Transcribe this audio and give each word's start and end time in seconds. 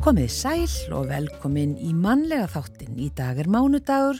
Komið 0.00 0.30
sæl 0.32 0.94
og 0.96 1.10
velkomin 1.10 1.74
í 1.76 1.90
mannlega 1.92 2.46
þáttin. 2.48 2.94
Í 2.96 3.10
dag 3.12 3.36
er 3.36 3.50
mánudagur, 3.52 4.16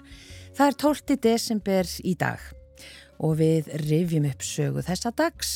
það 0.53 0.67
er 0.67 0.77
12. 0.83 1.17
desember 1.25 1.89
í 2.05 2.13
dag 2.21 2.43
og 3.17 3.39
við 3.41 3.71
rifjum 3.87 4.27
upp 4.29 4.45
sögu 4.45 4.85
þessa 4.85 5.15
dags. 5.17 5.55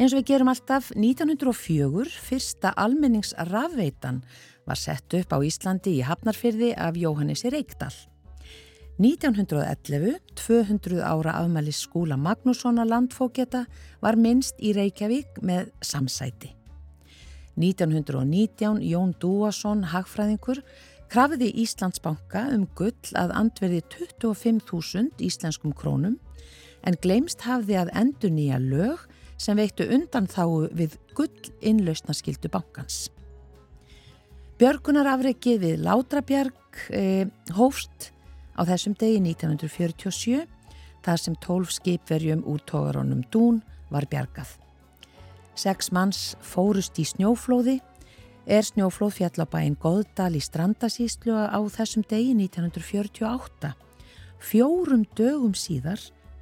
Eins 0.00 0.14
og 0.14 0.22
við 0.22 0.30
gerum 0.32 0.48
alltaf 0.48 0.88
1904, 0.96 2.08
fyrsta 2.08 2.72
almenningsrafveitan 2.80 4.22
var 4.64 4.80
sett 4.80 5.20
upp 5.20 5.36
á 5.36 5.38
Íslandi 5.44 5.98
í 5.98 6.04
Hafnarfyrði 6.08 6.72
af 6.72 6.96
Jóhannesi 6.96 7.52
Reykdal. 7.52 7.92
1911, 8.96 10.16
200 10.48 11.04
ára 11.04 11.42
afmælis 11.44 11.84
skúla 11.84 12.16
Magnússona 12.16 12.88
landfóketa 12.88 13.66
var 14.00 14.16
minnst 14.16 14.56
í 14.64 14.72
Reykjavík 14.72 15.42
með 15.44 15.74
samsæti. 15.84 16.57
1919 17.58 18.80
Jón 18.86 19.14
Dúason, 19.20 19.82
hagfræðingur, 19.90 20.62
krafiði 21.10 21.50
Íslandsbanka 21.64 22.46
um 22.54 22.66
gull 22.78 23.12
að 23.18 23.34
andverði 23.36 23.82
25.000 23.94 25.24
íslenskum 25.24 25.74
krónum 25.76 26.18
en 26.86 26.98
gleimst 27.02 27.42
hafði 27.46 27.78
að 27.80 27.92
endur 27.98 28.32
nýja 28.34 28.58
lög 28.62 29.06
sem 29.38 29.58
veittu 29.58 29.86
undan 29.94 30.28
þáu 30.30 30.68
við 30.74 30.98
gull 31.16 31.52
innlausnaskildu 31.62 32.50
bankans. 32.52 33.08
Björgunarafreikið 34.58 35.60
við 35.62 35.82
Látrabjörg 35.86 36.80
eh, 36.90 37.26
hófst 37.54 38.10
á 38.58 38.66
þessum 38.66 38.96
degi 38.98 39.20
1947 39.22 40.46
þar 41.06 41.20
sem 41.22 41.36
12 41.44 41.76
skipverjum 41.78 42.42
úr 42.46 42.62
tógarónum 42.66 43.22
Dún 43.30 43.62
var 43.92 44.08
bjargað. 44.10 44.50
Seks 45.58 45.88
manns 45.90 46.36
fórust 46.44 46.98
í 47.02 47.04
snjóflóði, 47.08 47.80
er 48.46 48.62
snjóflóð 48.62 49.16
fjallabæinn 49.16 49.74
Góðdal 49.82 50.36
í 50.38 50.42
Strandasíslu 50.42 51.34
á 51.34 51.58
þessum 51.74 52.04
degi 52.06 52.36
1948. 52.38 53.72
Fjórum 54.38 55.02
dögum 55.18 55.56
síðar 55.58 55.98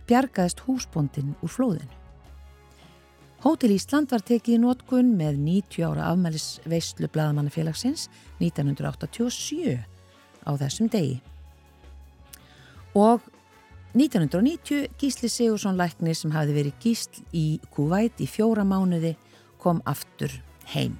bjargaðist 0.06 0.60
húsbondin 0.66 1.32
úr 1.40 1.52
flóðinu. 1.54 1.96
Hótel 3.40 3.72
Ísland 3.72 4.12
var 4.12 4.24
tekið 4.26 4.58
í 4.58 4.60
nótkunn 4.60 5.14
með 5.16 5.40
90 5.46 5.86
ára 5.86 6.10
afmælis 6.10 6.58
veistlu 6.68 7.08
Blaðamannafélagsins 7.12 8.10
1987 8.42 9.80
á 10.44 10.50
þessum 10.60 10.92
degi. 10.92 11.22
Og 12.96 13.24
1990 13.96 14.90
Gísli 15.00 15.28
Sigursson 15.28 15.78
læknir 15.78 16.16
sem 16.18 16.32
hafi 16.34 16.52
verið 16.52 16.74
gísl 16.82 17.22
í 17.32 17.44
Kuwait 17.72 18.18
í 18.20 18.26
fjóra 18.28 18.60
mánuði 18.68 19.14
kom 19.56 19.78
aftur 19.88 20.34
heim. 20.68 20.98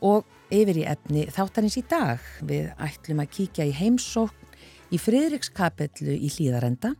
Og 0.00 0.24
yfir 0.48 0.78
í 0.80 0.86
efni 0.88 1.26
þáttanins 1.28 1.76
í 1.76 1.82
dag 1.84 2.22
við 2.48 2.70
ætlum 2.80 3.20
að 3.20 3.32
kíkja 3.34 3.66
í 3.68 3.74
heimsókn 3.76 4.48
í 4.88 5.00
Fridrikskapellu 5.02 6.14
í 6.16 6.30
Hlýðarenda. 6.32 6.94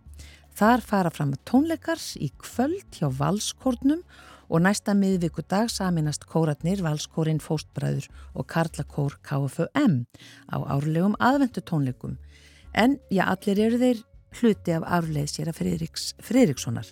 Þar 0.56 0.84
fara 0.84 1.12
fram 1.14 1.32
tónleikar 1.48 2.02
í 2.20 2.28
kvöld 2.36 2.98
hjá 2.98 3.08
Valskórnum 3.08 4.02
og 4.50 4.60
næsta 4.60 4.92
miðvíku 4.92 5.40
dag 5.48 5.72
saminast 5.72 6.26
kóratnir 6.28 6.82
Valskórin 6.84 7.40
Fóstbræður 7.40 8.10
og 8.34 8.44
Karlakór 8.52 9.16
KFUM 9.24 10.02
á 10.52 10.56
árlegum 10.68 11.16
aðvendu 11.16 11.64
tónleikum. 11.64 12.18
En 12.76 12.98
já, 13.08 13.24
allir 13.24 13.62
eru 13.70 13.80
þeir 13.80 14.04
hluti 14.40 14.74
af 14.76 14.84
afleið 14.98 15.30
sér 15.32 15.50
að 15.50 15.58
Friðriks, 15.60 16.10
Friðrikssonar. 16.22 16.88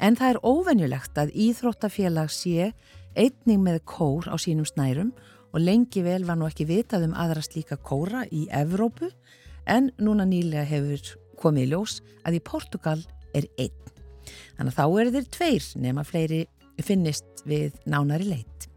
En 0.00 0.16
það 0.18 0.34
er 0.34 0.42
óvenjulegt 0.44 1.18
að 1.18 1.32
Íþróttafélag 1.46 2.32
sé 2.32 2.72
einning 3.16 3.62
með 3.64 3.80
kór 3.88 4.28
á 4.28 4.36
sínum 4.40 4.68
snærum 4.68 5.14
og 5.52 5.62
lengi 5.62 6.02
vel 6.04 6.24
var 6.28 6.36
nú 6.36 6.48
ekki 6.50 6.66
vitað 6.68 7.06
um 7.08 7.16
aðra 7.16 7.44
slíka 7.44 7.78
kóra 7.80 8.26
í 8.28 8.44
Evrópu 8.52 9.08
en 9.66 9.90
núna 9.96 10.26
nýlega 10.28 10.66
hefur 10.68 11.16
komið 11.40 11.72
ljós 11.72 12.00
að 12.28 12.38
í 12.38 12.44
Portugal 12.44 13.00
er 13.36 13.48
einn. 13.56 13.82
Þannig 14.56 14.72
að 14.72 14.76
þá 14.76 15.00
eru 15.00 15.14
þeir 15.14 15.28
tveir 15.36 15.68
nema 15.80 16.04
fleiri 16.04 16.42
finnist 16.84 17.44
við 17.48 17.76
nánari 17.88 18.28
leitt. 18.28 18.68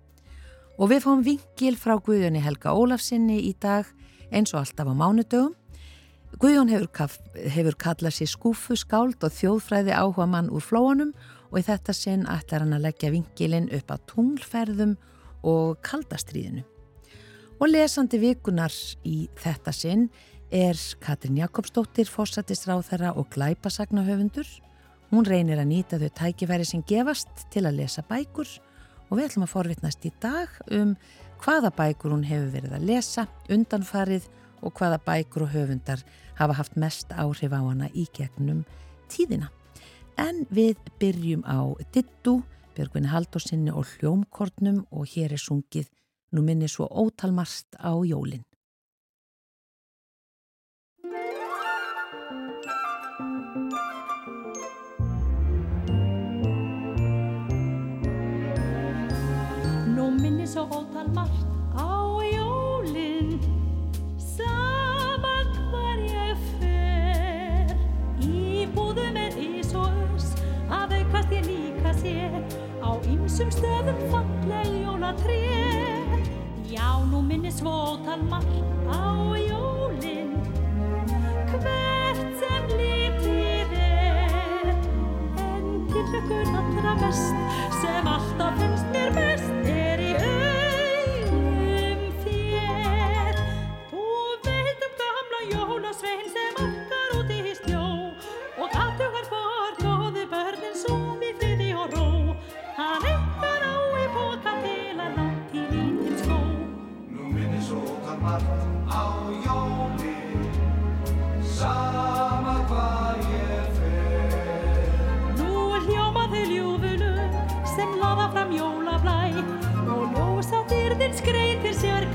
Og 0.80 0.94
við 0.94 1.04
fáum 1.04 1.24
vingil 1.26 1.76
frá 1.76 1.98
Guðjoni 2.00 2.40
Helga 2.44 2.72
Ólafsinni 2.72 3.42
í 3.50 3.54
dag 3.60 3.88
eins 4.32 4.54
og 4.54 4.62
alltaf 4.62 4.88
á 4.88 4.96
mánudögum 4.96 5.56
Guðjón 6.40 6.70
hefur, 6.72 7.16
hefur 7.52 7.76
kallað 7.76 8.14
sér 8.16 8.30
skúfu, 8.32 8.78
skáld 8.80 9.20
og 9.28 9.34
þjóðfræði 9.36 9.92
áhuga 9.92 10.24
mann 10.32 10.48
úr 10.56 10.64
flóanum 10.64 11.10
og 11.50 11.58
í 11.60 11.66
þetta 11.68 11.92
sinn 11.92 12.24
ætlar 12.32 12.64
hann 12.64 12.78
að 12.78 12.86
leggja 12.86 13.10
vingilinn 13.12 13.68
upp 13.76 13.92
að 13.92 14.06
tunglferðum 14.14 14.94
og 15.44 15.82
kaldastriðinu. 15.84 16.64
Og 17.60 17.68
lesandi 17.68 18.22
vikunar 18.24 18.72
í 19.04 19.26
þetta 19.36 19.76
sinn 19.76 20.08
er 20.48 20.80
Katrin 21.04 21.42
Jakobsdóttir, 21.42 22.08
fórsættisráþara 22.08 23.12
og 23.20 23.28
glæpasagnahöfundur. 23.36 24.48
Hún 25.12 25.28
reynir 25.28 25.60
að 25.60 25.74
nýta 25.74 26.00
þau 26.00 26.10
tækifæri 26.24 26.72
sem 26.72 26.88
gefast 26.88 27.50
til 27.52 27.68
að 27.68 27.82
lesa 27.82 28.06
bækur 28.08 28.48
og 29.10 29.18
við 29.18 29.28
ætlum 29.28 29.44
að 29.44 29.56
forvitnast 29.58 30.08
í 30.08 30.16
dag 30.24 30.56
um 30.72 30.96
hvaða 31.44 31.76
bækur 31.76 32.16
hún 32.16 32.28
hefur 32.32 32.54
verið 32.56 32.80
að 32.80 32.92
lesa, 32.94 33.28
undanfarið 33.52 34.32
og 34.64 34.76
hvaða 34.76 35.00
bækur 35.04 35.46
og 35.48 35.54
höfundar 35.54 36.04
hafa 36.40 36.54
haft 36.54 36.78
mest 36.80 37.12
áhrif 37.12 37.52
á 37.52 37.60
hana 37.60 37.90
í 37.92 38.08
gegnum 38.16 38.64
tíðina. 39.12 39.52
En 40.18 40.46
við 40.52 40.80
byrjum 41.00 41.44
á 41.44 41.76
Dittu, 41.94 42.40
Björgvinni 42.76 43.12
Haldósinni 43.12 43.72
og 43.76 43.88
Hljómkortnum 43.98 44.86
og 44.92 45.08
hér 45.12 45.36
er 45.36 45.42
sungið 45.44 45.90
nú 46.32 46.44
minni 46.46 46.68
svo 46.68 46.88
ótalmarst 46.88 47.76
á 47.76 47.92
jólinn. 48.06 48.46
Nú 59.96 60.12
minni 60.22 60.48
svo 60.48 60.68
ótalmarst 60.72 61.49
ýmsum 73.40 73.52
stöðum 73.56 74.00
falleg 74.12 74.68
jólatré. 74.84 75.40
Já, 76.68 77.00
nú 77.08 77.22
minni 77.24 77.48
svótal 77.52 78.20
margt 78.28 78.68
á 78.92 79.32
jólin 79.40 80.36
Hvert 81.48 82.20
sem 82.36 82.68
lítið 82.76 83.72
er. 83.80 84.76
En 85.40 85.88
til 85.88 86.20
ykkur 86.20 86.52
allra 86.52 86.96
mest 87.00 87.32
sem 87.80 88.12
alltaf 88.12 88.60
finnst 88.60 88.92
mér 88.92 89.16
best 89.16 89.79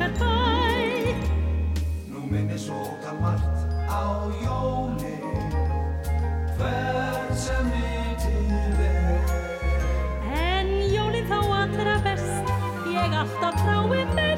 sérkar 0.05 0.11
bæ 0.21 1.15
Nú 2.11 2.21
minni 2.31 2.59
sóta 2.59 3.13
margt 3.21 3.57
á 3.89 4.05
jóli 4.45 5.17
hvert 6.57 7.33
sem 7.37 7.65
vitið 7.73 8.81
er. 8.81 9.25
En 10.33 10.69
jólinn 10.95 11.29
þá 11.29 11.39
allra 11.63 11.97
best 12.05 12.45
ég 12.93 13.13
alltaf 13.23 13.55
trái 13.65 14.05
best 14.17 14.34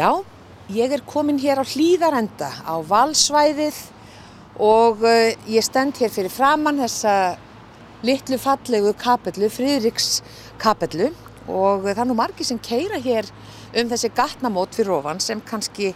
Já, 0.00 0.22
ég 0.72 0.92
er 0.94 1.02
komin 1.04 1.36
hér 1.36 1.60
á 1.60 1.64
hlýðarenda 1.66 2.46
á 2.64 2.80
valsvæðið 2.88 3.80
og 4.56 5.02
uh, 5.04 5.32
ég 5.44 5.66
stend 5.66 5.98
hér 6.00 6.12
fyrir 6.14 6.32
framann 6.32 6.80
þessa 6.80 7.34
litlu 8.06 8.38
fallegu 8.40 8.94
kapellu, 8.96 9.50
Friðriks 9.52 10.22
kapellu 10.62 11.10
og 11.50 11.84
það 11.84 12.00
er 12.00 12.08
nú 12.08 12.16
margi 12.16 12.46
sem 12.48 12.62
keira 12.64 13.02
hér 13.02 13.28
um 13.76 13.90
þessi 13.90 14.12
gatnamót 14.16 14.78
fyrir 14.78 14.94
ofan 14.94 15.20
sem 15.20 15.44
kannski 15.44 15.90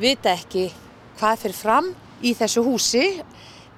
vita 0.00 0.32
ekki 0.32 0.66
hvað 1.20 1.44
fyrir 1.44 1.58
fram 1.60 1.92
í 2.26 2.34
þessu 2.34 2.66
húsi. 2.66 3.06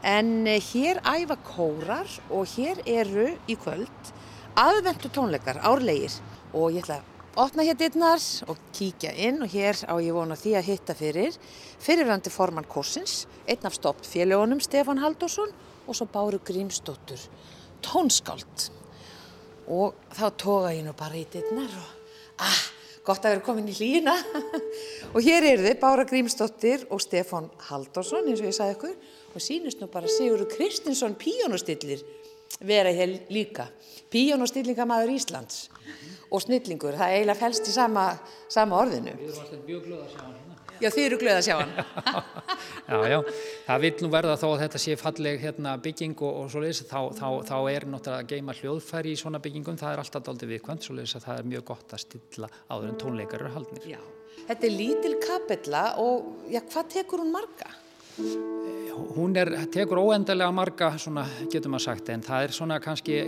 En 0.00 0.32
uh, 0.46 0.56
hér 0.70 1.02
æfa 1.04 1.36
kórar 1.50 2.16
og 2.30 2.48
hér 2.56 2.80
eru 2.86 3.34
í 3.44 3.60
kvöld 3.60 4.16
aðvendu 4.56 5.12
tónleikar 5.12 5.60
árlegir 5.60 6.22
og 6.54 6.72
ég 6.72 6.86
ætla 6.86 7.02
að 7.02 7.17
opna 7.38 7.62
hér 7.62 7.76
dittnar 7.78 8.22
og 8.50 8.58
kíkja 8.74 9.12
inn 9.14 9.42
og 9.44 9.52
hér 9.52 9.78
á 9.86 9.94
ég 10.02 10.14
vona 10.14 10.34
því 10.38 10.56
að 10.58 10.70
hitta 10.72 10.94
fyrir 10.98 11.36
fyrirvændi 11.78 12.32
formann 12.34 12.66
Korsins, 12.66 13.28
einn 13.46 13.68
af 13.68 13.76
stopt 13.76 14.08
félagunum 14.10 14.58
Stefan 14.64 14.98
Haldursson 14.98 15.52
og 15.86 15.94
svo 15.94 16.08
Báru 16.10 16.40
Grímsdóttur, 16.42 17.20
tónskáld. 17.84 18.72
Og 19.70 19.94
þá 20.16 20.26
toga 20.40 20.74
ég 20.74 20.82
nú 20.82 20.96
bara 20.98 21.20
í 21.20 21.26
dittnar 21.30 21.70
og 21.78 22.42
ah, 22.42 22.60
gott 23.06 23.22
að 23.22 23.36
vera 23.36 23.46
komin 23.46 23.70
í 23.70 23.76
hlýna 23.76 24.16
og 25.14 25.22
hér 25.22 25.46
eru 25.52 25.68
þið 25.68 25.80
Bára 25.82 26.08
Grímsdóttir 26.08 26.88
og 26.90 27.04
Stefan 27.04 27.46
Haldursson 27.68 28.26
eins 28.26 28.42
og 28.42 28.50
ég 28.50 28.56
sagði 28.58 28.78
ykkur 28.78 28.96
og 29.34 29.44
sínist 29.44 29.78
nú 29.78 29.86
bara 29.92 30.10
Sigurður 30.10 30.50
Kristinsson 30.56 31.14
píjónustillir 31.20 32.02
vera 32.64 32.92
hér 32.94 33.20
líka 33.32 33.68
píjónustillingamæður 34.12 35.14
Íslands 35.14 35.68
og 36.28 36.42
snillingur, 36.44 36.96
það 36.98 37.14
eiginlega 37.14 37.40
fælst 37.40 37.70
í 37.70 37.72
sama, 37.72 38.10
sama 38.52 38.82
orðinu. 38.82 39.14
Við 39.16 39.30
erum 39.30 39.42
alltaf 39.44 39.64
mjög 39.64 39.86
glöð 39.86 40.02
að 40.02 40.12
sjá 40.12 40.20
hann 40.22 40.34
hérna. 40.36 40.56
Já, 40.78 40.88
þið 40.94 41.04
eru 41.04 41.18
glöð 41.18 41.38
að 41.38 41.46
sjá 41.46 41.54
hann. 41.58 41.72
já, 42.90 42.98
já, 43.12 43.18
það 43.66 43.80
vil 43.84 43.92
nú 44.04 44.10
verða 44.12 44.36
þó 44.38 44.46
að 44.50 44.60
þetta 44.62 44.82
sé 44.84 44.98
falleg 45.00 45.40
hérna, 45.42 45.72
bygging 45.86 46.20
og, 46.20 46.36
og 46.42 46.52
svoleiðis, 46.52 46.84
þá, 46.90 47.00
þá, 47.16 47.26
þá 47.48 47.56
er 47.72 47.88
náttúrulega 47.88 48.20
að 48.20 48.30
geima 48.34 48.56
hljóðfæri 48.60 49.14
í 49.14 49.18
svona 49.22 49.42
byggingum, 49.42 49.80
það 49.80 49.94
er 49.94 50.04
alltaf 50.04 50.30
aldrei 50.34 50.52
viðkvæmt, 50.52 50.86
svoleiðis 50.86 51.18
að 51.18 51.26
það 51.26 51.42
er 51.42 51.50
mjög 51.54 51.66
gott 51.72 51.96
að 51.96 52.04
stilla 52.04 52.52
áður 52.68 52.92
en 52.92 53.02
tónleikar 53.02 53.44
eru 53.44 53.56
haldnir. 53.56 53.90
Já, 53.96 54.00
þetta 54.44 54.70
er 54.70 54.76
lítil 54.76 55.14
kapella 55.24 55.84
og 56.04 56.48
já, 56.52 56.60
hvað 56.60 56.94
tekur 56.98 57.24
hún 57.24 57.34
marga? 57.34 57.72
Hún 59.16 59.36
er, 59.38 59.50
tekur 59.72 60.00
óendarlega 60.02 60.54
marga 60.54 60.90
svona 60.98 61.24
getur 61.52 61.72
maður 61.72 61.86
sagt 61.86 62.10
en 62.12 62.24
það 62.26 62.46
er 62.46 62.54
svona 62.56 62.78
kannski 62.82 63.20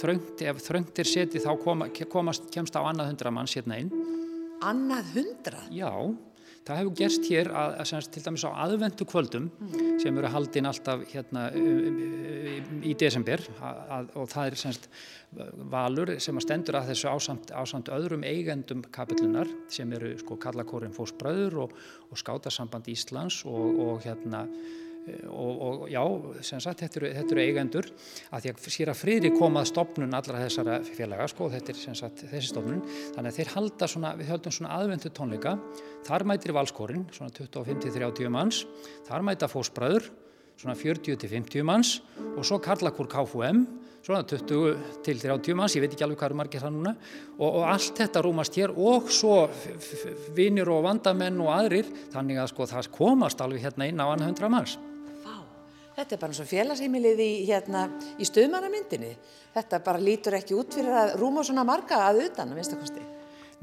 þröngt, 0.00 0.40
ef 0.40 0.64
þröngt 0.64 1.02
er 1.02 1.10
setið 1.10 1.46
þá 1.46 1.52
koma, 1.64 1.90
komast, 2.12 2.48
kemst 2.54 2.76
á 2.76 2.80
annað 2.82 3.12
hundra 3.12 3.32
manns 3.34 3.56
hérna 3.58 3.80
inn. 3.82 3.92
Annað 4.64 5.14
hundra? 5.16 5.62
Já, 5.72 5.92
það 6.70 6.80
hefur 6.80 6.96
gerst 7.00 7.30
hér 7.30 7.50
að, 7.50 7.76
að 7.82 7.88
semst, 7.90 8.12
til 8.14 8.22
dæmis 8.24 8.44
á 8.46 8.50
aðvendu 8.64 9.06
kvöldum 9.08 9.48
mm. 9.50 9.88
sem 10.02 10.20
eru 10.20 10.32
haldinn 10.34 10.68
alltaf 10.70 11.02
hérna 11.10 11.46
um, 11.58 11.80
um, 12.00 12.76
í 12.86 12.94
desember 12.98 13.42
að, 13.58 13.80
að, 13.96 14.12
og 14.22 14.30
það 14.30 14.50
er 14.50 14.60
semst 14.64 14.90
valur 15.70 16.14
sem 16.22 16.38
stendur 16.42 16.80
að 16.80 16.92
þessu 16.92 17.10
ásamt, 17.10 17.52
ásamt 17.54 17.90
öðrum 17.94 18.24
eigendum 18.26 18.82
kapillunar 18.94 19.50
sem 19.70 19.90
eru 19.98 20.16
sko 20.18 20.38
Kallakórin 20.42 20.94
Fósbröður 20.94 21.60
og, 21.66 21.74
og 22.10 22.22
Skátasamband 22.22 22.90
Íslands 22.90 23.42
og, 23.46 23.82
og 23.84 24.06
hérna 24.06 24.46
og, 25.30 25.60
og 25.66 25.84
já, 25.90 26.02
sem 26.46 26.62
sagt, 26.62 26.84
þetta 26.84 27.00
eru, 27.00 27.10
þetta 27.18 27.36
eru 27.36 27.42
eigendur. 27.44 27.90
Að 28.30 28.46
því 28.46 28.52
að 28.52 28.70
sér 28.76 28.92
að 28.92 29.00
friðri 29.00 29.32
komað 29.34 29.68
stopnun 29.72 30.16
allra 30.18 30.42
þessara 30.44 30.78
félaga, 30.86 31.28
sko, 31.32 31.50
þetta 31.52 31.74
er 31.74 31.80
sem 31.80 31.98
sagt 31.98 32.24
þessi 32.30 32.52
stopnun, 32.52 32.80
þannig 33.16 33.32
að 33.32 33.38
þeir 33.40 33.52
halda 33.56 33.90
svona, 33.90 34.14
við 34.20 34.32
höldum 34.34 34.56
svona 34.56 34.78
aðvendu 34.78 35.12
tónleika, 35.16 35.56
þar 36.08 36.26
mætir 36.30 36.56
valskórin, 36.56 37.06
svona 37.16 37.34
25-30 37.36 38.32
manns, 38.32 38.64
þar 39.08 39.26
mæta 39.26 39.50
fósbræður, 39.50 40.10
svona 40.60 40.76
40-50 40.76 41.64
manns. 41.64 41.98
Og 42.36 42.44
svo 42.46 42.60
Karlakur 42.62 43.08
KFUM, 43.10 43.64
svona 44.04 44.24
20-30 44.28 45.56
manns, 45.56 45.76
ég 45.76 45.84
veit 45.84 45.94
ekki 45.94 46.04
alveg 46.06 46.20
hvað 46.20 46.30
eru 46.30 46.40
margir 46.40 46.64
það 46.64 46.76
núna. 46.76 46.94
Og, 47.38 47.48
og 47.48 47.64
allt 47.68 48.00
þetta 48.00 48.24
rúmast 48.24 48.60
hér 48.60 48.74
og 48.76 49.10
svo 49.12 49.42
vinnir 50.36 50.70
og 50.72 50.84
vandamenn 50.88 51.40
og 51.44 51.52
aðrir, 51.56 51.90
þannig 52.12 52.40
að 52.40 52.52
sko 52.54 52.68
það 52.70 52.92
komast 52.96 53.44
alveg 53.44 53.68
hérna 53.68 53.90
inn 53.90 54.00
á 54.00 54.06
annað 54.08 54.32
hundra 54.32 54.52
manns. 54.52 54.78
Þetta 56.00 56.16
er 56.16 56.20
bara 56.22 56.32
eins 56.32 56.40
og 56.40 56.48
félagsheimilið 56.48 57.18
í, 57.20 57.30
hérna, 57.44 57.84
í 58.16 58.24
stöðmannamyndinni. 58.24 59.10
Þetta 59.52 59.80
bara 59.84 60.00
lítur 60.00 60.38
ekki 60.38 60.56
út 60.56 60.72
fyrir 60.78 60.94
að 60.96 61.16
rúma 61.20 61.42
svona 61.44 61.64
marga 61.68 61.98
að 62.06 62.22
utan, 62.30 62.48
að 62.48 62.56
minnstakosti. 62.56 63.02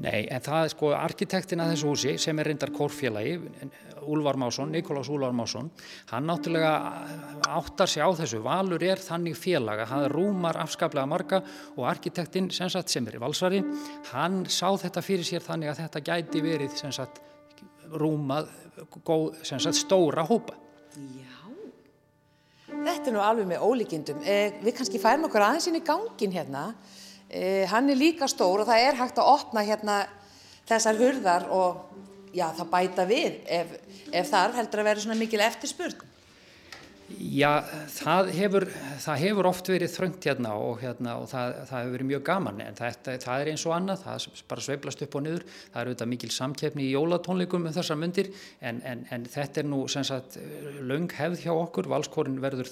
Nei, 0.04 0.28
en 0.30 0.42
það 0.44 0.60
er 0.62 0.70
sko 0.70 0.90
arkitektin 0.94 1.62
að 1.64 1.72
þessu 1.72 1.88
húsi 1.90 2.12
sem 2.22 2.38
er 2.38 2.46
reyndar 2.46 2.70
kórfélagi, 2.70 3.32
Úlvar 4.08 4.38
Másson, 4.38 4.70
Nikolás 4.70 5.10
Úlvar 5.10 5.34
Másson, 5.34 5.72
hann 6.12 6.28
náttúrulega 6.30 6.70
áttar 7.58 7.90
sig 7.90 8.06
á 8.06 8.10
þessu. 8.20 8.38
Valur 8.44 8.84
er 8.86 9.02
þannig 9.02 9.34
félaga, 9.34 9.88
hann 9.90 10.06
rúmar 10.12 10.60
afskaplega 10.62 11.10
marga 11.10 11.42
og 11.74 11.88
arkitektin 11.90 12.52
sem, 12.54 12.70
sagt, 12.70 12.94
sem 12.94 13.10
er 13.10 13.18
í 13.18 13.24
valsari, 13.24 13.64
hann 14.12 14.44
sá 14.46 14.70
þetta 14.78 15.02
fyrir 15.02 15.26
sér 15.26 15.42
þannig 15.42 15.72
að 15.74 15.82
þetta 15.82 16.04
gæti 16.12 16.44
verið 16.46 16.78
sagt, 16.86 17.18
rúmað 17.98 18.54
góð, 19.02 19.42
sagt, 19.42 19.82
stóra 19.82 20.22
hópa. 20.30 20.54
Já. 20.94 21.47
Þetta 22.78 23.10
er 23.10 23.14
nú 23.14 23.22
alveg 23.24 23.48
með 23.50 23.64
ólíkindum. 23.66 24.20
Eh, 24.22 24.58
við 24.62 24.76
kannski 24.78 25.00
færum 25.02 25.26
okkur 25.28 25.44
aðeins 25.44 25.68
inn 25.70 25.78
í 25.78 25.84
gangin 25.84 26.34
hérna. 26.34 26.64
Eh, 27.28 27.66
hann 27.68 27.90
er 27.90 27.98
líka 27.98 28.28
stór 28.30 28.62
og 28.62 28.68
það 28.68 28.84
er 28.86 28.98
hægt 29.00 29.18
að 29.18 29.30
opna 29.34 29.64
hérna 29.66 29.96
þessar 30.68 31.00
hurðar 31.00 31.48
og 31.52 31.82
já, 32.32 32.46
það 32.56 32.70
bæta 32.72 33.06
við 33.08 33.40
ef, 33.44 33.74
ef 34.12 34.30
þarf 34.30 34.56
heldur 34.60 34.82
að 34.82 34.88
vera 34.90 35.04
svona 35.04 35.18
mikil 35.18 35.42
eftirspurn. 35.44 36.06
Já, 37.16 37.64
það 37.88 38.30
hefur, 38.36 38.64
það 39.00 39.20
hefur 39.22 39.46
oft 39.48 39.68
verið 39.72 39.92
þröngt 39.94 40.26
hérna 40.28 40.50
og, 40.60 40.74
hérna, 40.82 41.14
og 41.22 41.30
það, 41.30 41.54
það 41.70 41.78
hefur 41.78 41.94
verið 41.94 42.08
mjög 42.10 42.24
gaman 42.26 42.60
en 42.60 42.76
það, 42.76 42.98
það 43.24 43.44
er 43.44 43.50
eins 43.52 43.64
og 43.64 43.74
annað, 43.78 44.02
það 44.02 44.42
bara 44.50 44.64
sveiblast 44.66 45.04
upp 45.06 45.16
og 45.16 45.24
niður, 45.24 45.46
það 45.72 45.80
er 45.80 45.90
auðvitað 45.90 46.10
mikil 46.12 46.30
samkeppni 46.36 46.84
í 46.84 46.90
jólatónleikum 46.92 47.64
um 47.64 47.74
þessar 47.78 48.00
myndir 48.02 48.28
en, 48.60 48.82
en, 48.92 49.06
en 49.14 49.24
þetta 49.32 49.64
er 49.64 49.70
nú 49.72 49.80
sagt, 49.88 50.38
löng 50.84 51.08
hefð 51.16 51.46
hjá 51.46 51.52
okkur, 51.54 51.88
valskórin 51.94 52.38
verður, 52.44 52.68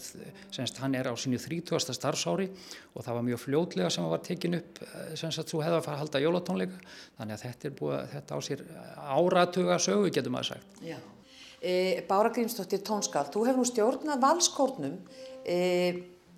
sagt, 0.53 0.85
hann 0.85 1.01
er 1.01 1.09
á 1.09 1.15
sínu 1.17 1.41
30. 1.41 1.81
starfsári 1.97 2.51
og 2.93 3.09
það 3.09 3.21
var 3.23 3.29
mjög 3.33 3.45
fljótlega 3.47 3.91
sem 3.95 4.13
var 4.13 4.25
tekin 4.27 4.61
upp, 4.61 4.85
sagt, 5.17 5.49
þú 5.49 5.65
hefði 5.65 5.81
að 5.81 5.85
fara 5.89 5.97
að 5.97 6.05
halda 6.05 6.27
jólatónleika, 6.27 6.87
þannig 7.17 7.39
að 7.39 7.45
þetta 7.49 7.77
búið, 7.81 8.01
þetta 8.19 8.37
á 8.37 8.41
sér 8.45 8.67
áratuga 9.17 9.81
sögu 9.81 10.13
getur 10.13 10.37
maður 10.37 10.59
sagt. 10.59 10.83
Já. 10.85 10.99
E, 11.61 12.03
Bára 12.09 12.31
Grímsdóttir 12.35 12.83
Tónskald, 12.85 13.31
þú 13.33 13.47
hefur 13.49 13.63
nú 13.63 13.69
stjórnað 13.69 14.23
valskórnum 14.23 14.97
e, 15.45 15.59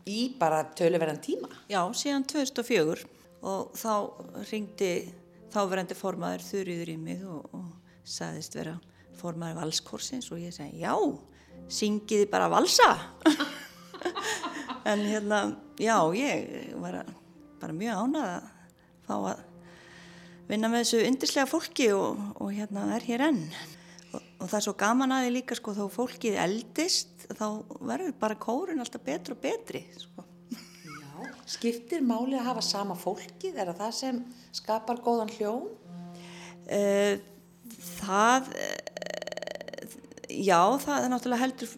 í 0.08 0.20
bara 0.38 0.62
töluverðan 0.78 1.22
tíma. 1.24 1.50
Já, 1.70 1.80
síðan 1.96 2.26
2004 2.30 3.06
og 3.48 3.72
þá 3.78 3.92
ringdi 4.50 4.92
þáverandi 5.52 5.96
formaður 5.98 6.44
þurriður 6.46 6.92
í 6.92 6.96
mig 7.00 7.24
og, 7.26 7.48
og 7.56 8.06
sagðist 8.08 8.56
vera 8.58 8.76
formaður 9.18 9.62
valskórsins 9.64 10.30
og 10.32 10.42
ég 10.42 10.54
segi 10.54 10.84
já, 10.84 10.94
syngiði 11.72 12.28
bara 12.30 12.50
valsa. 12.52 12.90
en 14.90 15.04
hérna, 15.06 15.42
já, 15.80 15.96
ég 16.14 16.76
var 16.78 17.02
bara 17.58 17.74
mjög 17.74 18.04
ánað 18.04 18.28
að 18.36 18.50
fá 19.08 19.14
að 19.18 19.42
vinna 20.48 20.70
með 20.70 20.84
þessu 20.84 21.02
yndislega 21.08 21.50
fólki 21.50 21.90
og, 21.96 22.22
og 22.38 22.54
hérna 22.54 22.86
er 22.96 23.04
hér 23.08 23.26
enn 23.28 23.42
og 24.38 24.46
það 24.46 24.58
er 24.58 24.64
svo 24.66 24.74
gaman 24.78 25.14
að 25.14 25.24
því 25.24 25.32
líka 25.34 25.58
sko 25.58 25.74
þó 25.76 25.84
fólkið 25.92 26.38
eldist 26.44 27.26
þá 27.34 27.46
verður 27.80 28.14
bara 28.20 28.38
kórun 28.38 28.82
alltaf 28.82 29.02
betri 29.04 29.34
og 29.34 29.42
betri 29.42 29.82
sko. 29.98 30.24
Já, 30.54 31.32
skiptir 31.50 32.04
máli 32.06 32.38
að 32.38 32.46
hafa 32.52 32.64
sama 32.64 32.96
fólkið 32.98 33.58
er 33.58 33.72
það 33.72 33.82
það 33.82 33.96
sem 33.98 34.22
skapar 34.54 35.02
góðan 35.02 35.34
hljón? 35.34 35.68
Uh, 36.68 37.18
það 37.98 38.52
uh, 38.54 38.88
já, 40.28 40.60
það 40.84 41.04
er 41.04 41.12
náttúrulega 41.12 41.42
heldur 41.42 41.76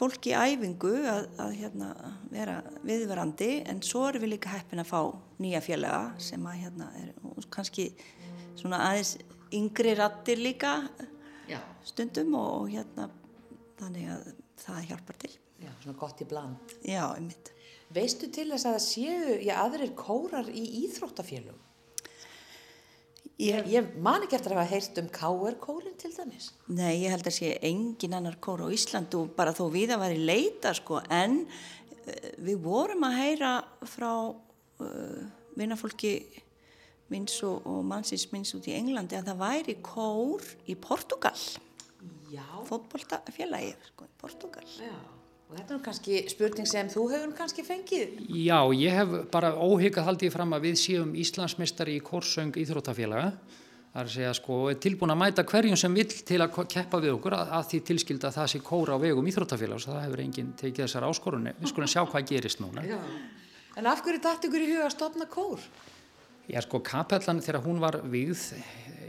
fólki 0.00 0.32
í 0.32 0.38
æfingu 0.54 0.94
að, 1.10 1.26
að 1.42 1.56
hérna, 1.58 1.90
vera 2.32 2.56
viðverandi 2.86 3.50
en 3.68 3.82
svo 3.84 4.06
erum 4.08 4.24
við 4.24 4.36
líka 4.36 4.54
heppin 4.54 4.80
að 4.80 4.88
fá 4.88 5.00
nýja 5.42 5.60
félaga 5.64 6.14
sem 6.22 6.46
að 6.48 6.62
hérna 6.62 6.88
er 7.02 7.10
kannski 7.52 7.90
svona 8.56 8.80
aðeins 8.86 9.18
yngri 9.56 9.92
rattir 9.98 10.40
líka 10.40 10.78
Já. 11.50 11.60
stundum 11.86 12.34
og, 12.38 12.50
og 12.60 12.68
hérna 12.72 13.08
þannig 13.80 14.10
að 14.14 14.28
það 14.60 14.84
hjálpar 14.90 15.22
til 15.24 15.32
Já, 15.60 15.72
svona 15.82 15.96
gott 16.00 16.20
í 16.22 16.28
bland 16.28 16.76
Já, 16.86 17.04
einmitt 17.14 17.50
Veistu 17.90 18.28
til 18.30 18.46
þess 18.52 18.68
að 18.68 18.76
það 18.76 18.84
séu 18.86 19.34
já, 19.42 19.56
aðrir 19.64 19.92
kórar 19.98 20.46
í 20.54 20.62
íþróttafélum? 20.84 21.58
Ég, 23.40 23.66
ég 23.72 23.94
man 24.04 24.22
ekki 24.22 24.36
eftir 24.36 24.52
að 24.52 24.60
hafa 24.60 24.74
heyrt 24.74 24.98
um 25.00 25.08
K.R.kórin 25.16 25.96
til 26.00 26.12
dæmis 26.12 26.50
Nei, 26.68 27.00
ég 27.02 27.14
held 27.14 27.26
að 27.26 27.36
sé 27.38 27.54
engin 27.66 28.16
annar 28.18 28.36
kór 28.42 28.62
á 28.62 28.68
Íslandu 28.72 29.24
bara 29.36 29.54
þó 29.56 29.64
við 29.72 29.94
að 29.94 30.04
vera 30.04 30.18
í 30.18 30.26
leita 30.28 30.74
sko, 30.76 31.00
en 31.08 31.42
uh, 31.46 32.30
við 32.44 32.60
vorum 32.62 33.08
að 33.08 33.16
heyra 33.16 33.52
frá 33.88 34.12
uh, 34.28 35.20
vinnafólki 35.56 36.14
minns 37.10 37.36
og, 37.46 37.66
og 37.66 37.84
mannsins 37.86 38.26
minns 38.32 38.54
út 38.56 38.68
í 38.70 38.76
Englandi 38.78 39.18
að 39.18 39.30
það 39.32 39.40
væri 39.44 39.76
kór 39.84 40.44
í 40.70 40.76
Portugal, 40.80 41.36
Já. 42.30 42.44
fótboltafélagi 42.68 43.72
sko, 43.90 44.06
í 44.06 44.14
Portugal. 44.20 44.66
Já. 44.78 44.94
Og 45.50 45.56
þetta 45.58 45.74
er 45.74 45.78
nú 45.80 45.82
kannski 45.82 46.18
spurning 46.30 46.68
sem 46.70 46.90
þú 46.92 47.08
hefur 47.10 47.32
kannski 47.34 47.64
fengið. 47.66 48.20
Já, 48.38 48.60
ég 48.78 48.94
hef 48.94 49.16
bara 49.32 49.50
óhyggað 49.58 50.06
haldið 50.06 50.30
fram 50.36 50.54
að 50.54 50.68
við 50.68 50.76
séum 50.78 51.10
Íslandsmeistari 51.18 51.96
í 51.98 52.04
Korsöng 52.06 52.54
Íþróttafélaga. 52.54 53.32
Það 53.90 53.98
er 54.04 54.06
að 54.06 54.14
segja 54.14 54.34
sko, 54.38 54.60
er 54.70 54.78
tilbúin 54.78 55.10
að 55.10 55.18
mæta 55.18 55.42
hverjum 55.50 55.78
sem 55.80 55.96
vill 55.98 56.06
til 56.06 56.38
að 56.38 56.54
keppa 56.70 57.00
við 57.02 57.16
okkur 57.16 57.34
að, 57.34 57.50
að 57.58 57.64
því 57.72 57.80
tilskilda 57.88 58.28
að 58.30 58.36
það 58.36 58.50
sé 58.52 58.60
kóra 58.62 58.94
á 58.94 59.02
vegum 59.02 59.26
Íþróttafélags. 59.26 59.88
Það 59.90 60.04
hefur 60.04 60.22
enginn 60.22 60.52
tekið 60.60 60.84
þessar 60.84 61.08
áskorunni. 61.08 61.56
Við 61.58 61.72
skulum 61.72 61.90
sjá 61.90 62.04
hvað 62.06 62.30
gerist 62.30 62.62
núna. 62.62 62.86
Já. 62.86 63.00
En 63.74 63.90
af 63.90 64.04
hverju 64.06 64.22
dætt 64.22 64.46
ykkur 64.46 64.62
í 64.62 64.70
huga 64.70 64.86
að 64.86 64.94
stopna 64.94 65.26
kór? 65.34 65.66
Já, 66.50 66.58
sko, 66.64 66.80
kapellan 66.82 67.38
þegar 67.44 67.62
hún 67.62 67.78
var 67.78 68.00
vígð 68.10 68.40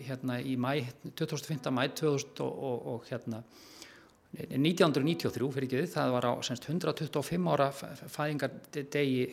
hérna 0.06 0.38
í 0.46 0.54
mæ, 0.62 0.84
25. 1.18 1.72
mæ 1.74 1.88
2000 1.98 2.42
og, 2.46 2.52
og, 2.70 2.84
og 2.92 3.08
hérna 3.10 3.42
1993 4.32 5.48
fyrir 5.56 5.66
ekki 5.68 5.80
þið, 5.82 5.88
það 5.92 6.14
var 6.14 6.28
á 6.30 6.34
semst 6.46 6.68
125 6.70 7.50
ára 7.52 7.68
fæðingardegi 7.74 9.26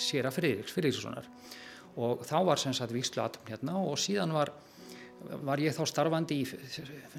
sér 0.00 0.30
að 0.30 0.38
Friðriks, 0.38 0.76
Friðrikssonar 0.76 1.26
og 2.00 2.22
þá 2.28 2.36
var 2.46 2.62
semst 2.62 2.84
að 2.84 2.94
vikslu 2.96 3.24
atom 3.24 3.50
hérna 3.50 3.76
og 3.82 3.98
síðan 4.00 4.32
var, 4.36 4.52
var 5.46 5.60
ég 5.62 5.74
þá 5.74 5.82
starfandi 5.88 6.38
í 6.42 6.46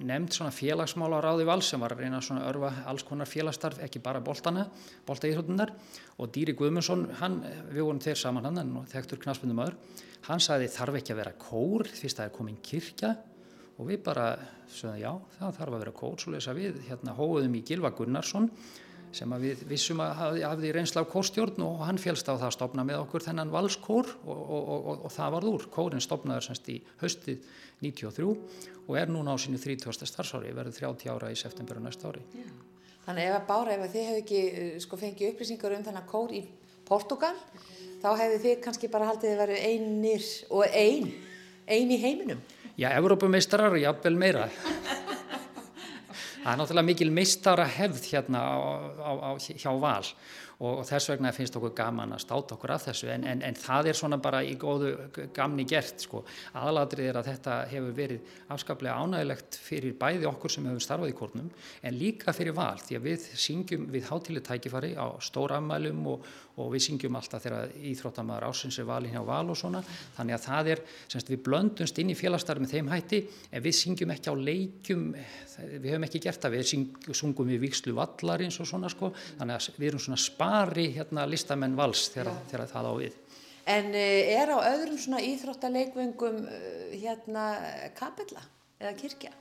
nefnd 0.06 0.36
svona 0.36 0.54
félagsmála 0.56 1.20
ráði 1.24 1.48
val 1.48 1.60
sem 1.66 1.82
var 1.82 1.96
að 1.96 2.04
reyna 2.06 2.22
svona 2.24 2.46
örfa 2.48 2.72
alls 2.88 3.06
konar 3.08 3.30
félagsstarf, 3.30 3.82
ekki 3.84 4.02
bara 4.04 4.22
boltana, 4.24 4.68
boltaíþrótunar 5.08 5.74
og 6.18 6.32
Dýri 6.34 6.56
Guðmundsson, 6.58 7.08
hann, 7.22 7.40
við 7.72 7.84
vorum 7.84 8.04
þeir 8.04 8.22
saman 8.22 8.48
hann, 8.48 8.62
hann 8.62 8.92
þekktur 8.92 9.22
knaspundum 9.24 9.64
öður, 9.66 9.80
hann 10.30 10.44
sagði 10.44 10.70
þarf 10.74 11.02
ekki 11.02 11.16
að 11.16 11.22
vera 11.24 11.36
kór 11.42 11.88
að 11.90 12.06
það 12.08 12.26
er 12.28 12.36
komin 12.38 12.62
kirkja. 12.64 13.16
Og 13.78 13.86
við 13.92 14.00
bara 14.08 14.32
sögðum 14.74 15.02
já, 15.04 15.12
það 15.38 15.58
þarf 15.60 15.76
að 15.76 15.82
vera 15.84 15.92
kór. 16.00 16.16
Svo 16.18 16.32
lesa 16.34 16.54
við, 16.58 16.80
hérna 16.88 17.14
hóðum 17.14 17.58
í 17.60 17.62
Gilva 17.62 17.92
Gunnarsson 17.94 18.48
sem 19.18 19.34
að 19.34 19.46
við 19.48 19.64
vissum 19.70 20.02
að 20.04 20.14
hafði, 20.22 20.44
hafði 20.46 20.72
reynsla 20.76 21.04
á 21.04 21.12
kórstjórn 21.12 21.64
og 21.66 21.84
hann 21.88 22.00
félst 22.02 22.30
á 22.30 22.38
það 22.38 22.48
að 22.50 22.56
stopna 22.56 22.86
með 22.88 23.02
okkur 23.04 23.26
þennan 23.26 23.54
valskór 23.54 24.12
og, 24.24 24.38
og, 24.38 24.62
og, 24.62 24.78
og, 24.78 25.06
og 25.08 25.14
það 25.16 25.34
varð 25.36 25.52
úr. 25.52 25.68
Kórin 25.74 26.04
stopnaður 26.04 26.48
semst 26.48 26.70
í 26.74 26.78
haustið 27.02 27.46
93 27.84 28.28
og 28.88 28.98
er 28.98 29.12
núna 29.12 29.36
á 29.36 29.38
sínu 29.42 29.60
30. 29.62 29.94
starfsári, 30.08 30.54
verður 30.56 30.78
30 30.80 31.14
ára 31.14 31.32
í 31.34 31.40
september 31.40 31.82
og 31.82 31.88
næsta 31.88 32.12
ári. 32.12 32.24
Þannig 33.08 33.30
ef 33.30 33.38
að 33.38 33.48
bára, 33.48 33.76
ef 33.76 33.86
að 33.86 33.94
þið 33.96 34.08
hefðu 34.10 34.22
ekki 34.24 34.44
uh, 34.48 34.72
sko, 34.84 35.00
fengið 35.00 35.34
upplýsingar 35.34 35.76
um 35.78 35.88
þennan 35.88 36.08
kór 36.10 36.36
í 36.36 36.44
Portugal, 36.88 37.34
þá 38.04 38.10
hefðu 38.22 38.40
þið 38.46 38.62
kannski 38.66 38.92
bara 38.92 39.10
haldið 39.12 39.34
þið 39.34 39.42
verið 39.44 39.66
einir 39.72 40.30
og 40.52 40.78
ein, 40.84 41.12
ein 41.68 41.92
í 41.96 42.00
heiminum. 42.04 42.46
Já, 42.78 42.92
Evrópumeistrar 42.94 43.72
og 43.74 43.82
jafnvel 43.82 44.18
meira. 44.20 44.50
Það 46.48 46.54
er 46.54 46.60
náttúrulega 46.62 46.88
mikil 46.88 47.10
meistara 47.12 47.64
hefð 47.68 48.06
hérna 48.08 48.40
á, 48.40 48.56
á, 49.04 49.12
á, 49.20 49.32
hjá 49.36 49.72
val 49.84 50.06
og, 50.64 50.78
og 50.80 50.86
þess 50.88 51.10
vegna 51.12 51.34
finnst 51.36 51.58
okkur 51.60 51.74
gaman 51.76 52.14
að 52.16 52.22
státa 52.24 52.56
okkur 52.56 52.72
af 52.72 52.86
þessu 52.86 53.10
en, 53.12 53.26
en, 53.28 53.42
en 53.44 53.58
það 53.60 53.90
er 53.92 53.98
svona 54.00 54.20
bara 54.24 54.40
í 54.48 54.54
góðu 54.56 54.94
gamni 55.36 55.66
gert 55.68 56.06
sko. 56.06 56.22
Aðalatrið 56.56 57.10
er 57.10 57.20
að 57.20 57.28
þetta 57.34 57.58
hefur 57.74 57.98
verið 58.00 58.32
afskaplega 58.56 58.96
ánægilegt 58.96 59.60
fyrir 59.60 60.00
bæði 60.00 60.32
okkur 60.32 60.56
sem 60.56 60.72
hefur 60.72 60.88
starfað 60.88 61.12
í 61.12 61.18
kórnum 61.20 61.52
en 61.84 62.00
líka 62.00 62.32
fyrir 62.38 62.56
val 62.56 62.80
því 62.80 63.02
að 63.02 63.10
við 63.10 63.28
syngjum 63.44 63.90
við 63.92 64.08
hátileg 64.08 64.48
tækifari 64.48 64.96
á 64.96 65.20
stóramælum 65.28 66.08
og, 66.14 66.32
og 66.58 66.72
við 66.74 66.84
syngjum 66.88 67.18
alltaf 67.20 67.44
þegar 67.44 67.74
íþróttamæður 67.92 68.48
ásins 68.50 68.80
er 68.82 68.88
valin 68.90 69.14
hjá 69.14 69.22
val 69.26 69.46
og 69.54 69.60
svona. 69.60 69.84
Þannig 70.18 70.38
að 70.38 70.46
það 70.48 70.72
er, 70.74 70.82
semst 71.14 71.32
við 71.32 71.44
blöndumst 71.46 72.02
inn 72.02 72.14
í 72.14 72.18
félagstarf 72.18 72.64
með 72.64 72.74
þeim 72.74 72.92
hætti 72.94 73.22
en 73.52 73.66
við 73.66 73.78
syngjum 73.78 74.14
ekki 74.16 74.34
á 74.34 74.36
leikjum 74.42 75.06
við 75.58 75.88
höfum 75.92 76.08
ekki 76.08 76.22
gert 76.26 76.42
það, 76.42 76.58
við 76.58 76.68
syng, 76.72 76.90
sungum 77.18 77.50
við 77.50 77.64
vikslu 77.68 77.96
vallarins 77.98 78.60
og 78.62 78.70
svona 78.70 78.92
sko. 78.94 79.12
Þannig 79.40 79.58
að 79.58 79.80
við 79.80 79.90
erum 79.92 80.04
svona 80.04 80.22
spari 80.22 80.90
hérna 80.98 81.26
listamenn 81.30 81.78
vals 81.78 82.08
þegar, 82.14 82.44
þegar 82.52 82.70
það 82.74 82.90
á 82.90 82.94
við. 83.02 83.18
En 83.68 83.90
uh, 83.92 84.38
er 84.42 84.54
á 84.54 84.58
öðrum 84.74 85.02
svona 85.02 85.24
íþróttaleikvöngum 85.28 86.40
uh, 86.46 86.62
hérna 86.94 87.50
kapella 87.98 88.46
eða 88.80 88.96
kirkja? 88.98 89.34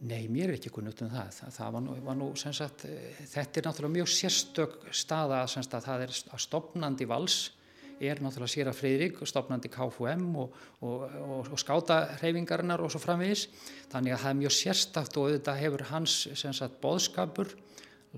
Nei, 0.00 0.30
mér 0.32 0.48
er 0.48 0.56
ekki 0.56 0.70
kunnugt 0.72 1.02
um 1.04 1.10
það. 1.12 1.32
Það, 1.36 1.54
það 1.58 1.72
var 1.74 1.82
nú, 1.84 1.94
var 2.06 2.16
nú 2.16 2.28
sagt, 2.40 2.84
eh, 2.88 3.18
þetta 3.28 3.60
er 3.60 3.66
náttúrulega 3.68 3.96
mjög 3.98 4.12
sérstök 4.14 4.76
staða 4.96 5.40
sagt, 5.50 5.74
að 5.76 5.88
það 5.88 6.04
er 6.06 6.14
að 6.16 6.44
stopnandi 6.46 7.08
vals 7.10 7.40
er 8.00 8.20
náttúrulega 8.24 8.54
sér 8.54 8.70
að 8.70 8.78
Freyrík, 8.78 9.18
stopnandi 9.28 9.68
KFUM 9.68 10.24
og, 10.40 10.54
og, 10.80 11.02
og, 11.04 11.50
og 11.52 11.60
skátarhefingarinnar 11.60 12.80
og 12.80 12.92
svo 12.92 13.00
framvegis. 13.02 13.46
Þannig 13.92 14.16
að 14.16 14.22
það 14.22 14.32
er 14.32 14.38
mjög 14.40 14.56
sérstakt 14.56 15.18
og 15.20 15.28
auðvitað 15.28 15.60
hefur 15.60 15.84
hans 15.90 16.14
sagt 16.40 16.80
boðskapur 16.80 17.52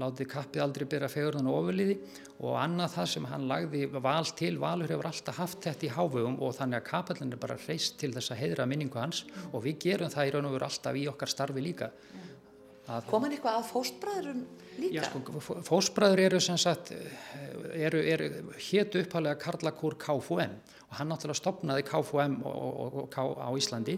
látið 0.01 0.29
kappið 0.33 0.63
aldrei 0.65 0.87
byrja 0.89 1.09
fegurðan 1.13 1.49
og 1.53 1.59
ofurliði 1.59 1.97
og 2.41 2.57
annað 2.57 2.95
það 2.95 3.09
sem 3.13 3.27
hann 3.29 3.45
lagði 3.51 3.83
val 3.93 4.31
til, 4.39 4.55
valur 4.63 4.89
hefur 4.89 5.09
alltaf 5.11 5.41
haft 5.43 5.67
þetta 5.67 5.87
í 5.87 5.93
hávegum 5.93 6.39
og 6.41 6.55
þannig 6.57 6.81
að 6.81 6.87
kapallin 6.89 7.35
er 7.37 7.43
bara 7.43 7.59
reist 7.67 7.99
til 8.01 8.13
þess 8.15 8.33
að 8.33 8.41
heidra 8.41 8.67
minningu 8.71 8.99
hans 8.99 9.25
og 9.51 9.67
við 9.67 9.79
gerum 9.85 10.13
það 10.13 10.31
í 10.31 10.33
raun 10.33 10.49
og 10.49 10.57
veru 10.57 10.69
alltaf 10.69 10.97
í 10.97 11.05
okkar 11.13 11.33
starfi 11.35 11.65
líka. 11.65 11.91
Að, 11.93 12.32
Kom 13.09 13.25
hann 13.25 13.33
eitthvað 13.35 13.59
að 13.59 13.69
fóstbræðurum 13.71 14.43
líka? 14.83 14.95
Já, 14.97 15.03
sko, 15.09 15.43
fósbræður 15.67 16.23
eru 16.27 16.41
sem 16.43 16.59
sagt, 16.61 16.93
eru, 17.73 18.03
eru 18.15 18.29
hétu 18.59 19.03
upphæðlega 19.03 19.41
Karlakúr 19.41 19.97
KFUM 20.01 20.57
og 20.89 20.99
hann 20.99 21.09
náttúrulega 21.13 21.41
stopnaði 21.41 21.87
KFUM 21.89 22.37
og, 22.49 22.59
og, 22.85 22.99
og, 23.07 23.39
á 23.41 23.49
Íslandi 23.57 23.97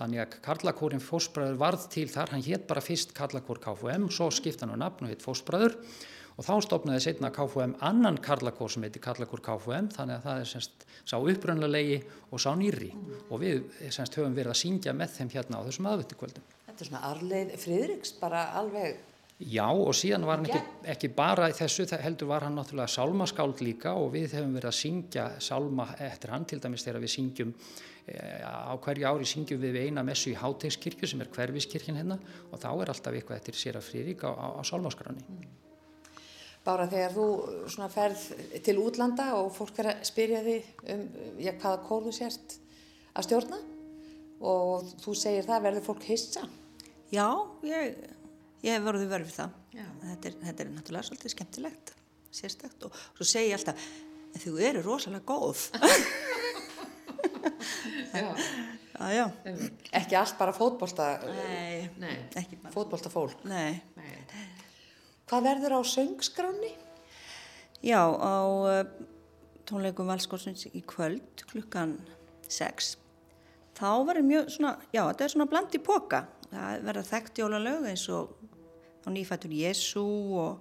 þannig 0.00 0.24
að 0.24 0.36
Karlakúrin 0.44 1.04
fósbræður 1.04 1.56
varð 1.62 1.86
til 1.92 2.08
þar, 2.12 2.34
hann 2.34 2.44
hétt 2.44 2.66
bara 2.68 2.84
fyrst 2.84 3.14
Karlakúr 3.16 3.62
KFUM, 3.62 4.10
svo 4.12 4.28
skipta 4.34 4.66
hann 4.66 4.76
á 4.76 4.84
nafn 4.84 5.08
og 5.08 5.14
hétt 5.14 5.24
fósbræður 5.24 5.78
og 6.36 6.44
þá 6.44 6.52
stopnaði 6.66 7.04
setna 7.06 7.32
KFUM 7.32 7.78
annan 7.84 8.20
Karlakór 8.20 8.72
sem 8.72 8.84
heiti 8.84 9.00
Karlakór 9.00 9.44
KFUM 9.44 9.88
þannig 9.96 10.18
að 10.18 10.28
það 10.28 10.42
er 10.42 10.52
semst 10.52 10.86
sá 11.06 11.16
upprönnlegi 11.16 12.02
og 12.28 12.42
sá 12.42 12.50
nýri 12.58 12.92
og 13.30 13.40
við 13.40 13.64
semst 13.88 14.18
höfum 14.18 14.36
verið 14.36 14.52
að 14.52 14.62
syngja 14.64 14.96
með 14.96 15.16
þeim 15.20 15.34
hérna 15.36 15.62
á 15.62 15.66
þessum 15.70 15.90
aðvöldukvöldum. 15.92 16.55
Þetta 16.76 16.84
er 16.84 16.88
svona 16.90 17.08
arleið 17.08 17.52
Friðriks, 17.56 18.10
bara 18.20 18.40
alveg... 18.60 18.98
Já 19.48 19.64
og 19.64 19.94
síðan 19.96 20.26
var 20.28 20.42
hann 20.42 20.48
ekki, 20.50 20.72
ekki 20.92 21.08
bara 21.16 21.46
þessu, 21.56 21.86
heldur 22.02 22.28
var 22.28 22.44
hann 22.44 22.58
náttúrulega 22.58 22.92
sálmaskáld 22.92 23.62
líka 23.64 23.94
og 23.96 24.10
við 24.12 24.34
hefum 24.36 24.52
verið 24.58 24.68
að 24.68 24.76
syngja 24.76 25.24
sálma 25.40 25.86
eftir 26.04 26.34
hann 26.34 26.44
til 26.48 26.58
dæmis 26.60 26.84
þegar 26.84 27.00
við 27.00 27.12
syngjum 27.14 27.54
eh, 28.12 28.44
á 28.44 28.76
hverju 28.76 29.06
ári 29.08 29.28
syngjum 29.28 29.62
við 29.62 29.78
eina 29.86 30.04
messu 30.04 30.34
í 30.34 30.36
Hátegskirkju 30.36 31.08
sem 31.08 31.24
er 31.24 31.30
hverfiskirkjan 31.32 32.00
hérna 32.02 32.18
og 32.50 32.60
þá 32.60 32.68
er 32.74 32.92
alltaf 32.92 33.16
eitthvað 33.16 33.40
eftir 33.40 33.58
sér 33.60 33.80
að 33.80 33.88
Friðrik 33.88 34.26
á, 34.28 34.36
á, 34.36 34.46
á 34.56 34.62
sálmaskráni. 34.68 35.24
Bara 36.68 36.90
þegar 36.92 37.16
þú 37.16 37.88
ferð 37.96 38.28
til 38.68 38.76
útlanda 38.84 39.30
og 39.40 39.48
fólk 39.56 39.80
er 39.80 39.94
að 39.94 40.04
spyrja 40.12 40.44
þig 40.44 40.84
um 40.92 41.08
já, 41.40 41.54
hvaða 41.56 41.80
kór 41.88 42.04
þú 42.10 42.14
sért 42.20 42.60
að 43.16 43.30
stjórna 43.30 43.64
og 44.44 44.94
þú 45.00 45.16
segir 45.16 45.48
það 45.48 45.68
verður 45.70 45.90
fólk 45.90 46.08
hissa. 46.10 46.44
Já, 47.14 47.28
ég, 47.66 47.96
ég 48.66 48.72
hef 48.74 48.84
voruð 48.86 49.06
verið 49.10 49.32
það. 49.34 49.54
Þetta 50.02 50.30
er, 50.30 50.36
þetta 50.42 50.64
er 50.64 50.70
náttúrulega 50.74 51.06
svolítið 51.08 51.34
skemmtilegt, 51.34 51.92
sérstakt 52.34 52.86
og 52.88 52.96
svo 53.18 53.26
segi 53.28 53.50
ég 53.52 53.58
alltaf, 53.58 53.86
þú 54.42 54.54
eru 54.70 54.82
rosalega 54.84 55.24
góð. 55.28 55.66
Já. 58.16 58.28
já, 58.96 59.06
já. 59.12 59.26
Ekki 60.00 60.18
allt 60.18 60.38
bara 60.40 60.54
Nei, 61.28 61.86
Nei. 62.00 62.16
bara. 62.62 62.72
fótbolta 62.74 63.12
fólk. 63.12 63.44
Nei. 63.46 63.82
Hvað 65.26 65.46
verður 65.50 65.78
á 65.78 65.80
söngskráni? 65.86 66.72
Já, 67.86 68.00
á 68.02 68.34
uh, 68.46 68.82
tónleikum 69.68 70.08
Valskórsins 70.08 70.68
í 70.72 70.82
kvöld 70.86 71.42
klukkan 71.50 71.96
6 72.48 72.94
þá 73.76 73.88
verður 74.08 74.24
mjög 74.26 74.52
svona, 74.54 74.70
já 74.94 75.02
þetta 75.10 75.26
er 75.26 75.32
svona 75.34 75.48
bland 75.50 75.74
í 75.76 75.80
póka 75.84 76.22
það 76.56 76.86
verða 76.86 77.04
þekkt 77.10 77.40
jólalög 77.42 77.86
eins 77.90 78.06
og 78.12 78.32
á 79.06 79.08
nýfættur 79.12 79.52
Jésu 79.54 80.02
og, 80.40 80.58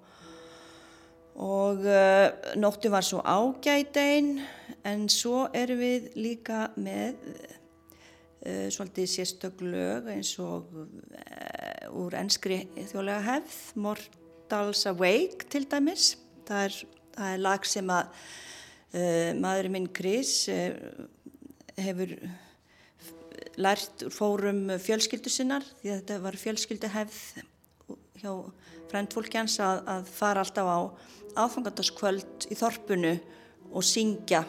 og 1.41 1.85
uh, 1.87 2.27
nóttu 2.59 2.91
var 2.93 3.05
svo 3.05 3.21
ágætein. 3.23 4.39
En 4.85 5.07
svo 5.09 5.47
erum 5.55 5.81
við 5.81 6.11
líka 6.19 6.67
með 6.77 7.17
uh, 7.25 8.67
svolítið 8.69 9.11
sérstök 9.15 9.63
lög 9.65 10.11
eins 10.13 10.35
og 10.43 10.69
uh, 10.75 11.95
úr 11.95 12.17
enskri 12.19 12.65
þjóðlega 12.75 13.25
hefð 13.31 13.59
Mortals 13.87 14.85
Awake 14.91 15.49
til 15.49 15.65
dæmis. 15.71 16.15
Það 16.45 16.67
er, 16.67 16.81
það 17.17 17.35
er 17.35 17.45
lag 17.47 17.69
sem 17.69 17.93
að 17.93 18.25
maðurinn 19.35 19.73
minn 19.73 19.87
Chris 19.91 20.45
hefur 21.75 22.13
lært 23.61 24.05
úr 24.07 24.13
fórum 24.13 24.65
fjölskyldu 24.81 25.31
sinnar 25.31 25.65
því 25.81 25.91
að 25.91 25.99
þetta 26.01 26.19
var 26.25 26.37
fjölskyldu 26.39 26.91
hefð 26.95 27.19
hjá 28.21 28.31
frendfólki 28.91 29.39
hans 29.39 29.57
að, 29.63 29.81
að 29.91 30.11
fara 30.15 30.43
alltaf 30.43 30.67
á 30.69 30.79
aðfangandaskvöld 31.45 32.47
í 32.51 32.57
þorpunu 32.59 33.15
og 33.75 33.83
syngja 33.85 34.43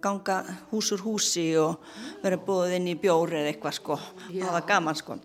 ganga 0.00 0.38
hús 0.70 0.90
úr 0.94 1.02
húsi 1.04 1.48
og 1.60 1.82
vera 2.22 2.38
búið 2.40 2.78
inn 2.78 2.88
í 2.92 2.96
bjóri 3.00 3.40
eða 3.40 3.50
eitthvað 3.52 3.76
sko. 3.76 3.98
Það 4.30 4.54
var 4.54 4.66
gaman 4.68 4.96
sko. 4.96 5.18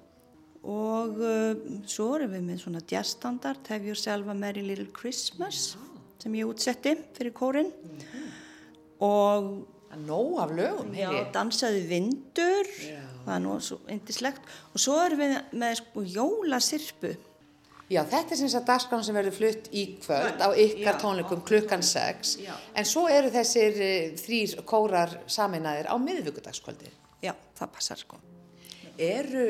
Og 0.65 1.21
uh, 1.21 1.51
svo 1.87 2.07
erum 2.17 2.33
við 2.33 2.47
með 2.47 2.63
svona 2.63 2.81
jazzstandard, 2.89 3.67
Have 3.69 3.85
Yourself 3.85 4.27
a 4.27 4.35
Merry 4.35 4.63
Little 4.65 4.89
Christmas, 4.95 5.75
sem 6.19 6.35
ég 6.39 6.49
útsetti 6.49 6.95
fyrir 7.15 7.35
kórin. 7.37 7.69
Og 9.05 9.51
Það 9.85 10.01
er 10.01 10.07
nóg 10.09 10.39
af 10.41 10.49
lögum, 10.51 10.87
já, 10.97 11.05
heyri 11.07 11.19
ég. 11.21 11.27
dansaði 11.31 11.81
vindur, 11.87 12.69
það 13.25 13.35
er 13.35 13.41
nú 13.43 13.55
svo 13.63 13.79
indislegt. 13.91 14.51
Og 14.73 14.81
svo 14.81 14.99
erum 15.03 15.23
við 15.23 15.37
með 15.57 15.79
sko 15.81 16.03
jólasirpu. 16.15 17.15
Já, 17.85 18.01
þetta 18.09 18.33
er 18.33 18.39
sem 18.39 18.49
sagt 18.49 18.65
dagskráin 18.65 19.03
sem 19.05 19.13
verður 19.13 19.35
flutt 19.35 19.67
í 19.69 19.83
kvöld 20.01 20.39
á 20.41 20.49
ykkar 20.57 20.95
Já. 20.95 21.01
tónleikum 21.03 21.43
klukkan 21.45 21.83
6. 21.85 22.31
Já. 22.41 22.55
En 22.73 22.87
svo 22.89 23.03
eru 23.13 23.29
þessir 23.33 23.77
uh, 23.77 24.15
þrýr 24.17 24.55
kórar 24.65 25.19
saminæðir 25.29 25.91
á 25.91 25.95
miðvíkudagskvöldi. 26.01 26.89
Já, 27.21 27.35
það 27.59 27.75
passar 27.75 28.01
sko. 28.01 28.17
Eru, 28.97 29.45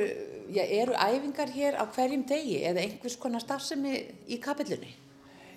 já, 0.51 0.63
eru 0.65 0.98
æfingar 1.00 1.51
hér 1.53 1.79
á 1.79 1.88
hverjum 1.96 2.25
degi 2.27 2.60
eða 2.65 2.84
einhvers 2.84 3.15
konar 3.22 3.44
starfsemi 3.44 4.01
í 4.27 4.39
kapillunni? 4.44 4.91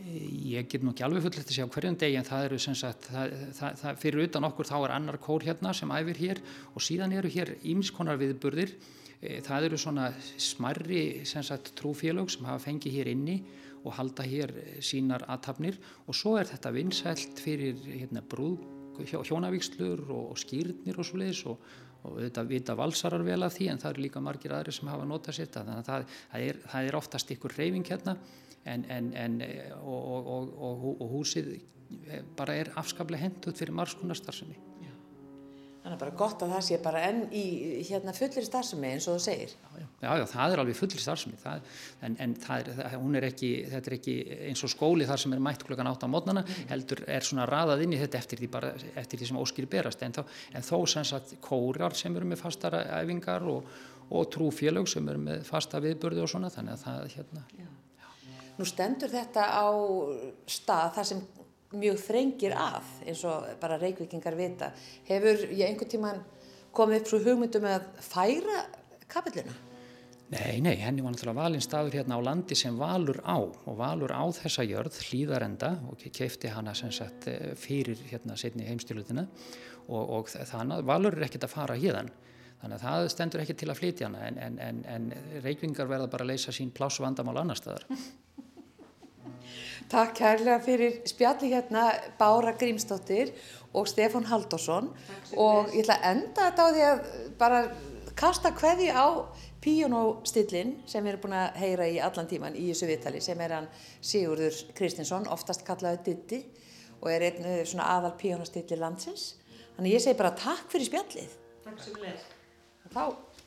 Ég 0.07 0.69
get 0.71 0.83
nú 0.85 0.93
ekki 0.95 1.05
alveg 1.07 1.25
fullt 1.25 1.39
að 1.43 1.49
segja 1.51 1.67
á 1.67 1.73
hverjum 1.75 1.97
degi 1.99 2.17
en 2.21 2.27
það 2.29 2.45
eru 2.49 2.59
sem 2.63 2.77
sagt, 2.79 3.09
það, 3.13 3.33
það, 3.59 3.75
það, 3.83 3.99
fyrir 4.03 4.25
utan 4.29 4.47
okkur 4.49 4.69
þá 4.71 4.77
er 4.87 4.95
annar 4.95 5.19
kór 5.23 5.45
hérna 5.47 5.73
sem 5.75 5.91
æfir 5.93 6.21
hér 6.23 6.41
og 6.75 6.85
síðan 6.85 7.13
eru 7.19 7.29
hér 7.35 7.55
ímiskonar 7.63 8.19
viðburðir. 8.21 8.73
Eh, 9.21 9.41
Það 9.43 9.67
eru 9.69 9.79
svona 9.83 10.13
smarri 10.39 11.25
sem 11.27 11.43
sagt 11.43 11.73
trúfélög 11.81 12.31
sem 12.31 12.47
hafa 12.47 12.63
fengið 12.69 12.95
hér 13.01 13.11
inni 13.13 13.41
og 13.85 13.93
halda 13.99 14.23
hér 14.27 14.53
eh, 14.63 14.79
sínar 14.85 15.25
aðtapnir 15.27 15.79
og 16.07 16.15
svo 16.15 16.37
er 16.39 16.47
þetta 16.47 16.71
vinsælt 16.77 17.43
fyrir 17.43 17.77
hérna 17.89 18.23
brúð, 18.23 18.63
hjó- 19.07 19.25
hjónavíkslur 19.27 20.07
og 20.11 20.39
skýrnir 20.39 20.97
og 20.99 21.07
svo 21.07 21.19
leiðis 21.21 21.43
og, 21.51 21.59
og 22.09 22.19
þetta 22.25 22.45
vita 22.49 22.77
valsarar 22.79 23.25
vel 23.27 23.41
af 23.47 23.55
því 23.55 23.71
en 23.73 23.81
það 23.83 23.95
eru 23.95 24.05
líka 24.07 24.23
margir 24.25 24.55
aðri 24.57 24.75
sem 24.77 24.91
hafa 24.91 25.09
notað 25.09 25.39
sér 25.39 25.49
þetta 25.49 25.65
þannig 25.69 25.81
að 25.83 25.89
það, 25.91 26.07
það, 26.33 26.47
er, 26.49 26.61
það 26.73 26.91
er 26.91 26.99
oftast 27.01 27.35
ykkur 27.35 27.57
reyfing 27.59 27.91
hérna 27.93 28.17
en, 28.65 28.85
en, 28.91 29.11
en, 29.17 29.43
og, 29.81 30.09
og, 30.13 30.55
og, 30.57 30.87
og, 30.95 31.05
húsið 31.13 31.53
eh, 31.57 32.25
bara 32.37 32.57
er 32.59 32.73
afskaplega 32.81 33.29
hendut 33.29 33.59
fyrir 33.59 33.77
margskunar 33.77 34.19
starfsemi. 34.19 34.59
Þannig 35.89 36.01
bara 36.03 36.13
gott 36.21 36.43
að 36.45 36.51
það 36.53 36.65
sé 36.67 36.77
bara 36.85 37.01
enn 37.09 37.21
í 37.33 37.43
hérna 37.89 38.13
fullir 38.13 38.45
starfsemi 38.45 38.91
eins 38.91 39.07
og 39.09 39.15
þú 39.17 39.23
segir. 39.25 39.55
Já, 40.03 40.11
já, 40.21 40.25
það 40.29 40.53
er 40.53 40.61
alveg 40.61 40.77
fullri 40.77 41.01
starfsemi, 41.01 41.39
það, 41.41 41.71
en, 42.05 42.17
en 42.21 42.35
það 42.43 42.69
er, 42.75 42.97
hún 43.01 43.17
er 43.17 43.27
ekki, 43.31 43.49
þetta 43.71 43.91
er 43.91 43.97
ekki 43.97 44.17
eins 44.51 44.65
og 44.69 44.73
skóli 44.75 45.07
þar 45.09 45.23
sem 45.23 45.33
er 45.33 45.41
mætt 45.47 45.65
klukkan 45.65 45.89
átt 45.89 46.05
á 46.05 46.13
mótnana, 46.13 46.43
heldur 46.69 47.01
er 47.09 47.25
svona 47.25 47.49
raðað 47.49 47.87
inn 47.87 47.97
í 47.97 48.03
þetta 48.03 48.21
eftir 48.21 48.43
því, 48.43 48.51
bara, 48.59 48.75
eftir 49.01 49.23
því 49.23 49.31
sem 49.31 49.41
óskýri 49.41 49.71
berast, 49.79 50.05
en, 50.05 50.19
en 50.53 50.69
þó 50.69 50.77
sem 50.93 51.09
sagt 51.09 51.39
kórar 51.49 51.97
sem 51.97 52.21
eru 52.21 52.29
með 52.29 52.43
fastara 52.45 52.85
æfingar 53.01 53.49
og, 53.49 53.73
og 54.13 54.29
trúfélög 54.37 54.93
sem 54.93 55.09
eru 55.09 55.25
með 55.25 55.49
fasta 55.49 55.81
viðburði 55.81 56.27
og 56.27 56.33
svona, 56.35 56.53
þannig 56.53 56.77
að 56.77 56.85
það 56.85 57.13
hérna, 57.17 57.49
Nú 58.59 58.67
stendur 58.67 59.13
þetta 59.13 59.45
á 59.55 59.71
stað 60.51 60.97
þar 60.97 61.07
sem 61.07 61.21
mjög 61.77 62.01
þrengir 62.01 62.57
að 62.57 62.91
eins 63.07 63.23
og 63.29 63.47
bara 63.61 63.79
reykvikingar 63.81 64.37
vita. 64.39 64.73
Hefur 65.09 65.49
ég 65.53 65.67
einhvern 65.69 65.91
tíman 65.93 66.21
komið 66.75 67.03
upp 67.03 67.11
svo 67.11 67.23
hugmyndum 67.25 67.67
að 67.69 67.89
færa 68.05 68.63
kapilluna? 69.11 69.57
Nei, 70.29 70.61
nei, 70.61 70.75
henni 70.77 71.01
var 71.01 71.15
náttúrulega 71.15 71.41
valinn 71.41 71.65
staður 71.65 71.95
hérna 71.97 72.19
á 72.21 72.27
landi 72.27 72.57
sem 72.59 72.77
Valur 72.77 73.23
á 73.25 73.41
og 73.41 73.77
Valur 73.79 74.13
á 74.13 74.29
þessa 74.37 74.67
jörð, 74.69 74.99
hlýðarenda 75.09 75.71
og 75.89 76.05
keifti 76.13 76.51
hana 76.53 76.75
sem 76.77 76.93
sagt 76.93 77.31
eh, 77.33 77.55
fyrir 77.57 77.97
hérna 78.11 78.37
setni 78.37 78.67
heimstyrlutina 78.69 79.25
og, 79.89 80.03
og 80.19 80.29
þannig 80.29 80.83
að 80.83 80.91
Valur 80.91 81.17
er 81.17 81.25
ekkert 81.31 81.49
að 81.49 81.55
fara 81.55 81.79
hérðan. 81.81 82.13
Þannig 82.61 82.77
að 82.77 82.85
það 82.85 83.09
stendur 83.15 83.45
ekki 83.47 83.57
til 83.57 83.71
að 83.73 83.81
flytja 83.81 84.11
hana 84.11 84.27
en, 84.29 84.39
en, 84.45 84.61
en, 84.61 84.85
en 84.93 85.43
reykvingar 85.47 85.89
verða 85.89 86.13
bara 86.13 86.29
að 86.29 86.35
leysa 86.35 86.53
sín 86.53 86.75
plássvandamál 86.77 87.39
annar 87.41 87.57
staðar. 87.57 87.89
Takk 89.89 90.17
kærlega 90.19 90.59
fyrir 90.65 90.99
spjalli 91.09 91.53
hérna 91.55 91.91
Bára 92.19 92.53
Grímsdóttir 92.59 93.33
og 93.73 93.89
Stefán 93.89 94.27
Halldórsson 94.29 94.91
og 95.37 95.71
ég 95.73 95.85
ætla 95.85 95.99
að 95.99 96.09
enda 96.13 96.49
þetta 96.49 96.67
á 96.67 96.69
því 96.73 96.85
að 96.89 97.07
bara 97.41 97.63
kasta 98.19 98.53
kveði 98.57 98.91
á 98.93 99.07
píjónóstillin 99.63 100.77
sem 100.87 101.05
við 101.05 101.13
erum 101.13 101.25
búin 101.25 101.37
að 101.39 101.59
heyra 101.63 101.89
í 101.91 101.99
allan 102.03 102.29
tíman 102.31 102.57
í 102.57 102.69
þessu 102.71 102.89
viðtali 102.91 103.21
sem 103.25 103.41
er 103.43 103.55
hann 103.57 103.69
Sigurður 104.01 104.61
Kristinsson, 104.79 105.29
oftast 105.31 105.65
kallaði 105.67 106.03
Ditti 106.07 106.41
og 107.01 107.11
er 107.13 107.27
einn 107.29 107.45
eh, 107.47 107.65
svona 107.67 107.89
aðal 107.95 108.15
píjónóstilli 108.19 108.79
landsins. 108.79 109.37
Þannig 109.77 109.95
ég 109.95 110.03
segi 110.03 110.19
bara 110.19 110.35
takk 110.39 110.71
fyrir 110.73 110.89
spjallið. 110.89 111.35
Takk 111.67 111.83
sem 111.85 111.99
leir. 112.03 112.23
Þá 112.95 113.03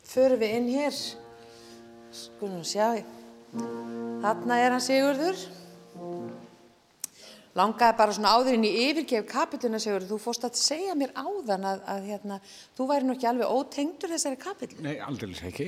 förum 0.07 0.43
við 0.43 0.55
inn 0.59 0.69
hér, 0.71 0.99
skulum 2.15 2.63
sjá, 2.67 3.01
þarna 4.23 4.59
er 4.61 4.75
hann 4.75 4.83
Sigurður. 4.83 5.41
Langaði 7.57 7.97
bara 7.99 8.13
svona 8.15 8.31
áður 8.31 8.55
inn 8.55 8.67
í 8.67 8.71
yfirgef 8.85 9.25
kapituna 9.27 9.79
Sigurður, 9.81 10.13
þú 10.13 10.19
fórst 10.23 10.45
að 10.47 10.59
segja 10.61 10.93
mér 10.95 11.11
áðan 11.19 11.65
að, 11.67 11.81
að 11.93 12.05
hérna, 12.07 12.37
þú 12.77 12.87
væri 12.87 13.07
nú 13.07 13.15
ekki 13.17 13.27
alveg 13.27 13.55
ótengdur 13.57 14.13
þessari 14.13 14.39
kapitul. 14.39 14.83
Nei, 14.85 14.93
aldrei 15.03 15.33
ekki. 15.49 15.67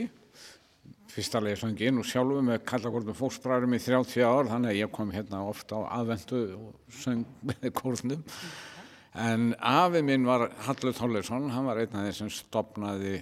Fyrsta 1.14 1.42
leið 1.44 1.60
söngin 1.60 2.00
og 2.00 2.08
sjálfur 2.08 2.46
með 2.48 2.64
kallakórnum 2.72 3.18
fólksbræðurum 3.20 3.76
í 3.76 3.82
30 3.84 4.24
ár, 4.24 4.48
þannig 4.54 4.72
að 4.72 4.80
ég 4.80 4.94
kom 4.96 5.12
hérna 5.14 5.44
ofta 5.50 5.84
á 5.84 6.00
aðventu 6.00 6.42
og 6.56 6.96
söng 7.04 7.28
með 7.52 7.68
kórnum. 7.82 8.24
En 9.20 9.52
afi 9.60 10.02
minn 10.08 10.26
var 10.26 10.48
Hallur 10.66 10.96
Tollersson, 10.98 11.52
hann 11.54 11.68
var 11.68 11.84
einn 11.84 12.00
af 12.00 12.08
þeir 12.08 12.20
sem 12.24 12.32
stopnaði, 12.34 13.20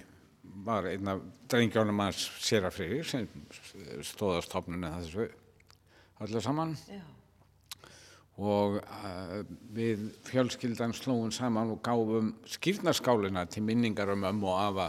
var 0.64 0.86
einn 0.88 1.10
af 1.10 1.20
drengjónum 1.50 2.00
hans 2.00 2.30
Sérafrýri 2.40 3.02
sem 3.04 3.26
stóð 4.06 4.38
á 4.38 4.42
stopnunni 4.46 4.88
þessu 5.02 5.26
öllu 6.26 6.40
saman. 6.40 6.76
Já. 6.88 7.02
og 8.42 8.78
uh, 8.80 9.42
við 9.76 10.06
fjölskyldan 10.24 10.94
slóum 10.96 11.30
saman 11.30 11.74
og 11.74 11.82
gáfum 11.84 12.32
skýrnaskálina 12.48 13.44
til 13.46 13.62
minningar 13.62 14.08
um 14.14 14.24
ömmu 14.24 14.48
og 14.48 14.60
afa 14.60 14.86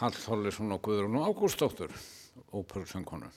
Hallþólisson 0.00 0.72
og 0.72 0.82
Guðrún 0.84 1.16
og 1.18 1.32
Ágústóttur 1.32 1.90
óperursöngkonu 2.52 3.32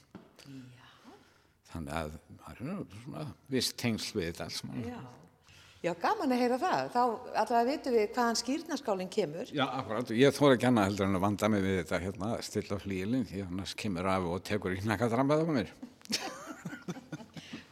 þannig 1.72 1.94
að 1.96 2.14
það 2.14 2.52
er 2.52 2.60
svona 2.60 3.26
viss 3.50 3.74
tengsl 3.74 4.20
við 4.20 4.32
þetta 4.32 4.50
alls 4.50 4.64
mann 4.68 4.84
Já. 4.84 5.00
Já, 5.84 5.92
gaman 6.00 6.32
að 6.32 6.40
heyra 6.40 6.58
það. 6.62 6.86
Þá 6.94 7.00
allavega 7.42 7.64
vitum 7.68 7.96
við 7.98 8.06
hvaðan 8.16 8.38
skýrnaskálinn 8.40 9.10
kemur. 9.12 9.50
Já, 9.52 9.66
akkurat, 9.66 10.14
ég 10.16 10.32
þóra 10.32 10.56
ekki 10.56 10.70
annað 10.70 10.86
heldur 10.88 11.10
en 11.10 11.18
að 11.18 11.26
vanda 11.26 11.50
mig 11.52 11.66
við 11.66 11.76
þetta 11.82 12.00
hérna, 12.06 12.30
stilla 12.48 12.78
flílinn 12.80 13.26
því 13.28 13.44
annars 13.44 13.74
kemur 13.82 14.08
af 14.14 14.30
og 14.32 14.40
tekur 14.48 14.78
í 14.78 14.80
nakkadrambað 14.88 15.44
á 15.44 15.48
mér 15.52 15.74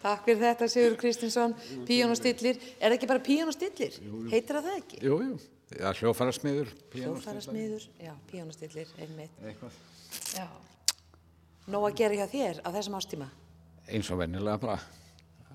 Takk 0.02 0.24
fyrir 0.26 0.40
þetta 0.42 0.68
Sigur 0.72 0.96
Kristinsson, 0.98 1.54
píjónustillir. 1.86 2.58
Er 2.80 2.90
það 2.90 2.96
ekki 2.98 3.10
bara 3.12 3.22
píjónustillir? 3.26 4.00
Heitir 4.32 4.58
það 4.58 4.70
það 4.70 4.80
ekki? 4.80 5.02
Jú, 5.06 5.18
jú, 5.28 5.36
ja, 5.78 5.92
hljófara 6.00 6.34
smiður 6.34 6.72
Hljófara 6.96 7.44
smiður, 7.46 7.86
já, 8.02 8.16
píjónustillir, 8.32 8.90
einmitt. 8.98 9.38
Eitthvað. 9.46 9.78
Já. 10.40 10.48
Nóg 11.72 11.86
að 11.92 12.00
gera 12.02 12.18
hjá 12.18 12.28
þér 12.34 12.64
á 12.66 12.70
þessum 12.74 12.98
ástíma? 12.98 13.30
eins 13.92 14.10
og 14.14 14.20
vennilega 14.22 14.58
bara 14.62 14.78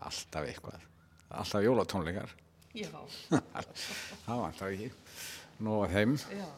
alltaf 0.05 0.47
eitthvað 0.49 0.83
alltaf 1.31 1.65
jólatónleikar 1.65 2.33
Já. 2.77 2.91
það 4.27 4.43
vantar 4.43 4.75
ekki 4.75 4.91
nú 5.65 5.79
að 5.85 5.95
þeim 5.97 6.17
já. 6.37 6.49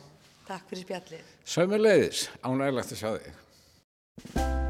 Takk 0.49 0.71
fyrir 0.73 0.85
spjallið. 0.87 1.35
sömuleiðis, 1.57 2.25
ánægilegt 2.43 2.97
að 2.97 3.05
sjá 3.05 3.11
þig 3.19 4.67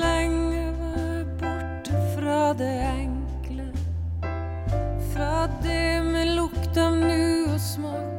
lenge 0.00 0.64
borte 1.40 2.00
fra 2.14 2.52
det 2.58 2.74
enkle. 2.88 3.68
Fra 5.12 5.46
det 5.62 6.02
med 6.04 6.34
lukt 6.36 6.76
av 6.76 6.96
nu 6.96 7.52
og 7.52 7.60
smak 7.60 8.13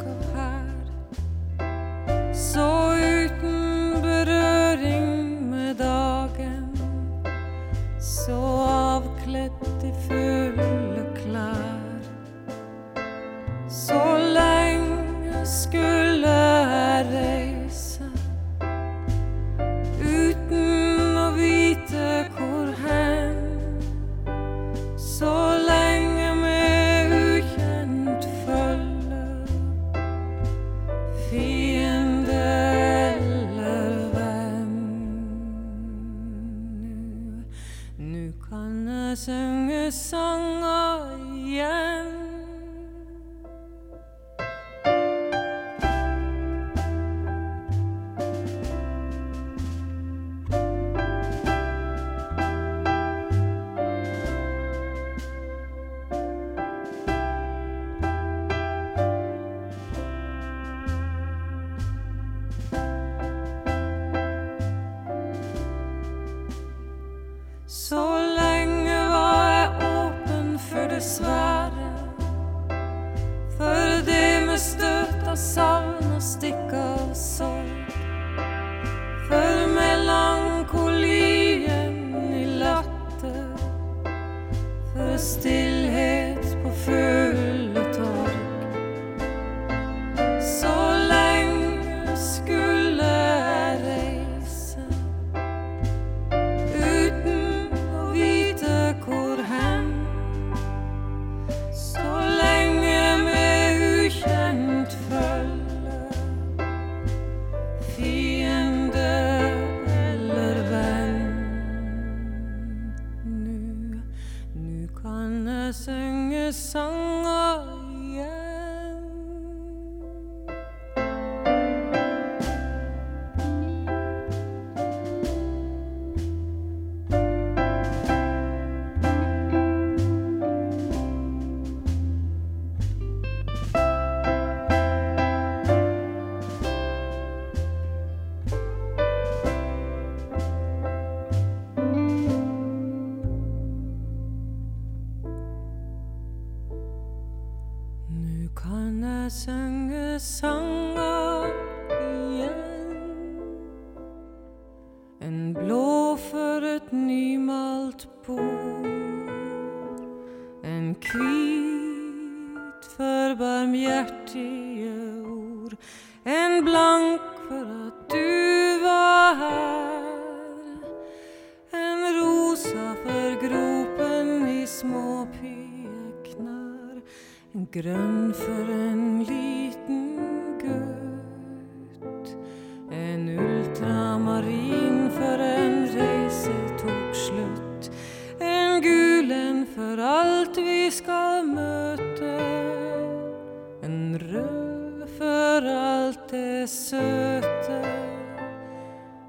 det 196.66 196.72
søte. 196.72 197.82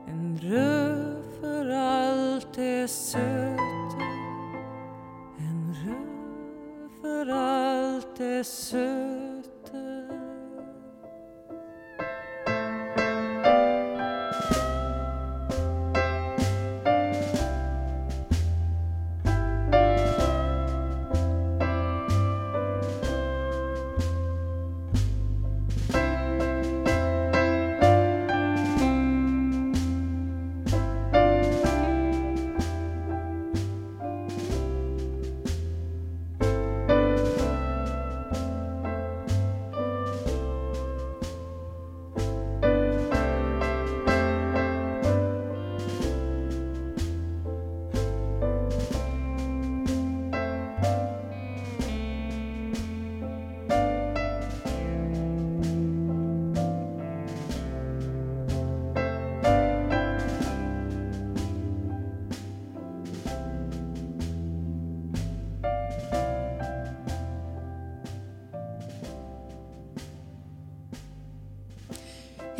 En 0.08 0.40
rød 0.42 1.22
for 1.40 1.72
alt 1.72 2.56
det 2.56 2.90
søte. 2.90 4.02
En 5.38 5.76
rød 5.84 6.88
for 7.00 7.34
alt 7.34 8.18
det 8.18 8.46
søte. 8.46 8.85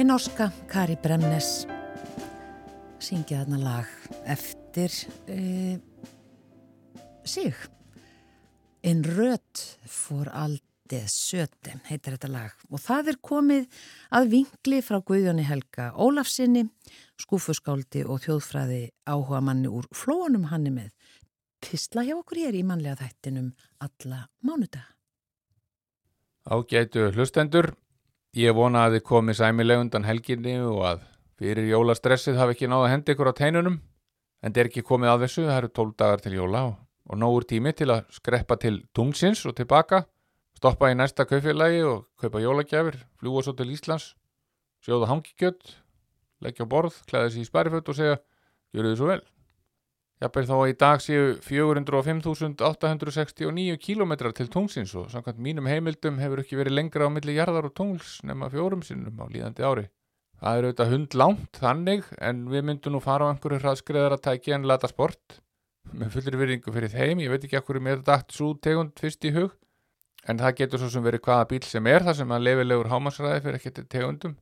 Hinn 0.06 0.12
norska 0.14 0.52
Kari 0.70 0.94
Bremnes 1.02 1.64
syngja 3.02 3.40
þarna 3.40 3.56
lag 3.58 3.88
eftir 4.30 4.92
uh, 5.34 5.80
sig. 7.26 7.56
En 8.86 9.00
rödd 9.02 9.62
fór 9.90 10.30
aldið 10.30 11.08
sötem, 11.10 11.80
heitir 11.88 12.14
þetta 12.14 12.30
lag. 12.30 12.54
Og 12.70 12.78
það 12.84 13.10
er 13.10 13.18
komið 13.18 13.80
að 14.14 14.28
vingli 14.36 14.78
frá 14.86 15.00
Guðjóni 15.10 15.42
Helga 15.48 15.88
Ólafsinni, 15.98 16.62
skúfuskáldi 17.18 18.04
og 18.06 18.22
þjóðfræði 18.28 18.84
áhuga 19.10 19.40
manni 19.42 19.72
úr 19.74 19.90
flóanum 19.90 20.46
hann 20.52 20.68
er 20.70 20.76
með. 20.76 20.92
Pistla 21.58 22.06
hjá 22.06 22.14
okkur 22.20 22.44
hér 22.44 22.60
í 22.60 22.62
mannlega 22.62 23.00
þættinum 23.02 23.50
alla 23.82 24.28
mánudag. 24.46 24.86
Ágætu 26.46 27.08
hlustendur, 27.10 27.72
ég 28.36 28.52
vona 28.56 28.84
að 28.86 28.98
þið 28.98 29.04
komið 29.08 29.38
sæmileg 29.38 29.82
undan 29.82 30.04
helginni 30.04 30.56
og 30.60 30.82
að 30.90 31.04
fyrir 31.40 31.68
jólastressið 31.70 32.36
hafi 32.40 32.56
ekki 32.56 32.68
náða 32.68 32.90
hendi 32.92 33.14
ykkur 33.14 33.30
á 33.32 33.38
teinunum, 33.38 33.78
en 34.44 34.56
er 34.56 34.68
ekki 34.68 34.84
komið 34.84 35.12
að 35.12 35.24
þessu, 35.24 35.46
það 35.48 35.60
eru 35.60 35.70
12 35.78 35.94
dagar 36.02 36.24
til 36.24 36.34
jóla 36.36 36.62
og, 36.68 36.74
og 37.08 37.20
nógur 37.20 37.46
tími 37.48 37.72
til 37.76 37.88
að 37.94 38.04
skreppa 38.12 38.58
til 38.60 38.82
tungsins 38.96 39.44
og 39.48 39.56
tilbaka, 39.56 40.04
stoppa 40.56 40.92
í 40.92 40.98
næsta 40.98 41.24
kaufélagi 41.28 41.82
og 41.88 42.06
kaupa 42.20 42.44
jólagjafir, 42.44 43.00
fljúa 43.20 43.44
svo 43.44 43.56
til 43.56 43.72
Íslands, 43.72 44.10
sjóða 44.84 45.08
hangikjött, 45.12 45.76
leggja 46.44 46.68
borð, 46.68 47.00
klæða 47.08 47.32
sér 47.32 47.44
í 47.44 47.48
spæriföld 47.48 47.88
og 47.88 47.96
segja, 47.96 48.20
gjöru 48.76 48.92
þið 48.92 49.00
svo 49.00 49.10
vel. 49.14 49.22
Jafnveg 50.16 50.46
þá 50.48 50.56
í 50.64 50.72
dag 50.80 51.02
séu 51.04 51.36
405.869 51.44 53.76
kílómetrar 53.82 54.32
til 54.32 54.48
tungsins 54.48 54.94
og 54.96 55.10
samkvæmt 55.12 55.36
mínum 55.44 55.68
heimildum 55.68 56.16
hefur 56.22 56.40
ekki 56.40 56.56
verið 56.56 56.72
lengra 56.78 57.04
á 57.04 57.12
milli 57.12 57.36
jarðar 57.36 57.68
og 57.68 57.74
tungls 57.76 58.24
nema 58.24 58.48
fjórum 58.48 58.80
sinnum 58.86 59.20
á 59.20 59.28
líðandi 59.28 59.60
ári. 59.60 59.92
Það 60.40 60.56
er 60.56 60.64
auðvitað 60.64 60.92
hundlánt 60.94 61.52
þannig 61.60 62.08
en 62.16 62.48
við 62.48 62.64
myndum 62.70 62.96
nú 62.96 63.00
fara 63.04 63.28
á 63.28 63.30
einhverju 63.34 63.60
hraðskreðar 63.60 64.16
að 64.16 64.24
tækja 64.30 64.56
en 64.56 64.68
lata 64.68 64.88
sport. 64.88 65.44
með 65.92 66.10
fullir 66.16 66.36
virðingu 66.40 66.72
fyrir 66.74 66.90
þeim, 66.90 67.22
ég 67.22 67.30
veit 67.30 67.44
ekki 67.46 67.60
okkur 67.60 67.78
mér 67.78 68.02
dætt 68.02 68.34
svo 68.34 68.58
tegund 68.58 68.98
fyrst 68.98 69.22
í 69.22 69.30
hug 69.36 69.54
en 70.26 70.40
það 70.40 70.56
getur 70.58 70.82
svo 70.82 70.90
sem 70.90 71.04
verið 71.04 71.22
hvaða 71.22 71.46
bíl 71.52 71.62
sem 71.62 71.86
er 71.86 72.02
þar 72.02 72.16
sem 72.18 72.32
að 72.34 72.42
leifilegur 72.42 72.90
hámasræði 72.90 73.44
fyrir 73.44 73.60
til 73.76 73.86
tegundum 73.86 74.34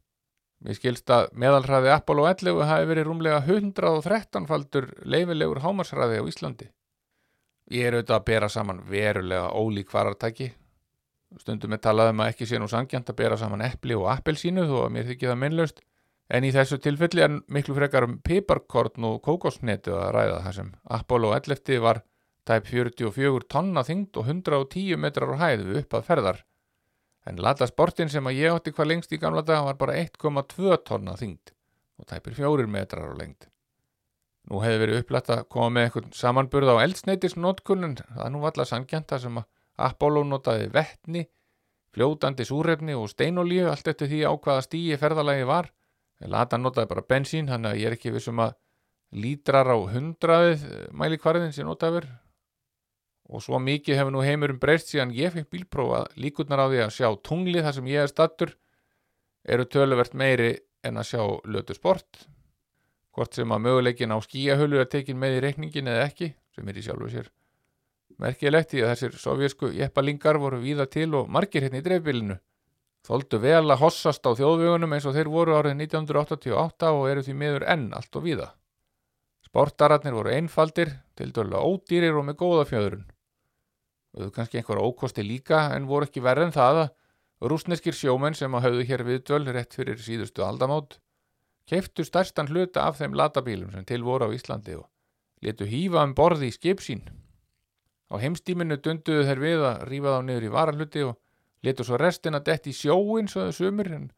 Mér 0.65 0.79
skilst 0.79 1.11
að 1.13 1.27
meðalhraði 1.37 1.91
Apollo 1.93 2.25
11 2.31 2.65
hafi 2.65 2.87
verið 2.89 3.05
rúmlega 3.11 3.41
113 3.45 4.47
faldur 4.49 4.87
leifilegur 5.05 5.61
hámarshraði 5.61 6.21
á 6.21 6.25
Íslandi. 6.25 6.71
Ég 7.73 7.89
er 7.89 7.99
auðvitað 7.99 8.17
að 8.17 8.29
bera 8.31 8.49
saman 8.53 8.81
verulega 8.89 9.51
ólík 9.53 9.93
farartæki. 9.93 10.55
Stundum 11.41 11.75
er 11.77 11.83
talað 11.85 12.15
um 12.15 12.23
að 12.25 12.31
ekki 12.33 12.49
sé 12.49 12.61
nú 12.61 12.69
sangjant 12.71 13.11
að 13.13 13.19
bera 13.19 13.37
saman 13.37 13.65
epli 13.67 13.97
og 13.99 14.09
appelsínu 14.13 14.65
þó 14.71 14.79
að 14.87 14.95
mér 14.97 15.09
þykir 15.11 15.33
það 15.33 15.41
minnlaust. 15.43 15.85
En 16.33 16.47
í 16.49 16.53
þessu 16.55 16.79
tilfelli 16.81 17.25
er 17.27 17.37
miklu 17.53 17.77
frekar 17.77 18.07
um 18.09 18.17
piparkorn 18.25 19.09
og 19.11 19.21
kókosnetu 19.27 19.93
að 19.99 20.13
ræða 20.17 20.41
þar 20.47 20.59
sem 20.59 20.71
Apollo 20.97 21.35
11 21.37 21.81
var 21.85 22.01
tæp 22.49 22.71
44 22.71 23.49
tonna 23.53 23.85
þyngd 23.85 24.17
og 24.21 24.33
110 24.33 25.01
metrar 25.01 25.37
á 25.37 25.37
hæð 25.45 25.67
við 25.69 25.81
upp 25.83 25.99
að 25.99 26.07
ferðar. 26.09 26.45
En 27.25 27.41
Lada 27.41 27.67
Sportin 27.69 28.11
sem 28.13 28.27
að 28.29 28.39
ég 28.43 28.53
átti 28.53 28.73
hvað 28.75 28.91
lengst 28.91 29.13
í 29.17 29.19
gamla 29.21 29.43
daga 29.43 29.71
var 29.71 29.79
bara 29.81 29.97
1,2 30.03 30.77
tonna 30.85 31.17
þyngd 31.17 31.53
og 32.01 32.09
tæpir 32.11 32.37
fjórir 32.37 32.69
metrar 32.69 33.09
á 33.09 33.15
lengd. 33.17 33.47
Nú 34.51 34.61
hefði 34.61 34.81
verið 34.83 34.99
upplætt 35.01 35.31
að 35.33 35.47
koma 35.49 35.71
með 35.73 35.87
eitthvað 35.87 36.09
samanburð 36.19 36.75
á 36.77 36.85
eldsneitisnótkunnin, 36.85 37.95
það 38.13 38.33
nú 38.35 38.43
valla 38.43 38.67
sangjanta 38.69 39.19
sem 39.23 39.39
að 39.41 39.47
Apollo 39.87 40.25
notaði 40.29 40.67
vettni, 40.75 41.23
fljótandi 41.95 42.45
súrefni 42.45 42.97
og 42.99 43.09
steinolíu, 43.15 43.71
allt 43.71 43.89
eftir 43.89 44.11
því 44.11 44.21
á 44.29 44.33
hvaða 44.35 44.67
stíi 44.67 44.99
ferðalagi 45.01 45.47
var. 45.49 45.71
Lada 46.21 46.59
notaði 46.61 46.91
bara 46.91 47.07
bensín, 47.09 47.49
þannig 47.49 47.73
að 47.73 47.81
ég 47.81 47.89
er 47.89 47.97
ekki 47.97 48.13
vissum 48.13 48.43
að 48.45 48.53
lítrar 49.15 49.71
á 49.71 49.79
hundraðið 49.95 50.69
mæli 50.93 51.19
kvarðin 51.23 51.55
sem 51.55 51.67
notaður 51.69 52.07
og 53.29 53.43
svo 53.45 53.61
mikið 53.63 54.01
hefur 54.01 54.15
nú 54.15 54.25
heimurum 54.25 54.61
breyst 54.61 54.93
síðan 54.93 55.15
ég 55.17 55.33
fekk 55.35 55.51
bílprófa. 55.55 56.05
Líkurnar 56.21 56.65
á 56.65 56.67
því 56.69 56.83
að 56.85 56.95
sjá 56.99 57.09
tunglið 57.25 57.67
þar 57.67 57.79
sem 57.79 57.91
ég 57.93 58.05
er 58.05 58.13
stattur 58.13 58.57
eru 59.45 59.69
töluvert 59.69 60.15
meiri 60.15 60.51
en 60.85 61.01
að 61.01 61.11
sjá 61.13 61.23
lötu 61.49 61.77
sport. 61.77 62.27
Hvort 63.15 63.37
sem 63.37 63.53
að 63.55 63.65
möguleikin 63.69 64.13
á 64.13 64.19
skíahölu 64.21 64.83
er 64.83 64.91
tekin 64.91 65.21
með 65.21 65.39
í 65.39 65.47
reikningin 65.47 65.89
eða 65.89 66.11
ekki 66.11 66.35
sem 66.55 66.69
er 66.69 66.79
í 66.79 66.85
sjálfu 66.85 67.11
sér 67.13 67.33
merkilegt 68.21 68.75
í 68.75 68.83
að 68.83 68.93
þessir 68.93 69.17
sovjesku 69.19 69.71
jeppalingar 69.75 70.39
voru 70.39 70.61
víða 70.63 70.87
til 70.91 71.11
og 71.19 71.31
margir 71.31 71.65
hérna 71.67 71.81
í 71.81 71.87
dreifbílinu 71.87 72.37
þóldu 73.05 73.41
vel 73.43 73.65
að 73.67 73.81
hossast 73.83 74.25
á 74.25 74.31
þjóðvegunum 74.33 74.95
eins 74.97 75.09
og 75.09 75.17
þeir 75.17 75.31
voru 75.33 75.57
árið 75.59 75.77
1988 75.85 76.93
og 76.99 77.09
eru 77.11 77.25
því 77.25 77.35
miður 77.41 77.67
enn 77.75 77.91
allt 77.97 78.17
og 78.17 78.25
víða. 78.25 78.53
Sportararnir 79.45 80.17
voru 80.17 80.33
einfaldir 80.33 80.95
til 81.19 81.33
dörlega 81.35 81.61
ódýrir 81.69 82.17
og 82.17 82.25
með 82.31 82.41
góða 82.41 82.65
fjöðrun. 82.71 83.05
og 83.05 83.14
kannski 84.35 84.61
einhver 84.61 84.83
ókosti 84.83 85.25
líka 85.27 85.69
en 85.75 85.89
voru 85.91 86.09
ekki 86.09 86.23
verð 86.23 86.49
en 86.49 86.55
það 86.55 86.83
að 86.85 87.49
rúsneskir 87.51 87.97
sjómenn 87.97 88.37
sem 88.39 88.55
að 88.55 88.69
hafðu 88.69 88.85
hér 88.89 89.05
viðdöl 89.09 89.43
rétt 89.53 89.75
fyrir 89.75 89.99
síðustu 90.01 90.45
aldamót 90.47 90.99
keiftu 91.71 92.05
stærstan 92.05 92.49
hluta 92.51 92.85
af 92.89 92.99
þeim 93.01 93.17
latabílum 93.17 93.73
sem 93.73 93.85
til 93.89 94.03
voru 94.05 94.29
á 94.29 94.35
Íslandi 94.37 94.77
og 94.79 94.89
letu 95.45 95.69
hýfa 95.69 96.05
um 96.05 96.15
borði 96.17 96.51
í 96.51 96.55
skip 96.55 96.83
sín. 96.85 97.03
Á 98.13 98.21
heimstíminu 98.21 98.79
dunduðu 98.81 99.25
þeir 99.29 99.41
við 99.41 99.65
að 99.69 99.87
rífa 99.89 100.17
þá 100.17 100.27
niður 100.27 100.49
í 100.49 100.53
varahluti 100.55 101.07
og 101.09 101.17
letu 101.65 101.87
svo 101.87 102.01
restina 102.01 102.41
dett 102.45 102.69
í 102.69 102.75
sjóin 102.77 103.31
svo 103.31 103.47
þau 103.47 103.57
sumur 103.59 103.91
en 103.97 104.11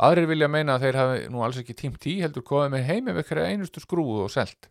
aðrir 0.00 0.30
vilja 0.32 0.48
meina 0.48 0.76
að 0.76 0.86
þeir 0.86 1.00
hafi 1.00 1.26
nú 1.32 1.44
alls 1.44 1.60
ekki 1.60 1.76
tímt 1.76 2.08
í 2.08 2.18
heldur 2.22 2.44
komið 2.44 2.72
með 2.74 2.88
heimi 2.90 3.12
með 3.12 3.28
hverja 3.28 3.52
einustu 3.52 3.84
skrúðu 3.84 4.24
og 4.24 4.32
selt. 4.32 4.70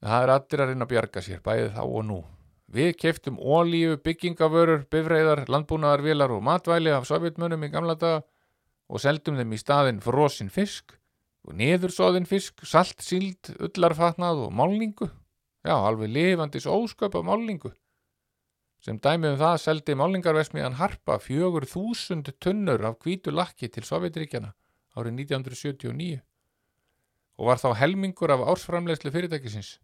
Það 0.00 0.22
er 0.22 0.32
allir 0.36 0.62
að 0.62 0.72
reyna 0.72 0.88
að 0.88 0.92
bjarga 0.92 1.24
sér 1.24 1.44
bæðið 1.44 1.76
þá 1.76 1.84
og 1.84 2.02
nú. 2.04 2.18
Við 2.66 2.96
keftum 2.98 3.36
ólíu, 3.38 3.94
byggingavörur, 4.02 4.86
bifræðar, 4.90 5.44
landbúnaðarvilar 5.46 6.32
og 6.34 6.42
matvæli 6.42 6.90
af 6.90 7.06
sovjetmönum 7.06 7.62
í 7.62 7.70
gamla 7.70 7.94
daga 7.94 8.24
og 8.90 9.02
seldum 9.02 9.38
þeim 9.38 9.54
í 9.54 9.60
staðin 9.60 10.02
frosin 10.02 10.50
fisk 10.50 10.96
og 11.46 11.54
niðursóðin 11.60 12.26
fisk, 12.26 12.64
salt, 12.66 12.98
síld, 13.06 13.52
ullarfatnað 13.62 14.46
og 14.48 14.54
málningu. 14.54 15.08
Já, 15.66 15.74
alveg 15.78 16.10
lifandis 16.10 16.66
ósköp 16.66 17.14
af 17.14 17.26
málningu. 17.26 17.70
Sem 18.82 18.98
dæmið 19.02 19.34
um 19.34 19.40
það 19.40 19.56
seldi 19.62 19.94
málningarvesmiðan 19.98 20.78
Harpa 20.78 21.20
fjögur 21.22 21.66
þúsund 21.70 22.30
tunnur 22.42 22.82
af 22.86 22.98
hvítu 23.02 23.32
lakki 23.34 23.70
til 23.70 23.86
Sovjetríkjana 23.86 24.52
árið 24.96 25.22
1979 25.22 26.20
og 27.36 27.50
var 27.50 27.60
þá 27.60 27.70
helmingur 27.80 28.32
af 28.32 28.44
ársframlegslu 28.52 29.12
fyrirtækisins. 29.12 29.76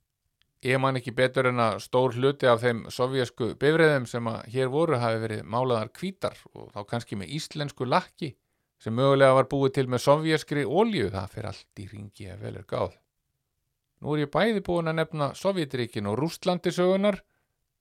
Ég 0.62 0.79
man 0.79 0.94
ekki 0.98 1.11
betur 1.18 1.48
en 1.51 1.59
að 1.59 1.81
stór 1.83 2.14
hluti 2.14 2.46
af 2.46 2.61
þeim 2.62 2.85
sovjasku 2.94 3.53
bifræðum 3.59 4.05
sem 4.07 4.29
að 4.31 4.44
hér 4.55 4.68
voru 4.70 5.01
hafi 5.03 5.18
verið 5.25 5.42
málaðar 5.42 5.90
kvítar 5.90 6.38
og 6.55 6.70
þá 6.70 6.85
kannski 6.92 7.18
með 7.18 7.33
íslensku 7.38 7.88
lakki 7.88 8.37
sem 8.83 8.94
mögulega 8.94 9.35
var 9.35 9.51
búið 9.51 9.75
til 9.79 9.88
með 9.90 10.05
sovjaskri 10.05 10.62
ólju, 10.66 11.11
það 11.11 11.35
fyrir 11.35 11.51
allt 11.51 11.83
í 11.83 11.88
ringi 11.90 12.31
að 12.31 12.46
vel 12.46 12.55
er 12.61 12.68
gáð. 12.70 12.94
Nú 14.03 14.14
er 14.14 14.25
ég 14.25 14.33
bæði 14.35 14.62
búin 14.66 14.90
að 14.90 14.98
nefna 14.98 15.29
Sovjetríkin 15.38 16.09
og 16.11 16.16
Rústlandi 16.18 16.72
sögunar 16.75 17.20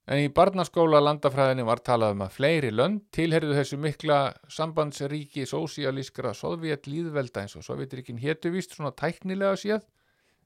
en 0.05 0.21
í 0.21 0.27
barnaskóla 0.33 0.99
landafræðinni 1.01 1.65
var 1.65 1.81
talað 1.85 2.13
um 2.13 2.21
að 2.25 2.35
fleiri 2.35 2.69
lönd 2.73 3.07
tilherðu 3.13 3.55
þessu 3.57 3.79
mikla 3.81 4.19
sambandsríki 4.49 5.47
sósialískra 5.49 6.35
sovjet 6.37 6.89
líðvelda 6.89 7.45
eins 7.45 7.57
og 7.57 7.65
Sovjetríkin 7.65 8.21
héttu 8.21 8.53
vist 8.53 8.75
svona 8.77 8.93
tæknilega 8.93 9.57
séð 9.57 9.85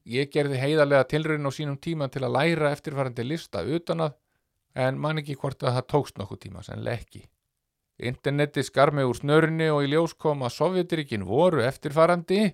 Ég 0.05 0.29
gerði 0.29 0.59
heiðarlega 0.61 1.07
tilröðin 1.09 1.49
á 1.49 1.51
sínum 1.53 1.77
tíma 1.81 2.07
til 2.13 2.21
að 2.27 2.35
læra 2.35 2.71
eftirfarandi 2.75 3.23
lista 3.25 3.63
utan 3.65 4.05
að, 4.05 4.17
en 4.77 4.99
man 5.01 5.17
ekki 5.17 5.37
hvort 5.41 5.63
að 5.63 5.79
það 5.79 5.87
tókst 5.93 6.19
nokkuð 6.21 6.41
tíma, 6.43 6.61
sennileg 6.65 7.01
ekki. 7.01 7.23
Interneti 8.05 8.61
skar 8.63 8.91
mig 8.93 9.07
úr 9.07 9.17
snörni 9.17 9.71
og 9.71 9.85
í 9.85 9.89
ljós 9.93 10.13
kom 10.19 10.43
að 10.43 10.53
Sovjetiríkin 10.57 11.25
voru 11.25 11.63
eftirfarandi, 11.63 12.51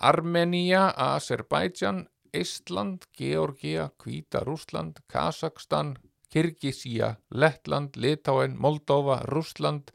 Armenia, 0.00 0.90
Azerbaijan, 0.94 2.04
Ísland, 2.36 3.08
Georgia, 3.18 3.90
Kvíta, 3.98 4.44
Rúsland, 4.46 5.00
Kazakstan, 5.10 5.96
Kyrgyzia, 6.30 7.16
Lettland, 7.30 7.96
Litáen, 7.96 8.54
Moldova, 8.56 9.24
Rúsland, 9.26 9.90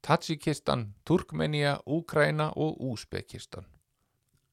Tatsikistan, 0.00 0.94
Turkmenia, 1.04 1.80
Úkraina 1.86 2.52
og 2.56 2.78
Úsbekistan. 2.78 3.66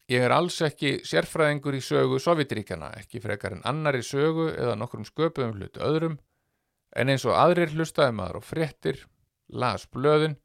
Ég 0.07 0.23
er 0.23 0.31
alls 0.31 0.55
ekki 0.63 1.01
sérfræðingur 1.03 1.75
í 1.75 1.81
sögu 1.83 2.15
Sovjetiríkjana, 2.23 2.93
ekki 2.95 3.19
frekar 3.19 3.57
en 3.57 3.63
annari 3.67 3.99
sögu 4.07 4.45
eða 4.53 4.77
nokkrum 4.79 5.03
sköpum 5.03 5.57
hlut 5.57 5.75
öðrum, 5.83 6.15
en 6.95 7.11
eins 7.11 7.25
og 7.27 7.35
aðrir 7.35 7.73
hlustaði 7.73 8.13
maður 8.15 8.39
og 8.39 8.45
fréttir, 8.47 9.01
las 9.51 9.83
blöðun, 9.91 10.37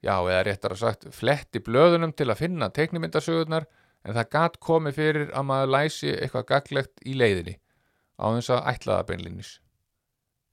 já 0.00 0.14
eða 0.14 0.40
réttar 0.48 0.72
að 0.72 0.80
sagt 0.86 1.04
fletti 1.12 1.60
blöðunum 1.60 2.16
til 2.16 2.30
að 2.30 2.40
finna 2.46 2.70
teknimyndasögurnar, 2.72 3.68
en 4.08 4.16
það 4.16 4.32
gatt 4.38 4.58
komið 4.70 4.96
fyrir 5.02 5.28
að 5.36 5.48
maður 5.52 5.74
læsi 5.76 6.14
eitthvað 6.14 6.48
gaglegt 6.54 7.04
í 7.04 7.20
leiðinni, 7.20 7.58
á 8.16 8.24
þess 8.38 8.56
að 8.56 8.66
ætlaða 8.72 9.08
beinlinnis. 9.12 9.54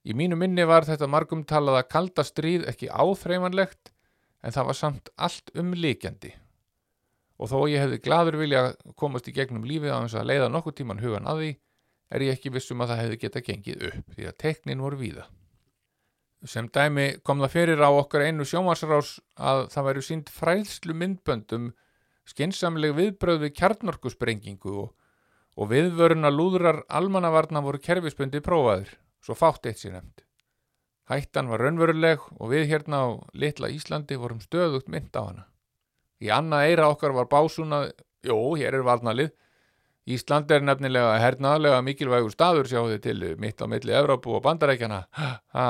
Í 0.03 0.11
mínu 0.11 0.35
minni 0.35 0.67
var 0.67 0.83
þetta 0.91 1.07
margum 1.07 1.47
talað 1.47 1.85
að 1.85 1.91
kalda 1.95 2.27
stríð 2.27 2.67
ekki 2.67 2.91
áþreifanlegt, 2.91 3.95
en 4.43 4.51
það 4.51 4.73
var 4.73 4.83
samt 4.83 5.15
allt 5.15 5.55
umlíkjandi 5.55 6.35
og 7.41 7.49
þó 7.49 7.58
ég 7.71 7.82
hefði 7.82 7.99
gladur 8.06 8.38
vilja 8.38 8.63
komast 8.99 9.27
í 9.27 9.34
gegnum 9.34 9.65
lífið 9.65 9.95
á 9.97 9.99
þess 10.04 10.19
að 10.21 10.30
leiða 10.30 10.49
nokkuð 10.54 10.77
tíman 10.77 11.01
hugan 11.01 11.30
að 11.30 11.41
því 11.41 11.51
er 12.12 12.25
ég 12.27 12.38
ekki 12.38 12.51
vissum 12.54 12.84
að 12.84 12.93
það 12.93 13.01
hefði 13.01 13.19
geta 13.23 13.43
gengið 13.47 13.86
upp 13.89 14.15
því 14.15 14.27
að 14.30 14.38
teknin 14.43 14.84
voru 14.84 14.99
víða. 14.99 15.27
Sem 16.45 16.67
dæmi 16.73 17.08
kom 17.25 17.41
það 17.41 17.54
fyrir 17.54 17.84
á 17.86 17.89
okkar 17.89 18.25
einu 18.25 18.45
sjómasrás 18.49 19.19
að 19.38 19.67
það 19.73 19.88
væri 19.88 20.06
sínt 20.06 20.32
frælslu 20.34 20.95
myndböndum 20.97 21.69
skinsamleg 22.30 22.95
viðbröð 22.97 23.45
við 23.45 23.56
kjarnorkusprengingu 23.60 24.73
og, 24.86 24.89
og 25.58 25.71
viðvöruna 25.71 26.32
lúðrar 26.34 26.84
almannavarna 26.89 27.62
voru 27.65 27.82
kerfisbundi 27.82 28.41
prófaður, 28.45 28.93
svo 29.21 29.38
fátt 29.38 29.69
eitt 29.69 29.82
sér 29.82 29.97
nefnd. 29.97 30.25
Hættan 31.12 31.49
var 31.51 31.62
raunveruleg 31.62 32.21
og 32.38 32.54
við 32.54 32.69
hérna 32.71 33.04
á 33.06 33.08
litla 33.34 33.69
Íslandi 33.73 34.17
vorum 34.17 34.41
stöðugt 34.41 34.89
mynd 34.89 35.13
á 35.17 35.21
hana. 35.21 35.50
Í 36.21 36.29
annað 36.29 36.67
eira 36.69 36.89
okkar 36.91 37.15
var 37.15 37.29
básuna, 37.31 37.86
jú, 38.25 38.38
hér 38.60 38.77
er 38.77 38.86
varnalið. 38.86 39.31
Ísland 40.12 40.49
er 40.53 40.63
nefnilega 40.65 41.17
hernaðlega 41.21 41.81
mikilvægur 41.86 42.34
staður 42.34 42.69
sjáðu 42.69 42.99
til 43.01 43.17
mitt 43.41 43.62
á 43.62 43.65
milli 43.69 43.93
Evrópu 43.97 44.38
og 44.38 44.45
bandarækjana. 44.45 45.05
Ha, 45.57 45.67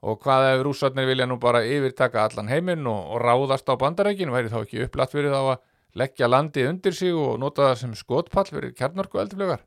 og 0.00 0.20
hvað 0.24 0.46
ef 0.54 0.62
rússarnir 0.64 1.08
vilja 1.08 1.26
nú 1.28 1.36
bara 1.40 1.60
yfirtaka 1.66 2.22
allan 2.24 2.48
heiminn 2.48 2.86
og, 2.88 3.00
og 3.14 3.20
ráðast 3.20 3.68
á 3.68 3.76
bandarækinu, 3.76 4.32
væri 4.32 4.52
þá 4.52 4.62
ekki 4.62 4.84
upplatt 4.86 5.12
fyrir 5.12 5.34
þá 5.34 5.40
að 5.42 5.58
leggja 6.00 6.28
landi 6.30 6.64
undir 6.68 6.96
sig 6.96 7.12
og 7.16 7.36
nota 7.42 7.68
það 7.68 7.80
sem 7.82 7.96
skotpall 7.98 8.48
fyrir 8.48 8.72
kjarnarku 8.76 9.20
eldflögar. 9.20 9.64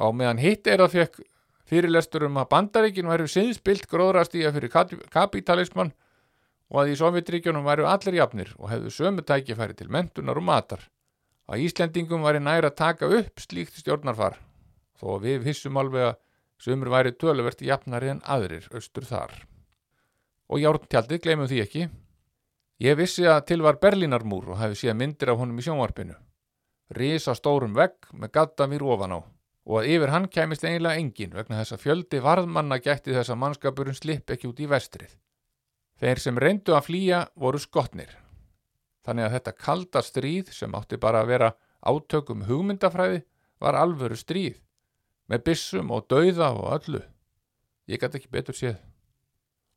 Á 0.00 0.06
meðan 0.16 0.40
hitt 0.40 0.70
er 0.70 0.84
að 0.84 0.96
fekk 0.96 1.20
fyrirlestur 1.70 2.24
um 2.28 2.38
að 2.40 2.48
bandarækinu 2.54 3.12
væri 3.12 3.28
siðspilt 3.30 3.88
gróðrastíja 3.90 4.52
fyrir 4.54 4.72
kapitalismann 5.12 5.92
og 6.70 6.82
að 6.84 6.92
í 6.94 6.96
Sovjetríkjónum 7.00 7.66
væru 7.66 7.86
allir 7.90 8.20
jafnir 8.20 8.54
og 8.58 8.70
hefðu 8.70 8.94
sömu 8.94 9.26
tækifæri 9.26 9.76
til 9.76 9.90
mentunar 9.90 10.38
og 10.38 10.46
matar. 10.46 10.86
Að 11.50 11.66
Íslendingum 11.66 12.22
væri 12.22 12.40
næra 12.40 12.70
að 12.70 12.78
taka 12.78 13.08
upp 13.10 13.42
slíkt 13.42 13.80
stjórnarfar, 13.82 14.36
þó 15.00 15.18
við 15.22 15.42
vissum 15.48 15.80
alveg 15.80 16.12
að 16.12 16.18
Sumur 16.60 16.90
væri 16.92 17.14
töluvert 17.16 17.62
jafnari 17.64 18.10
en 18.12 18.18
aðrir 18.28 18.66
austur 18.76 19.06
þar. 19.08 19.32
Og 20.52 20.60
járntjaldið 20.60 21.22
gleymum 21.24 21.48
því 21.48 21.60
ekki. 21.62 21.86
Ég 22.84 22.98
vissi 22.98 23.24
að 23.24 23.46
til 23.48 23.62
var 23.64 23.78
Berlínarmúr 23.80 24.50
og 24.52 24.60
hefði 24.60 24.76
síðan 24.82 24.98
myndir 25.00 25.32
af 25.32 25.40
honum 25.40 25.56
í 25.56 25.64
sjónvarpinu. 25.64 26.18
Rísa 26.92 27.32
stórum 27.38 27.72
vegg 27.78 28.10
með 28.12 28.34
gaddamýr 28.36 28.84
ofan 28.84 29.16
á 29.16 29.20
og 29.70 29.78
að 29.80 29.88
yfir 29.94 30.12
hann 30.12 30.28
kæmist 30.28 30.64
eiginlega 30.66 31.00
engin 31.00 31.34
vegna 31.36 31.60
þess 31.60 31.76
að 31.76 31.82
fjöldi 31.84 32.20
varðmanna 32.24 32.80
gætti 32.82 33.14
þess 33.14 33.32
að 33.32 33.40
mannskapurinn 33.40 33.96
slipp 33.96 34.32
ekki 34.34 34.48
út 34.50 34.60
í 34.60 34.68
vestrið. 34.68 35.12
Þeir 36.00 36.20
sem 36.22 36.38
reyndu 36.40 36.72
að 36.72 36.86
flýja 36.86 37.20
voru 37.36 37.60
skotnir. 37.60 38.12
Þannig 39.04 39.26
að 39.26 39.34
þetta 39.36 39.52
kalda 39.66 40.02
stríð 40.04 40.52
sem 40.56 40.74
átti 40.76 40.96
bara 41.00 41.20
að 41.20 41.32
vera 41.34 41.50
átökum 41.84 42.44
hugmyndafræði 42.48 43.22
var 43.60 43.76
alvöru 43.76 44.16
stríð 44.16 44.60
með 45.30 45.44
byssum 45.46 45.92
og 45.94 46.06
dauða 46.10 46.50
og 46.56 46.70
öllu. 46.78 47.02
Ég 47.90 48.00
gæti 48.00 48.20
ekki 48.20 48.32
betur 48.32 48.56
séð. 48.56 48.78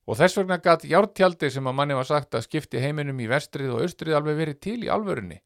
Og 0.08 0.18
þess 0.20 0.40
vegna 0.40 0.60
gæti 0.64 0.92
jártjaldi 0.92 1.50
sem 1.52 1.68
að 1.68 1.78
manni 1.78 1.96
var 1.96 2.08
sagt 2.08 2.36
að 2.36 2.48
skipti 2.48 2.82
heiminum 2.84 3.20
í 3.24 3.30
vestrið 3.32 3.76
og 3.76 3.84
austrið 3.86 4.18
alveg 4.18 4.40
verið 4.40 4.60
til 4.64 4.80
í 4.84 4.92
alvörunni. 4.92 5.40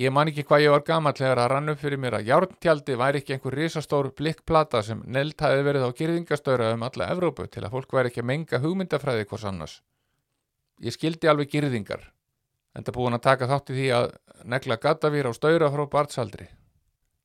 Ég 0.00 0.08
man 0.16 0.30
ekki 0.30 0.46
hvað 0.48 0.62
ég 0.64 0.72
var 0.72 0.84
gammal 0.86 1.12
þegar 1.12 1.38
að 1.42 1.50
rann 1.52 1.70
upp 1.74 1.80
fyrir 1.82 2.00
mér 2.00 2.14
að 2.16 2.28
járntjaldi 2.30 2.94
væri 2.96 3.20
ekki 3.20 3.34
einhver 3.34 3.56
risastór 3.58 4.06
blikkplata 4.16 4.80
sem 4.86 5.02
neld 5.04 5.36
hafi 5.44 5.66
verið 5.66 5.84
á 5.84 5.90
girðingastöra 5.98 6.70
um 6.72 6.86
alla 6.86 7.08
Evrópu 7.12 7.44
til 7.52 7.66
að 7.66 7.74
fólk 7.74 7.92
væri 7.98 8.08
ekki 8.08 8.22
að 8.22 8.28
menga 8.30 8.62
hugmyndafræði 8.62 9.26
hvers 9.28 9.44
annars. 9.50 9.74
Ég 10.80 10.96
skildi 10.96 11.28
alveg 11.28 11.52
girðingar, 11.52 12.08
en 12.72 12.88
það 12.88 12.96
búin 12.96 13.18
að 13.18 13.26
taka 13.28 13.50
þátt 13.52 13.74
í 13.74 13.76
því 13.76 13.92
að 13.98 14.10
negla 14.48 14.80
gattavýr 14.80 15.28
á 15.28 15.32
störa 15.36 15.68
frá 15.68 15.86
bartsaldri. 15.92 16.48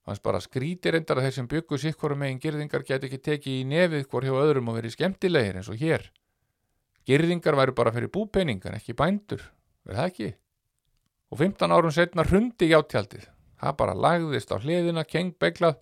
Hans 0.04 0.20
bara 0.20 0.44
skríti 0.44 0.92
reyndar 0.92 1.22
að 1.22 1.30
þeir 1.30 1.40
sem 1.40 1.52
byggu 1.56 1.80
sikkorum 1.80 2.26
megin 2.28 2.44
girðingar 2.44 2.84
get 2.84 3.08
ekki 3.08 3.24
tekið 3.24 3.62
í 3.62 3.68
nefið 3.72 4.10
hvort 4.12 4.28
hjá 4.28 4.36
öðrum 4.36 4.68
og 4.74 4.82
verið 4.82 5.00
skemmtilegir 5.00 5.62
eins 5.62 5.72
og 5.72 5.80
hér. 5.80 6.12
Girðingar 7.08 7.56
væru 7.56 7.74
bara 7.78 7.96
fyrir 7.96 8.12
búpening 8.12 8.60
en 8.68 8.76
ekki 8.76 8.94
bændur, 9.00 9.54
verð 9.88 10.04
það 10.04 10.12
ekki? 10.12 10.36
Og 11.32 11.40
15 11.42 11.74
árum 11.74 11.94
setna 11.94 12.26
hrundi 12.28 12.70
játjaldið. 12.72 13.28
Það 13.62 13.78
bara 13.80 13.96
lagðist 13.98 14.52
á 14.52 14.58
hliðina, 14.60 15.06
kengbeiglað, 15.08 15.80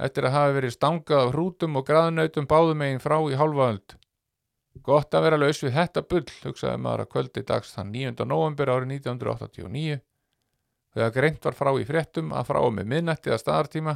eftir 0.00 0.26
að 0.26 0.34
hafa 0.34 0.54
verið 0.56 0.74
stangað 0.74 1.26
af 1.26 1.34
hrútum 1.34 1.78
og 1.78 1.86
graðnautum 1.88 2.48
báðum 2.50 2.80
meginn 2.82 3.02
frá 3.02 3.18
í 3.30 3.36
hálfa 3.38 3.68
öld. 3.74 3.96
Gott 4.82 5.14
að 5.14 5.28
vera 5.28 5.38
laus 5.38 5.62
við 5.62 5.76
þetta 5.76 6.02
bull, 6.10 6.26
hugsaði 6.42 6.80
maður 6.82 7.04
að 7.04 7.10
kvöldi 7.12 7.44
dags 7.46 7.74
þann 7.76 7.92
9. 7.94 8.26
november 8.26 8.72
árið 8.74 8.96
1989, 8.96 10.00
þegar 10.94 11.14
greint 11.14 11.46
var 11.46 11.58
frá 11.58 11.70
í 11.78 11.86
fréttum 11.86 12.32
að 12.34 12.48
frá 12.50 12.60
með 12.74 12.90
minnætti 12.90 13.30
að 13.30 13.42
staðartíma 13.44 13.94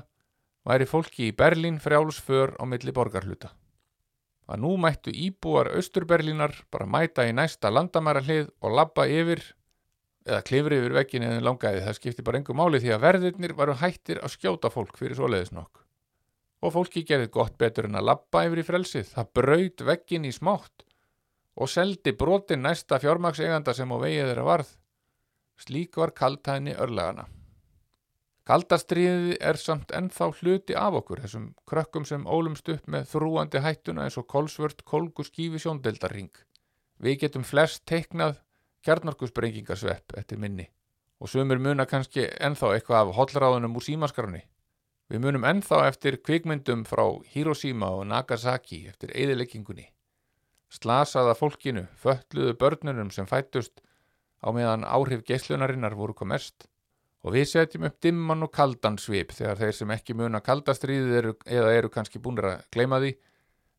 væri 0.68 0.86
fólki 0.86 1.30
í 1.30 1.34
Berlín 1.34 1.80
frjáls 1.82 2.20
för 2.22 2.54
á 2.54 2.62
milli 2.68 2.94
borgarhluta. 2.94 3.50
Að 4.48 4.62
nú 4.62 4.76
mættu 4.80 5.12
íbúar 5.12 5.72
Östurberlínar 5.76 6.54
bara 6.72 6.86
mæta 6.88 7.26
í 7.28 7.34
næsta 7.36 7.72
landamæra 7.72 8.22
hlið 8.24 8.48
og 8.62 8.76
labba 8.78 9.04
yfir 9.10 9.42
eða 10.28 10.44
klifri 10.46 10.78
yfir 10.82 10.94
veggin 10.96 11.24
eða 11.26 11.44
langaði 11.46 11.84
það 11.86 11.98
skipti 11.98 12.24
bara 12.26 12.40
engu 12.40 12.56
máli 12.56 12.80
því 12.82 12.92
að 12.94 13.04
verðirnir 13.06 13.54
varu 13.58 13.76
hættir 13.80 14.20
að 14.22 14.34
skjóta 14.36 14.70
fólk 14.72 14.98
fyrir 15.00 15.16
svoleiðis 15.18 15.54
nokk. 15.56 15.80
Og 16.62 16.74
fólki 16.74 17.04
gerði 17.06 17.30
gott 17.32 17.56
betur 17.58 17.88
en 17.88 17.96
að 17.98 18.08
lappa 18.10 18.44
yfir 18.46 18.62
í 18.62 18.66
frelsið, 18.66 19.12
það 19.14 19.32
braut 19.38 19.84
veggin 19.88 20.26
í 20.28 20.34
smátt 20.34 20.84
og 21.58 21.70
seldi 21.70 22.12
brotin 22.14 22.62
næsta 22.62 23.00
fjármakseganda 23.02 23.74
sem 23.74 23.90
á 23.90 23.96
vegið 23.98 24.30
þeirra 24.30 24.46
varð. 24.46 24.70
Slík 25.58 25.98
var 25.98 26.14
kaltæðni 26.14 26.76
örlagana. 26.78 27.26
Kaldastriðið 28.48 29.32
er 29.44 29.58
samt 29.60 29.90
ennþá 29.92 30.30
hluti 30.38 30.76
af 30.78 30.94
okkur, 31.02 31.20
þessum 31.24 31.48
krökkum 31.68 32.06
sem 32.08 32.22
ólumst 32.24 32.70
upp 32.72 32.86
með 32.88 33.10
þrúandi 33.10 33.60
hættuna 33.60 34.06
eins 34.06 34.16
og 34.16 34.28
kolsvört 34.30 34.86
kolgu 34.88 35.26
skífi 35.26 35.60
sjóndeldarring. 35.60 36.30
Við 37.02 37.18
getum 37.24 37.44
flest 37.44 37.84
teiknað 37.90 38.38
kjarnarkusprengingarsvepp 38.86 40.16
eftir 40.20 40.38
minni 40.38 40.68
og 41.18 41.30
sumir 41.30 41.58
muna 41.58 41.86
kannski 41.88 42.28
ennþá 42.38 42.72
eitthvað 42.76 43.00
af 43.00 43.16
hollráðunum 43.16 43.76
úr 43.78 43.84
símaskrafni. 43.84 44.44
Við 45.08 45.22
munum 45.24 45.46
ennþá 45.48 45.80
eftir 45.88 46.18
kvikmyndum 46.22 46.84
frá 46.86 47.04
Hiroshima 47.32 47.88
og 47.96 48.06
Nagasaki 48.06 48.84
eftir 48.90 49.14
eðileggingunni. 49.16 49.88
Slasaða 50.68 51.34
fólkinu, 51.34 51.86
fölluðu 51.96 52.54
börnunum 52.60 53.10
sem 53.10 53.26
fættust 53.26 53.80
á 54.44 54.52
meðan 54.54 54.84
áhrif 54.84 55.24
geislunarinnar 55.26 55.96
voru 55.96 56.14
komest 56.14 56.68
og 57.24 57.34
við 57.34 57.48
setjum 57.50 57.88
upp 57.88 57.96
dimman 58.04 58.44
og 58.46 58.52
kaldan 58.54 58.98
svip 59.00 59.32
þegar 59.34 59.58
þeir 59.58 59.74
sem 59.74 59.94
ekki 59.96 60.14
muna 60.14 60.42
kaldastriðið 60.44 61.16
eru, 61.18 61.32
eða 61.46 61.72
eru 61.74 61.90
kannski 61.90 62.20
búinir 62.22 62.52
að 62.52 62.68
gleyma 62.70 63.00
því 63.02 63.14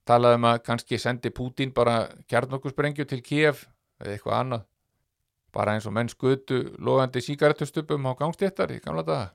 talaðum 0.09 0.49
að 0.49 0.59
kannski 0.65 0.99
sendi 0.99 1.31
Pútín 1.31 1.71
bara 1.75 2.09
kjarnokkusbrengju 2.27 3.05
til 3.07 3.21
Kiev 3.23 3.63
eða 4.01 4.15
eitthvað 4.15 4.39
annað 4.39 4.65
bara 5.55 5.75
eins 5.75 5.87
og 5.89 5.95
menn 5.95 6.09
skutu 6.11 6.61
logandi 6.77 7.21
síkaretustupum 7.23 8.05
á 8.09 8.13
gangstéttar 8.19 8.71
í 8.75 8.79
gamla 8.83 9.03
daga. 9.05 9.29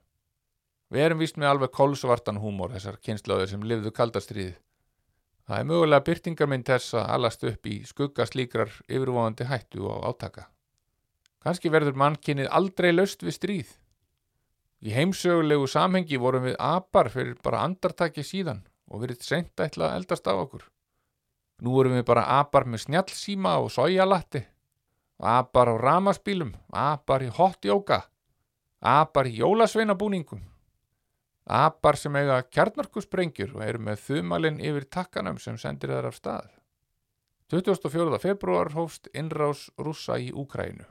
Við 0.93 1.07
erum 1.07 1.23
vist 1.23 1.39
með 1.41 1.51
alveg 1.51 1.73
kolsvartan 1.75 2.39
húmor 2.43 2.75
þessar 2.75 3.01
kynnslóðir 3.03 3.51
sem 3.51 3.63
livðu 3.67 3.91
kaldastriðið. 3.95 4.59
Það 5.45 5.61
er 5.61 5.69
mögulega 5.69 6.05
byrtingarmynd 6.07 6.69
þess 6.69 6.95
að 6.97 7.09
alast 7.17 7.43
upp 7.49 7.67
í 7.69 7.79
skuggaslíkrar 7.89 8.71
yfirvóðandi 8.89 9.49
hættu 9.49 9.89
og 9.91 10.07
átaka. 10.09 10.47
Kanski 11.45 11.73
verður 11.73 11.99
mannkynnið 12.01 12.49
aldrei 12.49 12.93
löst 12.95 13.25
við 13.27 13.37
stríð. 13.37 13.75
Í 14.85 14.95
heimsögulegu 14.95 15.67
samhengi 15.69 16.21
vorum 16.21 16.47
við 16.49 16.57
apar 16.61 17.11
fyrir 17.13 17.37
bara 17.45 17.65
andartaki 17.67 18.25
síðan 18.25 18.63
og 18.89 19.05
verið 19.05 19.25
seint 19.25 19.61
ætla 19.61 19.91
að 19.91 19.99
eldast 19.99 20.29
á 20.29 20.33
okkur. 20.33 20.65
Nú 21.65 21.77
vorum 21.77 21.97
við 21.97 22.07
bara 22.09 22.25
apar 22.39 22.65
með 22.69 22.87
snjallsíma 22.87 23.59
og 23.61 23.73
sójalatti 23.73 24.45
apar 25.19 25.71
á 25.71 25.75
ramaspílum, 25.79 26.55
apar 26.71 27.23
í 27.23 27.31
hotjóka, 27.31 28.05
apar 28.81 29.31
í 29.31 29.39
jólasveinabúningum, 29.39 30.43
apar 31.45 31.97
sem 31.97 32.17
eiga 32.17 32.41
kjarnarkusprengjur 32.43 33.55
og 33.57 33.65
eru 33.65 33.79
með 33.79 34.03
þumalinn 34.09 34.61
yfir 34.61 34.89
takkanum 34.89 35.39
sem 35.39 35.59
sendir 35.61 35.93
þar 35.95 36.11
af 36.11 36.19
stað. 36.19 36.51
24. 37.53 38.19
februar 38.19 38.73
hófst 38.73 39.11
innrás 39.13 39.69
rúsa 39.79 40.17
í 40.19 40.33
Úkrænu. 40.33 40.87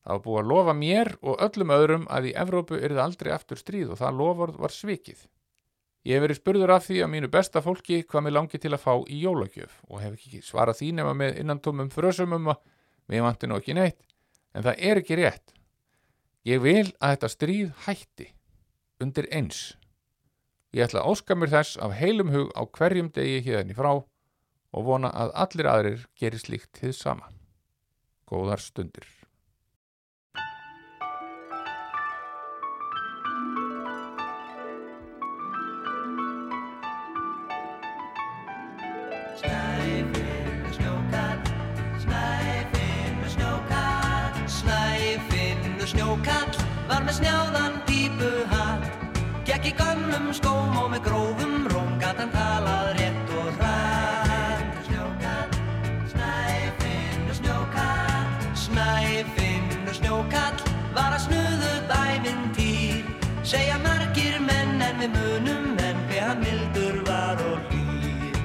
Það 0.00 0.14
var 0.14 0.22
búið 0.24 0.38
að 0.40 0.48
lofa 0.48 0.74
mér 0.74 1.10
og 1.20 1.42
öllum 1.44 1.72
öðrum 1.74 2.06
að 2.08 2.30
í 2.30 2.32
Evrópu 2.40 2.78
er 2.80 2.94
það 2.94 3.04
aldrei 3.04 3.30
aftur 3.34 3.60
stríð 3.60 3.92
og 3.92 4.00
það 4.00 4.16
loford 4.16 4.56
var 4.56 4.72
svikið. 4.72 5.26
Ég 6.08 6.16
hef 6.16 6.24
verið 6.24 6.38
spurður 6.40 6.72
af 6.72 6.86
því 6.86 7.02
að 7.04 7.10
mínu 7.12 7.28
besta 7.28 7.60
fólki 7.60 8.00
hvað 8.08 8.24
mér 8.24 8.34
langi 8.38 8.58
til 8.58 8.72
að 8.72 8.80
fá 8.80 8.94
í 9.04 9.18
jólagjöf 9.20 9.82
og 9.90 10.00
hef 10.00 10.14
ekki 10.16 10.40
svarað 10.40 10.78
því 10.80 10.88
nema 10.96 11.12
með 11.12 11.42
innantómum 11.42 11.90
frösumum 11.92 12.48
að 12.54 12.62
Við 13.10 13.24
vantum 13.26 13.50
nú 13.50 13.58
ekki 13.58 13.74
neitt, 13.74 13.98
en 14.54 14.64
það 14.66 14.84
er 14.86 15.00
ekki 15.00 15.18
rétt. 15.18 15.54
Ég 16.46 16.62
vil 16.62 16.86
að 17.02 17.16
þetta 17.16 17.30
stríð 17.34 17.72
hætti 17.86 18.28
undir 19.02 19.26
eins. 19.34 19.74
Ég 20.70 20.86
ætla 20.86 21.02
að 21.02 21.10
óska 21.10 21.34
mér 21.34 21.50
þess 21.50 21.80
af 21.82 21.96
heilum 21.98 22.30
hug 22.30 22.52
á 22.54 22.62
hverjum 22.62 23.10
degi 23.10 23.40
hérna 23.48 23.74
í 23.74 23.76
frá 23.76 23.90
og 23.98 24.86
vona 24.86 25.10
að 25.10 25.34
allir 25.44 25.70
aðrir 25.70 26.04
gerir 26.14 26.38
slíkt 26.38 26.78
þið 26.78 26.94
sama. 26.94 27.32
Góðar 28.30 28.62
stundir. 28.62 29.08
Var 47.10 47.16
með 47.16 47.26
snjáðan 47.26 47.74
pípuhatt. 47.86 48.84
Gekk 49.44 49.64
í 49.66 49.72
gömlum 49.74 50.30
skóm 50.32 50.76
og 50.78 50.90
með 50.92 51.00
grófum 51.08 51.66
róm 51.66 51.98
gat 51.98 52.20
hann 52.22 52.30
talað 52.30 52.92
rétt 52.98 53.32
og 53.34 53.48
hratt. 53.58 54.76
Snjókall, 54.86 55.56
snæfinn 56.12 57.26
snjókall, 57.34 58.30
snæfinn 58.54 59.90
snjókall 59.90 60.62
var 60.94 61.16
að 61.16 61.26
snuðut 61.26 61.90
ævintýr. 61.90 63.02
Segja 63.42 63.80
margir 63.82 64.38
menn 64.46 64.78
en 64.78 65.02
við 65.02 65.10
munum 65.18 65.74
en 65.82 66.06
hver 66.06 66.30
hann 66.30 66.46
mildur 66.46 67.02
var 67.10 67.42
og 67.42 67.58
hlýr. 67.72 68.38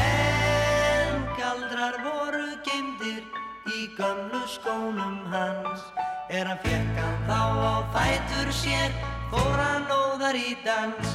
En 0.00 1.28
galdrar 1.36 2.00
voru 2.08 2.56
geimdir 2.64 3.20
í 3.68 3.90
gömlu 4.00 4.46
skónum 4.48 5.26
hans 5.28 5.97
Er 6.28 6.44
hann 6.44 6.58
fjerkan 6.60 7.14
þá 7.24 7.40
á 7.56 7.74
fætur 7.88 8.50
sér, 8.52 8.92
fór 9.32 9.54
hann 9.56 9.86
óðar 9.88 10.36
í 10.36 10.58
dans. 10.60 11.14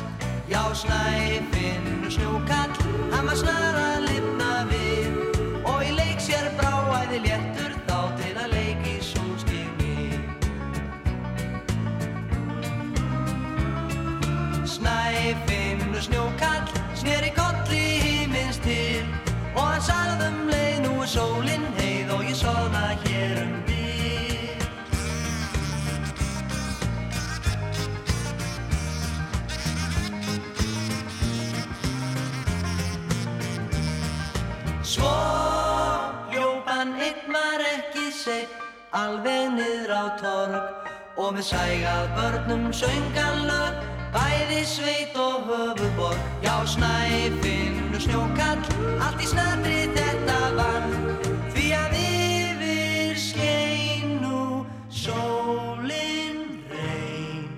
Já, 0.49 0.74
snæfinn 0.74 2.09
snúkall, 2.09 2.74
hann 3.14 3.30
var 3.30 3.38
snar 3.38 3.78
að 3.78 4.07
lifna 4.07 4.66
við. 4.72 5.38
Og 5.70 5.84
í 5.86 5.91
leik 5.93 6.18
sér 6.18 6.49
bráæði 6.57 7.20
léttur 7.28 7.76
þá 7.86 7.99
til 8.24 8.34
að 8.41 8.55
leiki 8.55 8.95
sólstími. 9.05 10.18
Snæfinn 14.66 15.93
snúkall, 16.09 16.66
sneri 16.97 17.30
kolli 17.38 17.86
í 18.01 18.18
minns 18.34 18.57
til. 18.66 19.05
Og 19.53 19.61
hann 19.61 19.86
salðum 19.91 20.47
leið 20.49 20.88
nú 20.88 21.05
sólinn. 21.05 21.62
Seitt 38.24 38.51
alveg 38.95 39.49
niður 39.57 39.91
á 39.91 40.03
torg 40.21 41.17
og 41.19 41.34
með 41.36 41.47
sægað 41.49 42.05
börnum 42.15 42.69
söngan 42.71 43.41
lög 43.49 43.82
bæði 44.13 44.61
sveit 44.69 45.17
og 45.19 45.49
höfuborg 45.49 46.45
Já, 46.45 46.55
snæfinn 46.76 47.91
og 47.91 48.03
snjókall 48.05 48.63
allt 49.03 49.19
í 49.19 49.28
snöðri 49.28 49.82
þetta 49.97 50.39
vann 50.55 50.95
því 51.51 51.67
að 51.82 51.97
yfir 51.99 53.19
skein 53.26 54.15
nú 54.24 54.63
sólin 54.88 56.39
reyn 56.71 57.49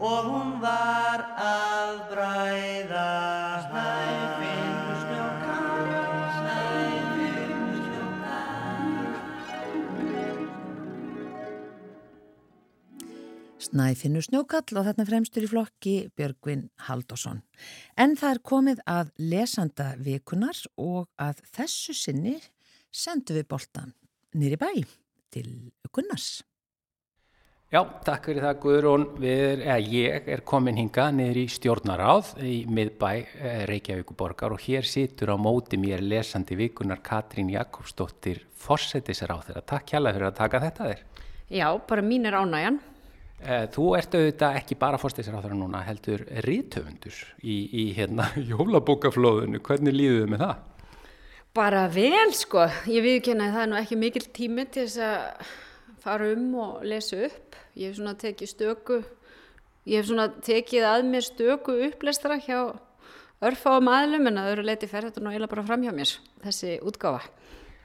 og 0.00 0.32
hún 0.32 0.56
var 0.64 1.22
að 1.38 2.02
bræða 2.10 3.10
Snæfinnur 13.60 14.24
Snjókall 14.24 14.78
og 14.80 14.86
þarna 14.86 15.04
fremstur 15.04 15.44
í 15.44 15.50
flokki 15.50 15.94
Björgvin 16.16 16.68
Haldásson. 16.86 17.42
En 18.00 18.16
það 18.16 18.34
er 18.34 18.42
komið 18.52 18.84
að 18.88 19.10
lesanda 19.20 19.90
vikunar 20.00 20.56
og 20.80 21.10
að 21.20 21.42
þessu 21.52 21.96
sinni 21.96 22.38
sendum 22.90 23.36
við 23.36 23.48
boltan 23.50 23.92
nýri 24.32 24.56
bæ 24.60 24.70
til 25.30 25.50
Gunnars. 25.92 26.40
Já, 27.70 27.84
takk 28.02 28.24
fyrir 28.26 28.42
það 28.42 28.56
Guðrún. 28.64 29.04
Við 29.22 29.40
er, 29.44 29.60
eða, 29.62 29.76
ég 29.94 30.30
er 30.34 30.40
komin 30.42 30.80
hinga 30.80 31.04
niður 31.14 31.38
í 31.38 31.44
stjórnaráð 31.54 32.32
í 32.42 32.54
miðbæ 32.66 33.10
eh, 33.14 33.60
Reykjavíkuborgar 33.70 34.56
og 34.56 34.64
hér 34.64 34.88
situr 34.88 35.30
á 35.30 35.36
móti 35.38 35.78
mér 35.78 36.02
lesandi 36.02 36.58
vikunar 36.58 36.98
Katrín 37.06 37.52
Jakobsdóttir 37.52 38.42
Fossetisráð. 38.58 39.52
Takk 39.62 39.94
hjálpa 39.94 40.16
fyrir 40.16 40.30
að 40.32 40.40
taka 40.40 40.62
þetta 40.64 40.88
þér. 40.88 41.04
Já, 41.60 41.68
bara 41.86 42.02
mín 42.02 42.26
er 42.26 42.40
ánægjan. 42.40 42.80
Eh, 43.40 43.64
Þú 43.72 43.84
ert 43.96 44.14
auðvitað 44.14 44.56
ekki 44.60 44.76
bara 44.76 44.98
fórstisráð 45.00 45.46
þeirra 45.46 45.56
núna, 45.56 45.80
heldur 45.86 46.26
rítöfundur 46.44 47.16
í, 47.40 47.54
í 47.72 47.84
hérna 47.96 48.26
jólabókaflóðinu. 48.50 49.62
Hvernig 49.64 49.96
líðuðu 49.96 50.26
með 50.34 50.44
það? 50.44 50.66
Bara 51.56 51.86
vel, 51.90 52.28
sko. 52.36 52.66
Ég 52.92 53.02
viðkynna 53.06 53.48
að 53.48 53.56
það 53.56 53.62
er 53.64 53.70
nú 53.72 53.78
ekki 53.80 53.98
mikil 53.98 54.22
tími 54.36 54.66
til 54.70 54.84
þess 54.84 55.00
að 55.06 55.48
fara 56.04 56.28
um 56.34 56.44
og 56.66 56.84
lesa 56.86 57.22
upp. 57.26 57.56
Ég 57.80 57.90
hef 57.90 57.96
svona 57.98 58.14
tekið 58.20 58.52
stöku, 58.52 59.00
ég 59.88 59.98
hef 60.02 60.10
svona 60.10 60.28
tekið 60.44 60.86
að 60.90 61.08
mér 61.08 61.24
stöku 61.26 61.74
upplestara 61.88 62.36
hjá 62.44 62.60
örfáum 63.40 63.88
aðlum 63.88 64.28
en 64.28 64.40
að 64.42 64.52
öðru 64.52 64.66
leiti 64.68 64.88
fer 64.90 65.06
þetta 65.08 65.22
nú 65.24 65.32
eiginlega 65.32 65.54
bara 65.54 65.64
fram 65.64 65.84
hjá 65.86 65.94
mér, 65.96 66.12
þessi 66.44 66.74
útgáfa. 66.84 67.22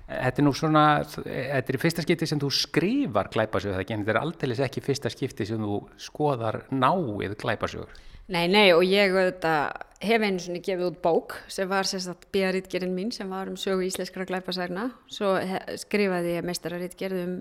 Þetta 0.05 0.41
er 0.41 0.45
nú 0.45 0.51
svona, 0.53 0.83
þetta 1.03 1.73
er 1.73 1.79
fyrsta 1.81 2.03
skipti 2.05 2.27
sem 2.29 2.41
þú 2.41 2.51
skrifar 2.53 3.31
glæpasögur, 3.33 3.73
það 3.73 3.85
ekki, 3.85 3.95
en 3.95 4.03
þetta 4.03 4.13
er 4.13 4.21
aldeilis 4.21 4.61
ekki 4.67 4.83
fyrsta 4.85 5.09
skipti 5.09 5.47
sem 5.49 5.63
þú 5.65 5.79
skoðar 5.97 6.59
náið 6.69 7.33
glæpasögur. 7.41 7.95
Nei, 8.25 8.45
nei, 8.49 8.71
og 8.73 8.81
ég 8.85 9.13
hef 9.13 10.23
einu 10.25 10.39
svona 10.41 10.61
gefið 10.65 10.87
út 10.87 11.01
bók 11.01 11.35
sem 11.49 11.69
var 11.69 11.85
sérstætt 11.89 12.25
bíarítgerinn 12.33 12.93
mín 12.93 13.11
sem 13.13 13.29
var 13.29 13.49
um 13.49 13.57
sögu 13.57 13.85
íslenskara 13.85 14.25
glæpasærna. 14.29 14.87
Svo 15.09 15.35
skrifaði 15.81 16.39
ég 16.39 16.47
meistararítgerð 16.47 17.21
um 17.21 17.35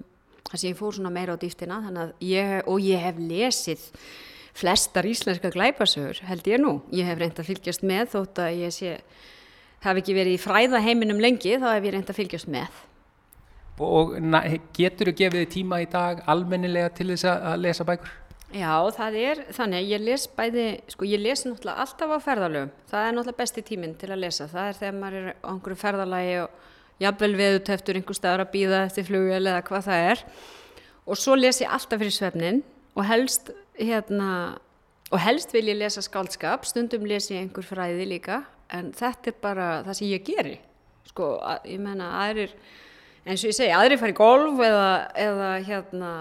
þar 0.44 0.60
sem 0.60 0.70
ég 0.72 0.78
fór 0.78 0.96
svona 0.96 1.12
meira 1.12 1.36
á 1.36 1.40
dýftina 1.40 1.80
ég, 2.20 2.62
og 2.68 2.80
ég 2.84 3.00
hef 3.00 3.16
lesið 3.20 3.86
flestar 4.54 5.08
íslenska 5.08 5.50
glæpasögur 5.50 6.20
held 6.28 6.46
ég 6.52 6.60
nú. 6.60 6.82
Ég 6.92 7.08
hef 7.08 7.18
reynd 7.18 7.40
að 7.40 7.48
fylgjast 7.48 7.82
með 7.82 8.12
þótt 8.14 8.42
að 8.44 8.58
ég 8.60 8.74
sé, 8.76 8.98
hef 9.84 10.02
ekki 10.02 10.16
verið 10.16 10.36
í 10.36 10.42
fræðaheiminum 10.42 11.22
lengi 11.22 11.56
þá 11.60 11.70
hef 11.74 11.86
ég 11.86 11.94
reynd 11.94 12.10
að 12.10 12.20
fylgjast 12.20 12.50
með. 12.52 12.82
Og 13.84 14.12
getur 14.76 15.10
þú 15.10 15.16
gefið 15.18 15.48
tíma 15.50 15.80
í 15.82 15.88
dag 15.90 16.22
almennilega 16.30 16.92
til 16.94 17.08
þess 17.10 17.26
að 17.32 17.56
lesa 17.64 17.86
bækur? 17.88 18.12
Já, 18.54 18.86
það 18.94 19.16
er 19.18 19.40
þannig 19.50 19.88
ég 19.90 20.02
les 20.04 20.24
bæði, 20.30 20.66
sko 20.92 21.06
ég 21.10 21.18
les 21.18 21.40
náttúrulega 21.42 21.82
alltaf 21.82 22.12
á 22.14 22.18
ferðalögum. 22.22 22.70
Það 22.86 23.06
er 23.06 23.16
náttúrulega 23.16 23.40
besti 23.40 23.64
tíminn 23.66 23.96
til 23.98 24.10
að 24.14 24.20
lesa. 24.22 24.46
Það 24.52 24.68
er 24.68 24.78
þegar 24.78 24.94
maður 25.00 25.16
er 25.18 25.32
á 25.34 25.48
einhverju 25.50 25.78
ferðalagi 25.80 26.36
og 26.44 27.02
jafnvel 27.02 27.32
veðuteftur 27.40 27.98
einhver 27.98 28.18
staðar 28.20 28.44
að 28.44 28.52
býða 28.52 28.84
eftir 28.84 29.08
flugvel 29.08 29.40
eða 29.42 29.64
hvað 29.66 29.88
það 29.88 30.06
er. 30.12 30.22
Og 31.10 31.18
svo 31.18 31.34
les 31.34 31.58
ég 31.64 31.74
alltaf 31.74 31.98
fyrir 32.04 32.14
svefnin 32.14 32.62
og 32.94 33.08
helst, 33.10 33.50
hérna, 33.74 34.30
og 35.10 35.18
helst 35.24 35.50
vil 35.56 35.66
ég 35.72 35.80
lesa 35.80 36.04
skáldskap. 36.06 36.62
Stundum 36.70 37.10
les 37.10 37.26
ég 37.34 37.42
einhver 37.42 37.66
fræði 37.66 38.06
líka, 38.06 38.44
en 38.72 38.90
þetta 38.96 39.30
er 39.30 39.38
bara 39.42 39.68
það 39.86 39.98
sem 39.98 40.10
ég 40.10 40.26
geri. 40.26 40.56
Sko, 41.10 41.36
að, 41.44 41.70
ég 41.74 41.80
menna, 41.84 42.10
aðrir, 42.24 42.54
eins 43.24 43.44
og 43.44 43.52
ég 43.52 43.56
segi, 43.58 43.72
aðrir 43.76 44.00
fara 44.00 44.14
í 44.14 44.18
golf 44.18 44.60
eða, 44.64 44.90
eða 45.26 45.50
hérna, 45.68 46.12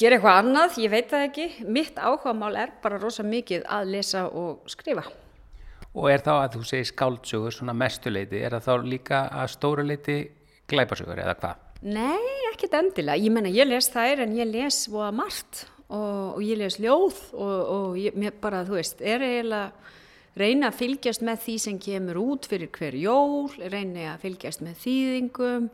gera 0.00 0.16
eitthvað 0.16 0.38
annað, 0.42 0.78
ég 0.82 0.92
veit 0.92 1.10
það 1.12 1.26
ekki. 1.28 1.48
Mitt 1.68 2.00
áhugamál 2.00 2.54
er 2.58 2.76
bara 2.82 3.00
rosa 3.00 3.26
mikið 3.26 3.66
að 3.70 3.92
lesa 3.94 4.26
og 4.28 4.70
skrifa. 4.70 5.04
Og 5.90 6.06
er 6.10 6.22
þá 6.22 6.32
að 6.36 6.52
þú 6.56 6.66
segir 6.68 6.88
skáldsögur 6.92 7.54
svona 7.54 7.74
mestuleiti, 7.74 8.38
er 8.38 8.54
það 8.56 8.68
þá 8.68 8.90
líka 8.92 9.24
að 9.34 9.52
stóru 9.56 9.84
leiti 9.86 10.20
glæpasögur 10.70 11.18
eða 11.18 11.34
hvað? 11.40 11.66
Nei, 11.80 12.30
ekkert 12.52 12.76
endilega. 12.78 13.18
Ég 13.18 13.32
menna, 13.34 13.50
ég 13.50 13.68
les 13.68 13.88
þær 13.90 14.26
en 14.26 14.34
ég 14.36 14.50
les 14.50 14.82
voða 14.92 15.10
margt 15.16 15.64
og, 15.88 16.36
og 16.36 16.42
ég 16.44 16.60
les 16.60 16.76
ljóð 16.82 17.16
og, 17.32 17.56
og 17.74 17.98
ég, 17.98 18.18
bara, 18.42 18.62
þú 18.68 18.76
veist, 18.78 19.00
er 19.02 19.24
eiginlega 19.24 19.96
reyna 20.40 20.70
að 20.70 20.78
fylgjast 20.80 21.24
með 21.26 21.42
því 21.44 21.54
sem 21.64 21.78
kemur 21.82 22.18
út 22.20 22.48
fyrir 22.48 22.70
hver 22.74 22.96
jól, 22.98 23.50
reyna 23.60 24.14
að 24.14 24.26
fylgjast 24.26 24.64
með 24.64 24.78
þýðingum, 24.84 25.70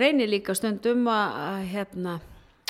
reyni 0.00 0.26
líka 0.30 0.54
stundum 0.56 1.06
að, 1.10 1.38
að 1.44 1.68
hérna, 1.74 2.16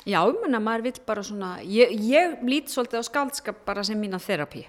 já, 0.03 0.19
ég 0.19 0.37
menna, 0.41 0.61
maður 0.63 0.87
vill 0.89 1.01
bara 1.07 1.25
svona, 1.25 1.55
ég, 1.63 1.93
ég 2.09 2.39
lít 2.47 2.71
svolítið 2.73 3.05
á 3.05 3.09
skáldskap 3.09 3.65
bara 3.67 3.85
sem 3.85 3.99
mína 3.99 4.21
þerapi. 4.21 4.65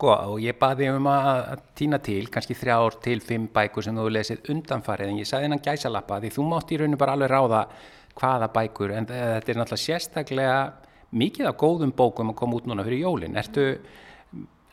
Sko, 0.00 0.12
og 0.32 0.38
ég 0.40 0.56
baði 0.56 0.88
um 0.94 1.08
að, 1.12 1.64
týna 1.76 1.98
til, 2.00 2.22
kannski 2.32 2.56
þrjár 2.56 3.00
til 3.04 3.18
fimm 3.24 3.48
bækur 3.52 3.84
sem 3.84 3.96
þú 3.96 4.06
lesið 4.14 4.52
undanfarið, 4.54 5.10
en 5.12 5.18
ég 5.20 5.28
sagði 5.28 5.48
hennan 5.48 5.64
gæsalappa 5.64 6.20
því 6.22 6.30
þú 6.36 6.46
mátt 6.48 6.72
í 6.72 6.78
rauninu 6.80 7.00
bara 7.00 7.16
alveg 7.18 7.32
ráða 7.32 7.64
hvaða 8.16 8.48
bækur, 8.54 8.94
en 8.96 9.08
þetta 9.10 9.52
er 9.52 9.60
náttúrulega 9.60 9.84
sérstaklega 9.84 10.62
mikið 11.10 11.50
af 11.50 11.58
góðum 11.60 11.92
bókum 11.96 12.32
að 12.32 12.38
koma 12.38 12.58
út 12.58 12.68
núna 12.70 12.86
fyrir 12.86 13.04
jólin. 13.04 13.36
Ertu, 13.40 13.66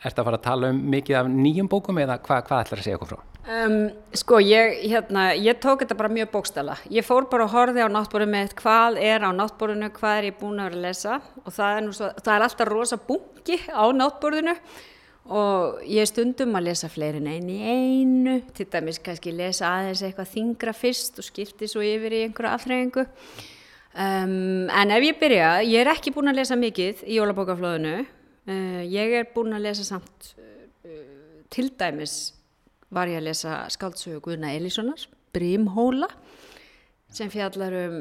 ertu 0.04 0.22
að 0.22 0.28
fara 0.28 0.38
að 0.38 0.46
tala 0.46 0.70
um 0.72 0.78
mikið 0.92 1.18
af 1.18 1.32
nýjum 1.32 1.68
bókum 1.70 1.98
eða 1.98 2.18
hva, 2.22 2.42
hvað 2.46 2.64
ætlar 2.64 2.82
að 2.82 2.86
segja 2.86 2.98
okkur 3.00 3.12
frá? 3.14 3.24
Um, 3.48 3.78
sko, 4.12 4.42
ég, 4.44 4.82
hérna, 4.90 5.30
ég 5.40 5.56
tók 5.62 5.80
þetta 5.80 5.96
bara 5.96 6.12
mjög 6.12 6.28
bókstala. 6.34 6.74
Ég 6.92 7.06
fór 7.06 7.30
bara 7.32 7.46
að 7.46 7.54
horfi 7.54 7.80
á 7.80 7.88
náttbórinu 7.88 8.34
með 8.34 8.52
hvað 8.60 8.98
er 9.00 9.24
á 9.24 9.30
náttbórinu, 9.32 9.88
hvað 9.96 10.18
er 10.18 10.28
ég 10.28 10.36
búin 10.36 10.60
að 10.60 10.68
vera 10.68 10.76
að 10.76 10.84
lesa 10.84 11.14
og 11.42 11.56
það 11.56 11.78
er, 11.78 11.88
svo, 11.96 12.10
það 12.20 12.34
er 12.34 12.44
alltaf 12.44 12.68
rosa 12.68 12.98
bunki 13.08 13.58
á 13.72 13.84
náttbórinu 13.96 14.54
og 15.28 15.80
ég 15.88 16.08
stundum 16.08 16.56
að 16.56 16.68
lesa 16.68 16.90
fleirin 16.92 17.28
einu 17.28 17.56
í 17.56 17.72
einu, 17.72 18.36
til 18.56 18.68
dæmis 18.68 19.00
kannski 19.04 19.32
lesa 19.32 19.72
aðeins 19.78 20.04
eitthvað 20.04 20.30
þingra 20.34 20.76
fyrst 20.76 21.20
og 21.20 21.26
skipti 21.26 21.68
svo 21.68 21.84
yfir 21.84 22.16
í 22.16 22.22
einhverja 22.26 22.52
afþreyingu. 22.56 23.04
Um, 23.98 24.68
en 24.68 24.92
ef 24.92 25.08
ég 25.08 25.18
byrja, 25.20 25.50
ég 25.64 25.80
er 25.82 25.90
ekki 25.92 26.12
búin 26.12 26.28
að 26.30 26.42
lesa 26.42 26.56
mikið 26.60 27.00
í 27.08 27.16
jólabókaflóðinu, 27.16 28.04
uh, 28.48 28.82
ég 28.84 29.14
er 29.20 29.28
búin 29.34 29.56
að 29.56 29.68
lesa 29.68 29.86
samt 29.86 30.32
uh, 30.40 31.44
til 31.52 31.68
dæmis 31.78 32.16
var 32.94 33.10
ég 33.10 33.20
að 33.20 33.28
lesa 33.28 33.60
skáldsögu 33.72 34.22
Guðna 34.24 34.54
Elíssonar, 34.56 35.04
Brímhóla, 35.36 36.08
sem 37.12 37.30
fjallar 37.32 37.76
um, 37.84 38.00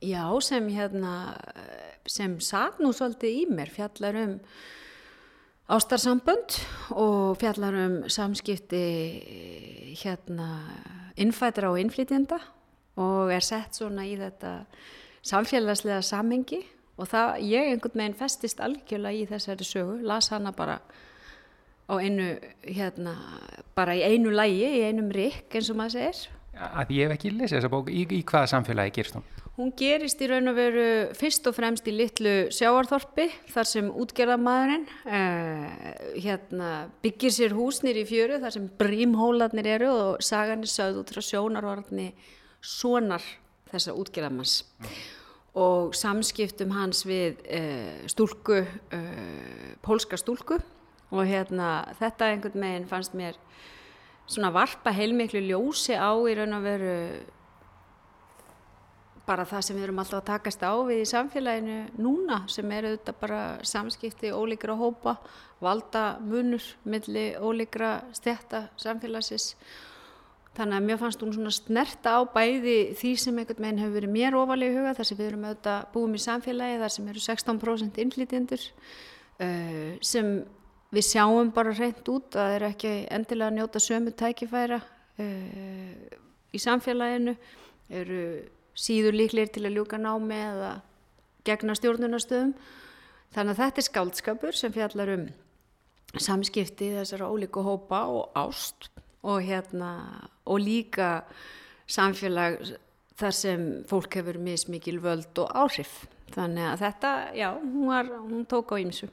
já, 0.00 0.24
sem 0.44 0.68
hérna, 0.72 1.12
sem 2.08 2.38
sag 2.40 2.80
nú 2.80 2.94
svolítið 2.96 3.42
í 3.42 3.46
mér, 3.52 3.72
fjallar 3.72 4.20
um 4.24 4.36
ástarsambönd 5.68 6.56
og 6.96 7.36
fjallar 7.40 7.76
um 7.76 7.96
samskipti 8.08 8.84
hérna 10.00 10.48
innfættra 11.20 11.68
og 11.68 11.80
innflytjenda 11.82 12.38
og 12.98 13.32
er 13.34 13.44
sett 13.44 13.76
svona 13.76 14.06
í 14.08 14.16
þetta 14.18 14.62
samfélagslega 15.28 16.00
samengi 16.06 16.62
og 16.98 17.08
það, 17.08 17.36
ég 17.46 17.72
einhvern 17.72 18.02
veginn 18.02 18.18
festist 18.18 18.60
algjörlega 18.64 19.22
í 19.22 19.28
þessari 19.30 19.66
sögu, 19.66 19.98
las 20.06 20.32
hana 20.34 20.52
bara 20.56 20.80
á 21.88 21.94
einu, 21.96 22.34
hérna, 22.66 23.14
bara 23.78 23.96
í 23.96 24.02
einu 24.04 24.32
lægi, 24.34 24.66
í 24.66 24.86
einum 24.90 25.12
rikk 25.14 25.56
eins 25.56 25.70
og 25.72 25.78
maður 25.78 25.96
segir. 25.96 26.24
Að 26.58 26.96
ég 26.96 27.06
hef 27.06 27.14
ekki 27.14 27.30
lesið 27.32 27.60
þessa 27.60 27.70
bók, 27.72 27.90
í, 27.94 28.02
í 28.18 28.24
hvaða 28.26 28.50
samfélagi 28.50 28.96
gerst 28.98 29.16
hún? 29.16 29.26
Hún 29.58 29.72
gerist 29.78 30.20
í 30.22 30.28
raun 30.30 30.50
og 30.50 30.54
veru 30.54 30.86
fyrst 31.18 31.46
og 31.50 31.54
fremst 31.56 31.86
í 31.90 31.94
litlu 31.94 32.34
sjáarþorpi 32.54 33.26
þar 33.50 33.66
sem 33.66 33.88
útgerðamæðurinn 33.90 34.86
uh, 34.86 35.64
hérna, 36.14 36.70
byggir 37.02 37.34
sér 37.34 37.56
húsnir 37.58 37.98
í 37.98 38.06
fjöru 38.06 38.38
þar 38.42 38.54
sem 38.54 38.68
brímhólarnir 38.78 39.70
eru 39.78 39.90
og 39.90 40.22
sagan 40.22 40.62
er 40.66 40.70
sögð 40.70 41.02
út 41.02 41.14
frá 41.14 41.26
sjónarvarni 41.26 42.12
sonar 42.62 43.24
þessa 43.72 43.96
útgerðamanns. 43.98 44.60
Mm. 44.78 45.17
Og 45.58 45.94
samskiptum 45.96 46.70
hans 46.76 47.02
við 47.08 47.40
uh, 47.50 48.04
stúlku, 48.10 48.60
uh, 48.62 49.70
pólska 49.82 50.18
stúlku 50.20 50.60
og 51.08 51.24
hérna, 51.24 51.88
þetta 51.98 52.28
einhvern 52.28 52.62
veginn 52.62 52.88
fannst 52.88 53.16
mér 53.16 53.38
svona 54.28 54.52
varpa 54.52 54.92
heilmiklu 54.92 55.40
ljósi 55.40 55.96
á 55.96 56.12
í 56.28 56.36
raun 56.36 56.56
og 56.58 56.64
veru 56.66 56.94
bara 59.28 59.44
það 59.48 59.64
sem 59.64 59.76
við 59.76 59.86
erum 59.88 60.00
alltaf 60.00 60.22
að 60.22 60.28
takast 60.30 60.62
á 60.64 60.72
við 60.88 61.02
í 61.02 61.08
samfélaginu 61.08 61.78
núna 62.00 62.42
sem 62.48 62.70
eru 62.72 62.94
þetta 62.94 63.14
bara 63.20 63.40
samskipti 63.66 64.32
ólíkra 64.32 64.76
hópa, 64.78 65.18
valda 65.60 66.04
munur 66.24 66.64
milli 66.88 67.30
ólíkra 67.36 67.98
stjætta 68.16 68.68
samfélagsins. 68.80 69.54
Þannig 70.58 70.74
að 70.74 70.86
mér 70.88 70.98
fannst 70.98 71.20
hún 71.22 71.32
svona 71.36 71.52
snerta 71.54 72.16
á 72.18 72.20
bæði 72.34 72.76
því 72.98 73.10
sem 73.22 73.36
einhvern 73.38 73.62
veginn 73.62 73.82
hefur 73.84 73.94
verið 73.94 74.10
mér 74.16 74.36
ofalega 74.40 74.72
í 74.72 74.78
huga 74.80 74.94
þar 74.98 75.06
sem 75.06 75.18
við 75.20 75.28
erum 75.28 75.44
auðvitað 75.46 75.84
búum 75.94 76.16
í 76.18 76.22
samfélagi 76.24 76.80
þar 76.80 76.94
sem 76.94 77.10
eru 77.12 77.22
16% 77.22 78.00
innflytjendur 78.02 78.64
uh, 78.66 79.92
sem 80.02 80.32
við 80.90 81.06
sjáum 81.06 81.52
bara 81.54 81.76
reynd 81.78 82.10
út 82.10 82.34
að 82.34 82.42
það 82.42 82.56
er 82.56 82.66
ekki 82.72 82.92
endilega 83.14 83.52
að 83.52 83.58
njóta 83.60 83.84
sömu 83.84 84.14
tækifæra 84.18 84.80
uh, 84.82 86.18
í 86.50 86.62
samfélaginu 86.66 87.36
eru 88.02 88.22
síður 88.78 89.18
líklegir 89.20 89.54
til 89.54 89.66
að 89.68 89.78
ljúka 89.78 90.02
námi 90.02 90.42
eða 90.42 90.76
gegna 91.46 91.74
stjórnunastöðum. 91.78 92.54
Þannig 93.34 93.54
að 93.54 93.62
þetta 93.62 93.80
er 93.80 93.86
skáldskapur 93.86 94.56
sem 94.56 94.74
fjallar 94.74 95.14
um 95.14 95.26
samskipti 96.18 96.94
þessara 96.96 97.28
ólíku 97.28 97.62
hópa 97.62 98.06
og 98.10 98.32
ást 98.38 98.88
og, 99.22 99.40
hérna, 99.42 99.92
og 100.46 100.60
líka 100.62 101.22
samfélag 101.88 102.60
þar 103.18 103.34
sem 103.34 103.68
fólk 103.88 104.18
hefur 104.20 104.38
mismikil 104.42 105.00
völd 105.02 105.40
og 105.42 105.54
áhrif. 105.56 106.04
Þannig 106.34 106.66
að 106.72 106.82
þetta, 106.84 107.14
já, 107.38 107.48
hún, 107.56 107.88
var, 107.88 108.12
hún 108.28 108.44
tók 108.46 108.74
á 108.74 108.76
ýmsu. 108.78 109.08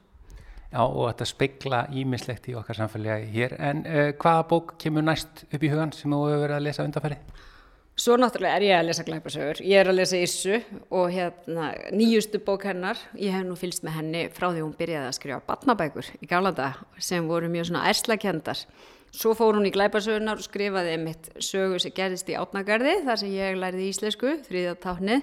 Já, 0.66 0.82
og 0.82 1.06
þetta 1.08 1.26
speikla 1.30 1.82
ímislegt 1.94 2.48
í 2.50 2.54
okkar 2.58 2.76
samfélagi 2.82 3.30
hér. 3.32 3.56
En 3.62 3.84
uh, 3.86 4.12
hvaða 4.20 4.46
bók 4.50 4.76
kemur 4.82 5.06
næst 5.06 5.46
upp 5.48 5.62
í 5.62 5.70
hugan 5.72 5.94
sem 5.96 6.12
þú 6.12 6.24
hefur 6.26 6.42
verið 6.44 6.58
að 6.58 6.66
lesa 6.66 6.86
undanferði? 6.86 7.20
Svo 7.96 8.18
náttúrulega 8.20 8.58
er 8.58 8.64
ég 8.66 8.76
að 8.76 8.88
lesa 8.90 9.04
glæpasögur, 9.06 9.60
ég 9.64 9.80
er 9.80 9.88
að 9.88 9.96
lesa 9.96 10.18
Issu 10.20 10.58
og 10.92 11.06
hérna 11.14 11.70
nýjustu 11.96 12.42
bók 12.44 12.66
hennar, 12.68 13.00
ég 13.16 13.32
hef 13.32 13.46
nú 13.48 13.56
fylst 13.56 13.86
með 13.86 13.96
henni 13.96 14.24
frá 14.36 14.50
því 14.50 14.66
hún 14.66 14.74
byrjaði 14.76 15.08
að 15.08 15.16
skrifa 15.16 15.38
batnabækur 15.46 16.10
í 16.20 16.28
gálanda 16.28 16.66
sem 17.00 17.24
voru 17.24 17.48
mjög 17.48 17.70
svona 17.70 17.86
ærslakendar. 17.88 18.60
Svo 19.16 19.32
fór 19.36 19.56
hún 19.56 19.68
í 19.68 19.72
glæpasögunar 19.72 20.40
og 20.40 20.44
skrifaði 20.44 20.96
einmitt 20.96 21.30
sögu 21.40 21.78
sem 21.80 21.94
gerðist 21.96 22.28
í 22.28 22.36
átnagarði 22.36 22.98
þar 23.06 23.20
sem 23.22 23.30
ég 23.32 23.60
læriði 23.60 23.86
íslensku, 23.92 24.34
þrýða 24.44 24.74
táknið. 24.82 25.22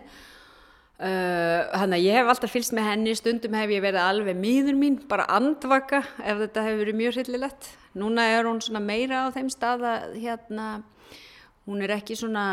Uh, 1.04 1.68
Þannig 1.74 1.98
að 1.98 2.06
ég 2.06 2.18
hef 2.18 2.32
alltaf 2.32 2.54
fylst 2.54 2.74
með 2.74 2.88
henni, 2.88 3.14
stundum 3.18 3.58
hef 3.58 3.74
ég 3.74 3.84
verið 3.84 4.02
alveg 4.02 4.39
miður 4.39 4.78
mín, 4.80 4.98
bara 5.10 5.28
andvaka 5.36 6.02
ef 6.22 6.41
þetta 6.41 6.66
hefur 6.66 6.82
verið 6.86 7.00
mjög 7.02 7.18
hryllilegt. 7.18 7.70
Núna 8.00 8.26
er 8.34 8.50
hún 8.50 8.62
svona 8.64 8.82
meira 8.82 9.28
á 9.28 9.34
þeim 9.36 9.52
stað 9.54 9.86
að 9.89 10.18
hérna 10.24 10.68
hún 11.68 11.84
er 11.84 11.94
ekki 11.98 12.18
svona 12.18 12.46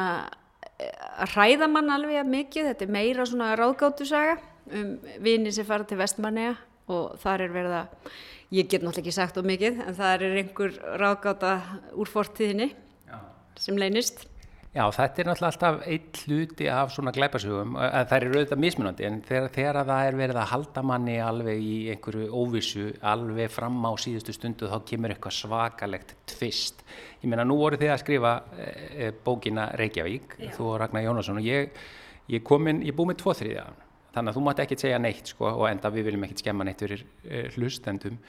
að 0.81 1.35
hræða 1.35 1.69
mann 1.71 1.93
alveg 1.93 2.27
mikið, 2.29 2.71
þetta 2.71 2.87
er 2.87 2.95
meira 2.95 3.27
svona 3.29 3.53
ráðgáttu 3.59 4.07
saga 4.09 4.39
um 4.71 4.99
vini 5.25 5.53
sem 5.53 5.67
fara 5.67 5.87
til 5.89 5.99
vestmanniða 6.01 6.57
og 6.91 7.17
þar 7.23 7.47
er 7.47 7.55
verið 7.55 7.77
að, 7.81 8.11
ég 8.51 8.67
get 8.67 8.83
náttúrulega 8.83 9.05
ekki 9.05 9.15
sagt 9.15 9.39
of 9.39 9.47
mikið, 9.47 9.81
en 9.87 9.97
þar 9.97 10.27
er 10.27 10.41
einhver 10.43 10.75
ráðgáta 11.01 11.55
úr 11.95 12.11
fortíðinni 12.11 12.73
Já. 13.07 13.19
sem 13.59 13.79
leynist. 13.79 14.27
Já, 14.71 14.85
þetta 14.95 15.23
er 15.23 15.27
náttúrulega 15.27 15.51
alltaf 15.51 15.79
einn 15.91 16.19
hluti 16.21 16.67
af 16.71 16.93
svona 16.95 17.11
glæpasögum, 17.15 17.73
það 17.75 18.13
er 18.15 18.27
auðvitað 18.29 18.61
mismunandi, 18.63 19.07
en 19.09 19.17
þegar, 19.27 19.49
þegar 19.57 19.79
það 19.89 20.03
er 20.07 20.19
verið 20.21 20.39
að 20.39 20.51
halda 20.53 20.85
manni 20.87 21.17
alveg 21.27 21.65
í 21.67 21.79
einhverju 21.91 22.29
óvissu, 22.39 22.85
alveg 23.03 23.51
fram 23.51 23.81
á 23.83 23.91
síðustu 23.99 24.35
stundu, 24.37 24.69
þá 24.71 24.87
kemur 24.87 25.15
eitthvað 25.15 25.35
svakalegt 25.41 26.15
tvist. 26.31 26.85
Ég 27.19 27.27
meina, 27.33 27.43
nú 27.43 27.59
voru 27.59 27.81
þið 27.83 27.91
að 27.97 28.03
skrifa 28.05 28.37
e, 28.55 29.11
bókina 29.27 29.73
Reykjavík, 29.81 30.39
Já. 30.39 30.53
þú 30.55 30.71
og 30.71 30.79
Ragnar 30.85 31.07
Jónasson, 31.09 31.43
og 31.43 31.51
ég, 31.51 31.83
ég 32.31 32.47
kom 32.47 32.71
inn, 32.71 32.85
ég 32.87 32.95
búið 32.95 33.11
með 33.11 33.23
tvo 33.25 33.35
þriðja, 33.41 33.67
þannig 34.15 34.33
að 34.33 34.39
þú 34.39 34.45
mátti 34.47 34.65
ekkert 34.65 34.85
segja 34.85 35.01
neitt, 35.03 35.33
sko, 35.35 35.49
og 35.51 35.67
enda 35.71 35.93
við 35.95 36.11
viljum 36.11 36.27
ekkert 36.27 36.45
skemma 36.45 36.67
neitt 36.67 36.85
fyrir 36.85 37.05
e, 37.25 37.43
hlustendum, 37.57 38.21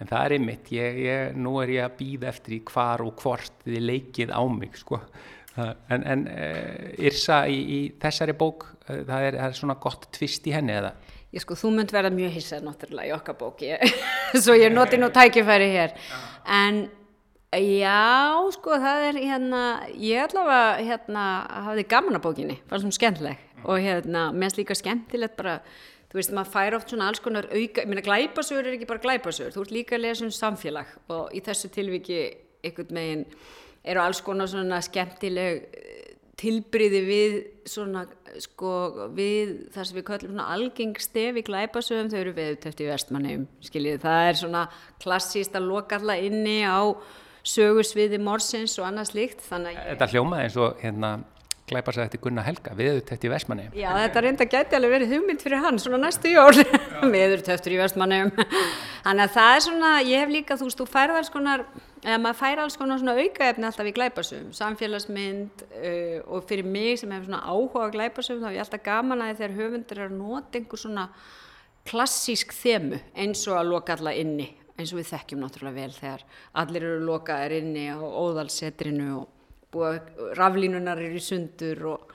en 0.00 0.10
það 0.10 0.36
er 0.38 0.64
ég, 0.72 1.36
nú 1.36 1.58
er 1.62 1.74
ég 1.76 1.84
að 1.84 1.98
býða 1.98 2.30
eftir 2.32 2.56
í 2.56 2.62
hvar 2.70 3.04
og 3.04 3.14
hvort 3.20 3.66
þið 3.66 3.84
leikið 3.88 4.32
á 4.32 4.42
mig, 4.48 4.78
sko, 4.80 5.00
en, 5.56 6.04
en 6.04 6.26
uh, 6.30 7.06
Yrsa 7.08 7.42
í, 7.50 7.58
í 7.60 7.80
þessari 8.00 8.34
bók 8.38 8.68
uh, 8.70 9.02
það, 9.08 9.26
er, 9.26 9.38
það 9.40 9.46
er 9.48 9.58
svona 9.58 9.76
gott 9.82 10.06
tvist 10.14 10.46
í 10.48 10.54
henni 10.54 10.76
eða? 10.76 10.94
Ég 11.34 11.44
sko, 11.44 11.56
þú 11.58 11.74
mynd 11.76 11.92
verða 11.94 12.10
mjög 12.14 12.32
hissað 12.34 12.64
náttúrulega 12.66 13.10
í 13.10 13.12
okkar 13.14 13.36
bóki 13.38 13.74
svo 14.42 14.56
ég 14.58 14.72
noti 14.74 14.98
nú 14.98 15.10
tækifæri 15.14 15.68
hér. 15.70 15.94
En 16.50 16.88
já, 17.54 18.40
sko, 18.56 18.78
það 18.82 19.06
er 19.10 19.20
hérna, 19.20 19.62
ég 19.94 20.24
allavega 20.24 20.88
hérna, 20.88 21.26
hafði 21.68 21.86
gaman 21.92 22.18
að 22.18 22.24
bókinni. 22.26 22.58
Bara 22.70 22.82
svona 22.82 22.98
skemmtileg 22.98 23.46
og 23.64 23.80
hérna, 23.80 24.28
mest 24.32 24.60
líka 24.60 24.76
skemmtilegt 24.78 25.38
bara 25.38 25.60
þú 26.10 26.18
veist, 26.18 26.34
maður 26.34 26.52
fær 26.54 26.76
oft 26.78 26.92
svona 26.92 27.08
alls 27.10 27.22
konar 27.22 27.48
auka, 27.50 27.84
ég 27.84 27.88
meina, 27.90 28.04
glæpasögur 28.04 28.66
er 28.66 28.76
ekki 28.76 28.88
bara 28.90 29.04
glæpasögur, 29.04 29.54
þú 29.54 29.64
ert 29.64 29.74
líka 29.76 29.96
að 29.96 30.06
lesa 30.06 30.26
um 30.26 30.34
samfélag 30.34 30.94
og 31.12 31.34
í 31.36 31.42
þessu 31.46 31.70
tilviki 31.74 32.20
einhvern 32.66 32.96
meginn 32.96 33.26
eru 33.86 34.02
alls 34.02 34.20
konar 34.24 34.50
svona 34.50 34.80
skemmtileg 34.84 35.62
eh, 35.70 36.10
tilbriði 36.40 37.00
við 37.04 37.36
svona 37.68 38.04
sko 38.40 38.72
við 39.16 39.54
það 39.74 39.88
sem 39.88 39.98
við 39.98 40.06
kallum 40.08 40.32
svona 40.32 40.46
algengstef 40.54 41.38
í 41.38 41.44
glæpasögum 41.46 42.10
þau 42.12 42.20
eru 42.20 42.36
viðtöft 42.36 42.80
í 42.80 42.88
vestmannum 42.88 43.48
skiljið. 43.64 43.98
Það 44.04 44.28
er 44.28 44.38
svona 44.40 44.62
klassíst 45.02 45.58
að 45.58 45.68
loka 45.68 45.98
alla 46.00 46.16
inni 46.20 46.62
á 46.64 46.80
sögursviði 47.46 48.20
morsins 48.22 48.78
og 48.80 48.88
annað 48.88 49.12
slíkt 49.12 49.44
ég... 49.44 49.76
Þetta 49.92 50.10
hljómaði 50.14 50.48
eins 50.48 50.58
og 50.60 50.80
hérna 50.80 51.12
glæpa 51.70 51.94
sig 51.94 52.04
eftir 52.04 52.22
Gunnar 52.24 52.46
Helga, 52.46 52.74
viðurtöft 52.78 53.26
í 53.26 53.30
Vestmanni 53.32 53.68
Já, 53.78 53.90
þetta 53.96 54.24
reynda 54.24 54.46
gæti 54.50 54.78
alveg 54.78 54.94
verið 54.96 55.14
hugmynd 55.14 55.44
fyrir 55.44 55.62
hann 55.64 55.78
svona 55.82 56.00
næstu 56.02 56.32
jól, 56.32 56.64
viðurtöftur 57.14 57.76
í 57.76 57.80
Vestmanni 57.80 58.20
Þannig 59.04 59.24
að 59.24 59.36
það 59.36 59.54
er 59.54 59.64
svona 59.66 59.92
ég 60.04 60.24
hef 60.24 60.34
líka, 60.34 60.58
þú 60.60 60.68
veist, 60.68 60.82
þú 60.82 60.88
færð 60.90 61.20
alls 61.20 61.32
konar 61.32 61.64
eða 62.00 62.20
maður 62.20 62.38
fær 62.40 62.62
alls 62.62 62.78
konar 62.80 63.00
svona 63.00 63.16
aukaefni 63.18 63.68
alltaf 63.68 63.88
í 63.88 63.94
glæpasöfum, 63.96 64.52
samfélagsmynd 64.56 65.64
uh, 65.66 66.16
og 66.32 66.46
fyrir 66.48 66.68
mig 66.68 67.00
sem 67.00 67.12
hefur 67.12 67.28
svona 67.28 67.42
áhuga 67.44 67.84
á 67.84 67.94
glæpasöfum 67.96 68.44
þá 68.44 68.48
er 68.50 68.56
ég 68.56 68.64
alltaf 68.64 68.84
gaman 68.86 69.24
að 69.24 69.42
þegar 69.42 69.58
höfundur 69.58 70.00
er 70.00 70.08
að 70.08 70.16
nota 70.16 70.60
einhver 70.60 70.80
svona 70.80 71.06
klassísk 71.88 72.54
þemu 72.56 73.00
eins 73.16 73.44
og 73.48 73.60
að 73.60 73.72
loka 73.74 73.96
alla 73.96 74.14
inni 74.16 74.48
eins 74.80 74.94
og 74.94 75.00
við 75.00 75.10
þekkjum 75.10 75.44
náttúrulega 75.44 75.76
vel 75.76 75.92
þegar 75.96 76.24
allir 76.62 76.88
eru 76.88 77.04
lokaðir 77.04 77.56
inni 77.58 77.84
á 77.92 77.98
óðalsetrinu 78.00 79.10
og 79.18 79.39
raflínunar 80.38 80.98
eru 80.98 81.18
í 81.18 81.24
sundur 81.24 81.84
og, 81.92 82.14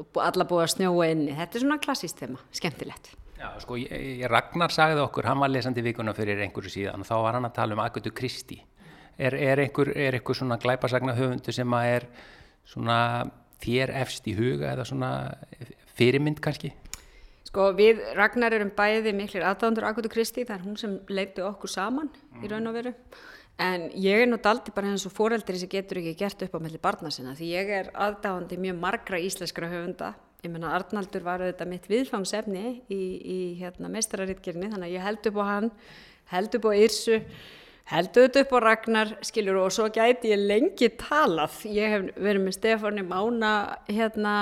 og 0.00 0.20
alla 0.22 0.46
búið 0.48 0.64
að 0.66 0.72
snjóa 0.76 1.10
inni. 1.14 1.36
Þetta 1.38 1.58
er 1.58 1.64
svona 1.64 1.80
klassíst 1.82 2.20
þema, 2.20 2.42
skemmtilegt. 2.54 3.14
Já, 3.38 3.48
sko, 3.60 3.76
ég, 3.80 3.90
ég, 4.20 4.28
Ragnar 4.30 4.72
sagði 4.72 5.02
okkur, 5.02 5.26
hann 5.28 5.40
var 5.42 5.50
lesandi 5.50 5.82
vikuna 5.84 6.14
fyrir 6.16 6.38
einhverju 6.44 6.70
síðan 6.70 7.04
þá 7.06 7.16
var 7.18 7.36
hann 7.38 7.48
að 7.48 7.56
tala 7.56 7.76
um 7.76 7.82
Agutu 7.82 8.12
Kristi 8.14 8.60
er, 9.18 9.34
er, 9.34 9.62
einhver, 9.64 9.90
er 9.96 10.18
einhver 10.18 10.38
svona 10.38 10.58
glæpasagna 10.60 11.14
höfundu 11.18 11.54
sem 11.54 11.76
að 11.76 11.90
er 11.96 12.06
svona 12.68 12.98
þér 13.64 13.92
efst 14.02 14.26
í 14.28 14.36
huga 14.38 14.72
eða 14.72 14.86
svona 14.88 15.10
fyrirmynd 15.98 16.40
kannski? 16.44 16.72
Sko 17.54 17.68
við 17.78 18.00
Ragnar 18.18 18.50
erum 18.56 18.72
bæði 18.74 19.12
miklir 19.14 19.44
aðdándur 19.46 19.84
Agutu 19.86 20.10
Kristi, 20.10 20.42
það 20.42 20.56
er 20.56 20.62
hún 20.64 20.78
sem 20.80 20.96
leiti 21.06 21.44
okkur 21.46 21.70
saman 21.70 22.08
mm. 22.10 22.42
í 22.42 22.50
raun 22.50 22.66
og 22.66 22.74
veru 22.74 22.90
En 23.62 23.84
ég 23.94 24.24
er 24.24 24.26
nú 24.26 24.40
daldi 24.42 24.72
bara 24.74 24.90
eins 24.90 25.04
og 25.06 25.12
fóreldri 25.14 25.60
sem 25.60 25.70
getur 25.70 26.00
ekki 26.00 26.16
gert 26.18 26.40
upp 26.42 26.56
á 26.58 26.64
melli 26.64 26.80
barna 26.82 27.12
sinna 27.14 27.36
því 27.38 27.50
ég 27.52 27.68
er 27.70 27.90
aðdáðandi 27.94 28.58
mjög 28.58 28.80
margra 28.82 29.20
íslenskra 29.22 29.68
höfunda. 29.70 30.08
Ég 30.42 30.50
menna 30.50 30.72
Arnaldur 30.74 31.22
var 31.22 31.44
auðvitað 31.44 31.70
mitt 31.70 31.86
viðfangsefni 31.86 32.64
í, 32.90 32.98
í 33.22 33.38
hérna, 33.60 33.92
meistararitgerni 33.94 34.72
þannig 34.72 34.90
að 34.90 34.96
ég 34.96 35.06
held 35.06 35.30
upp 35.30 35.38
á 35.38 35.44
hann, 35.52 35.70
held 36.34 36.58
upp 36.58 36.66
á 36.66 36.72
Yrsu, 37.84 38.20
held 38.20 38.36
upp 38.36 38.52
á 38.52 38.58
Ragnar 38.62 39.10
skiljur 39.22 39.58
og 39.60 39.72
svo 39.72 39.88
gæti 39.92 40.30
ég 40.32 40.40
lengi 40.40 40.88
talað. 40.96 41.64
Ég 41.68 41.90
hef 41.90 42.04
verið 42.16 42.44
með 42.44 42.56
Stefáni 42.56 43.04
Mána 43.04 43.76
hérna 43.88 44.34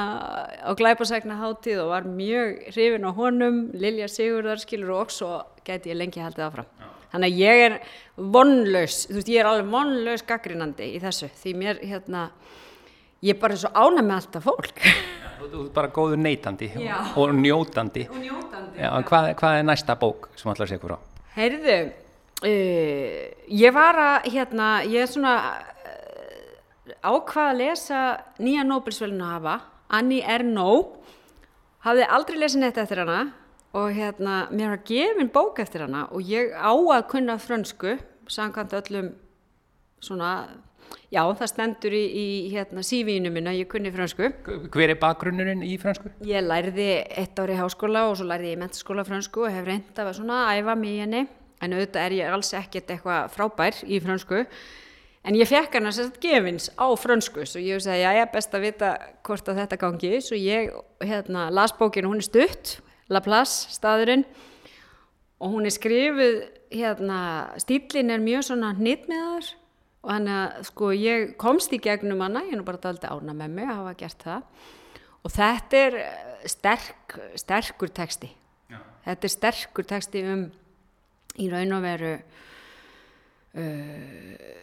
á 0.62 0.70
Glæpasækna 0.74 1.38
hátíð 1.40 1.82
og 1.82 1.90
var 1.90 2.05
mjög 2.05 2.70
hrifin 2.70 3.05
á 3.05 3.11
honum, 3.11 3.70
Lilja 3.74 4.07
Sigurðar 4.09 4.61
skiljur 4.62 4.95
og 4.95 5.11
svo 5.11 5.43
gæti 5.66 5.90
ég 5.90 5.99
lengi 5.99 6.20
haldið 6.22 6.47
áfram. 6.47 6.66
Þannig 7.12 7.32
að 7.32 7.40
ég 7.43 7.62
er 7.66 7.74
vonlaus, 8.16 9.07
þú 9.09 9.18
veist, 9.18 9.28
ég 9.28 9.40
er 9.43 9.47
alveg 9.51 9.72
vonlaus 9.72 10.22
gaggrinandi 10.22 10.86
í 10.95 11.01
þessu, 11.03 11.28
því 11.43 11.55
mér, 11.61 11.82
hérna, 11.82 12.30
ég 13.20 13.34
er 13.34 13.40
bara 13.43 13.59
svo 13.59 13.68
ánæg 13.74 14.07
með 14.07 14.16
alltaf 14.20 14.47
fólk. 14.49 14.80
Já, 14.86 15.43
þú 15.43 15.64
ert 15.66 15.74
bara 15.74 15.90
góður 15.93 16.22
neytandi 16.22 16.70
Já. 16.78 16.95
og 17.18 17.34
njótandi. 17.34 18.07
Og 18.09 18.22
njótandi. 18.22 18.78
Já, 18.80 18.88
hvað, 19.11 19.34
hvað 19.43 19.59
er 19.59 19.68
næsta 19.68 19.99
bók 19.99 20.30
sem 20.38 20.55
ætlar 20.55 20.70
að 20.70 20.72
segja 20.72 20.84
hverjá? 20.86 20.99
Heyrðu, 21.34 21.76
uh, 22.45 23.20
ég 23.49 23.74
var 23.74 23.99
að, 23.99 24.30
hérna, 24.34 24.70
ég 24.88 25.05
er 25.05 25.11
svona 25.11 25.34
uh, 25.53 26.97
ákvað 27.03 27.51
að 27.51 27.61
lesa 27.61 28.01
nýja 28.43 28.64
Nobelsvölinu 28.68 29.26
að 29.26 29.36
hafa, 29.36 29.55
Annie 29.93 30.24
Ernaux, 30.24 30.99
hafði 31.86 32.09
aldrei 32.16 32.40
lesið 32.40 32.64
neitt 32.64 32.82
eftir 32.82 33.03
hana, 33.03 33.20
og 33.76 33.95
hérna, 33.97 34.43
mér 34.53 34.74
var 34.74 34.82
gefin 34.88 35.32
bók 35.32 35.62
eftir 35.62 35.86
hana 35.86 36.05
og 36.12 36.26
ég 36.28 36.53
á 36.53 36.72
að 36.72 37.07
kunna 37.09 37.38
frönsku, 37.40 37.97
samkvæmt 38.28 38.76
öllum 38.82 39.14
svona, 40.03 40.34
Já, 41.12 41.26
það 41.36 41.49
stendur 41.51 41.95
í, 41.97 42.03
í 42.16 42.24
hérna, 42.55 42.82
sívínu 42.86 43.30
minna, 43.32 43.53
ég 43.53 43.68
kunni 43.70 43.93
frönsku. 43.93 44.30
Hver 44.72 44.95
er 44.95 44.99
bakgrunnurinn 45.01 45.64
í 45.66 45.74
fransku? 45.80 46.09
Ég 46.24 46.45
lærði 46.47 46.88
eitt 47.20 47.38
ári 47.40 47.57
í 47.57 47.61
háskóla 47.61 48.07
og 48.09 48.16
svo 48.20 48.28
lærði 48.30 48.53
ég 48.53 48.57
í 48.57 48.61
mentaskóla 48.62 49.05
frönsku 49.09 49.45
og 49.45 49.53
hef 49.53 49.66
reynd 49.68 50.01
að 50.01 50.14
svona 50.16 50.47
æfa 50.57 50.76
mig 50.78 50.97
í 50.97 51.03
henni. 51.05 51.22
En 51.62 51.74
auðvitað 51.76 52.06
er 52.06 52.14
ég 52.18 52.32
alls 52.34 52.52
ekkert 52.58 52.90
eitthvað 52.90 53.28
frábær 53.34 53.82
í 53.86 54.00
frönsku. 54.02 54.44
En 55.22 55.36
ég 55.38 55.46
fekk 55.46 55.76
hana 55.78 55.92
sérst 55.94 56.18
gefins 56.22 56.66
á 56.74 56.86
frönsku, 56.98 57.44
svo 57.46 57.60
ég 57.62 57.78
sagði, 57.82 58.00
já, 58.02 58.08
ég 58.18 58.24
er 58.24 58.32
best 58.32 58.54
að 58.58 58.64
vita 58.66 58.88
hvort 59.22 59.50
að 59.50 59.60
þetta 59.60 59.78
gangi. 59.78 60.16
Svo 60.18 60.38
ég 60.38 60.72
hérna, 60.98 61.46
las 61.54 61.74
bókinu, 61.78 62.10
hún 62.10 62.22
er 62.22 62.26
stutt, 62.26 62.80
Laplace, 63.12 63.70
staðurinn, 63.70 64.24
og 65.42 65.54
hún 65.54 65.68
er 65.68 65.74
skrifuð, 65.74 66.40
hérna, 66.74 67.18
stílinn 67.62 68.10
er 68.10 68.22
mjög 68.22 68.48
svona 68.48 68.72
hnitmiðar 68.78 69.52
og 70.02 70.10
hann 70.10 70.26
að, 70.30 70.62
sko, 70.66 70.90
ég 70.96 71.36
komst 71.38 71.74
í 71.74 71.78
gegnum 71.82 72.24
hana, 72.24 72.42
ég 72.48 72.56
er 72.56 72.58
nú 72.58 72.66
bara 72.66 72.80
daldi 72.82 73.06
ána 73.06 73.34
með 73.36 73.54
mig 73.54 73.68
að 73.68 73.78
hafa 73.78 73.94
gert 74.00 74.24
það. 74.26 74.64
Og 75.22 75.34
þetta 75.36 75.82
er 75.86 75.98
sterk, 76.50 77.16
sterkur 77.38 77.92
texti. 77.94 78.32
Já. 78.72 78.80
Þetta 79.06 79.28
er 79.28 79.34
sterkur 79.36 79.86
texti 79.86 80.24
um 80.26 80.48
í 81.40 81.48
raun 81.52 81.72
og 81.76 81.82
veru 81.84 82.12
uh, 83.56 84.60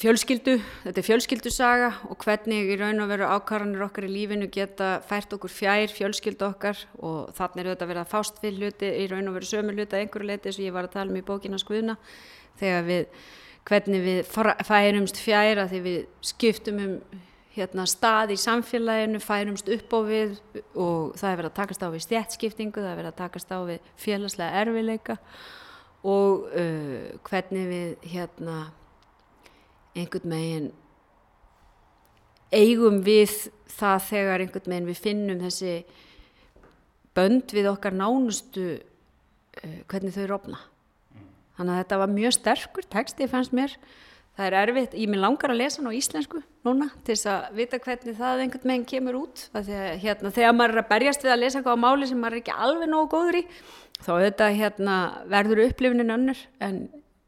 fjölskyldu, 0.00 0.54
þetta 0.84 1.00
er 1.00 1.04
fjölskyldusaga 1.04 1.88
og 2.08 2.24
hvernig 2.24 2.70
í 2.72 2.76
raun 2.80 3.02
og 3.04 3.10
veru 3.10 3.26
ákvarðanir 3.28 3.84
okkar 3.84 4.06
í 4.08 4.12
lífinu 4.14 4.48
geta 4.52 4.94
fært 5.04 5.34
okkur 5.36 5.52
fjær 5.52 5.92
fjölskyldu 5.92 6.46
okkar 6.46 6.80
og 7.04 7.34
þannig 7.36 7.64
er 7.64 7.72
þetta 7.74 7.90
verið 7.90 8.04
að 8.04 8.12
fást 8.14 8.40
við 8.44 8.62
hluti 8.62 8.92
í 9.02 9.08
raun 9.10 9.28
og 9.28 9.36
veru 9.36 9.50
sömu 9.50 9.76
hluti 9.76 10.00
einhverju 10.00 10.30
leiti 10.30 10.54
sem 10.56 10.64
ég 10.68 10.76
var 10.76 10.88
að 10.88 10.96
tala 10.96 11.12
um 11.12 11.20
í 11.20 11.26
bókina 11.26 11.60
skuðna 11.60 11.98
þegar 12.60 12.86
við, 12.88 13.20
hvernig 13.68 14.06
við 14.06 14.20
færumst 14.70 15.20
fjær 15.20 15.64
að 15.64 15.74
því 15.74 15.84
við 15.88 16.00
skiptum 16.32 16.80
um 16.86 16.96
hérna, 17.50 17.84
stað 17.90 18.36
í 18.36 18.40
samfélaginu, 18.40 19.20
færumst 19.20 19.68
upp 19.74 19.96
á 19.96 20.00
við 20.06 20.36
og 20.78 21.16
það 21.18 21.30
er 21.32 21.40
verið 21.42 21.50
að 21.50 21.58
takast 21.58 21.82
á 21.82 21.88
við 21.90 22.04
stjætskiptingu, 22.06 22.78
það 22.78 22.92
er 22.92 23.00
verið 23.02 23.12
að 23.12 23.20
takast 23.24 23.50
á 23.52 23.58
við 23.68 23.90
félagslega 24.00 24.62
erfileika 24.62 25.18
og 25.18 25.26
uh, 26.06 27.18
hvernig 27.26 27.66
við 27.68 28.10
hérna 28.14 28.58
einhvern 29.96 30.30
megin 30.30 30.68
eigum 32.50 33.00
við 33.04 33.50
það 33.70 34.06
þegar 34.08 34.44
einhvern 34.44 34.72
megin 34.72 34.90
við 34.90 35.02
finnum 35.04 35.42
þessi 35.44 35.74
bönd 37.16 37.52
við 37.52 37.68
okkar 37.70 37.96
nánustu 37.96 38.68
uh, 38.78 39.80
hvernig 39.90 40.14
þau 40.16 40.26
rofna. 40.30 40.62
Þannig 41.58 41.74
að 41.74 41.82
þetta 41.82 41.98
var 42.00 42.14
mjög 42.14 42.36
sterkur 42.38 42.88
texti 42.88 43.28
fannst 43.28 43.52
mér. 43.52 43.74
Það 44.38 44.46
er 44.46 44.56
erfitt, 44.56 44.94
ég 44.96 45.10
minn 45.10 45.20
langar 45.20 45.52
að 45.52 45.58
lesa 45.60 45.82
hann 45.82 45.90
á 45.92 45.98
íslensku 45.98 46.38
núna 46.64 46.86
til 47.04 47.12
þess 47.12 47.28
að 47.28 47.58
vita 47.58 47.80
hvernig 47.82 48.16
það 48.16 48.42
einhvern 48.46 48.70
meginn 48.70 48.86
kemur 48.88 49.18
út. 49.18 49.42
Þegar, 49.52 49.98
hérna, 50.00 50.32
þegar 50.32 50.54
maður 50.56 50.72
er 50.72 50.80
að 50.80 50.90
berjast 50.94 51.26
við 51.26 51.34
að 51.34 51.42
lesa 51.42 51.60
eitthvað 51.60 51.76
á 51.76 51.84
máli 51.84 52.08
sem 52.08 52.22
maður 52.22 52.38
er 52.38 52.40
ekki 52.40 52.56
alveg 52.66 52.88
nógu 52.88 53.10
góður 53.12 53.40
í 53.42 53.44
þá 54.04 54.12
þetta 54.24 54.50
hérna, 54.56 54.96
verður 55.30 55.64
upplifinin 55.68 56.14
önnur 56.16 56.42
en, 56.64 56.84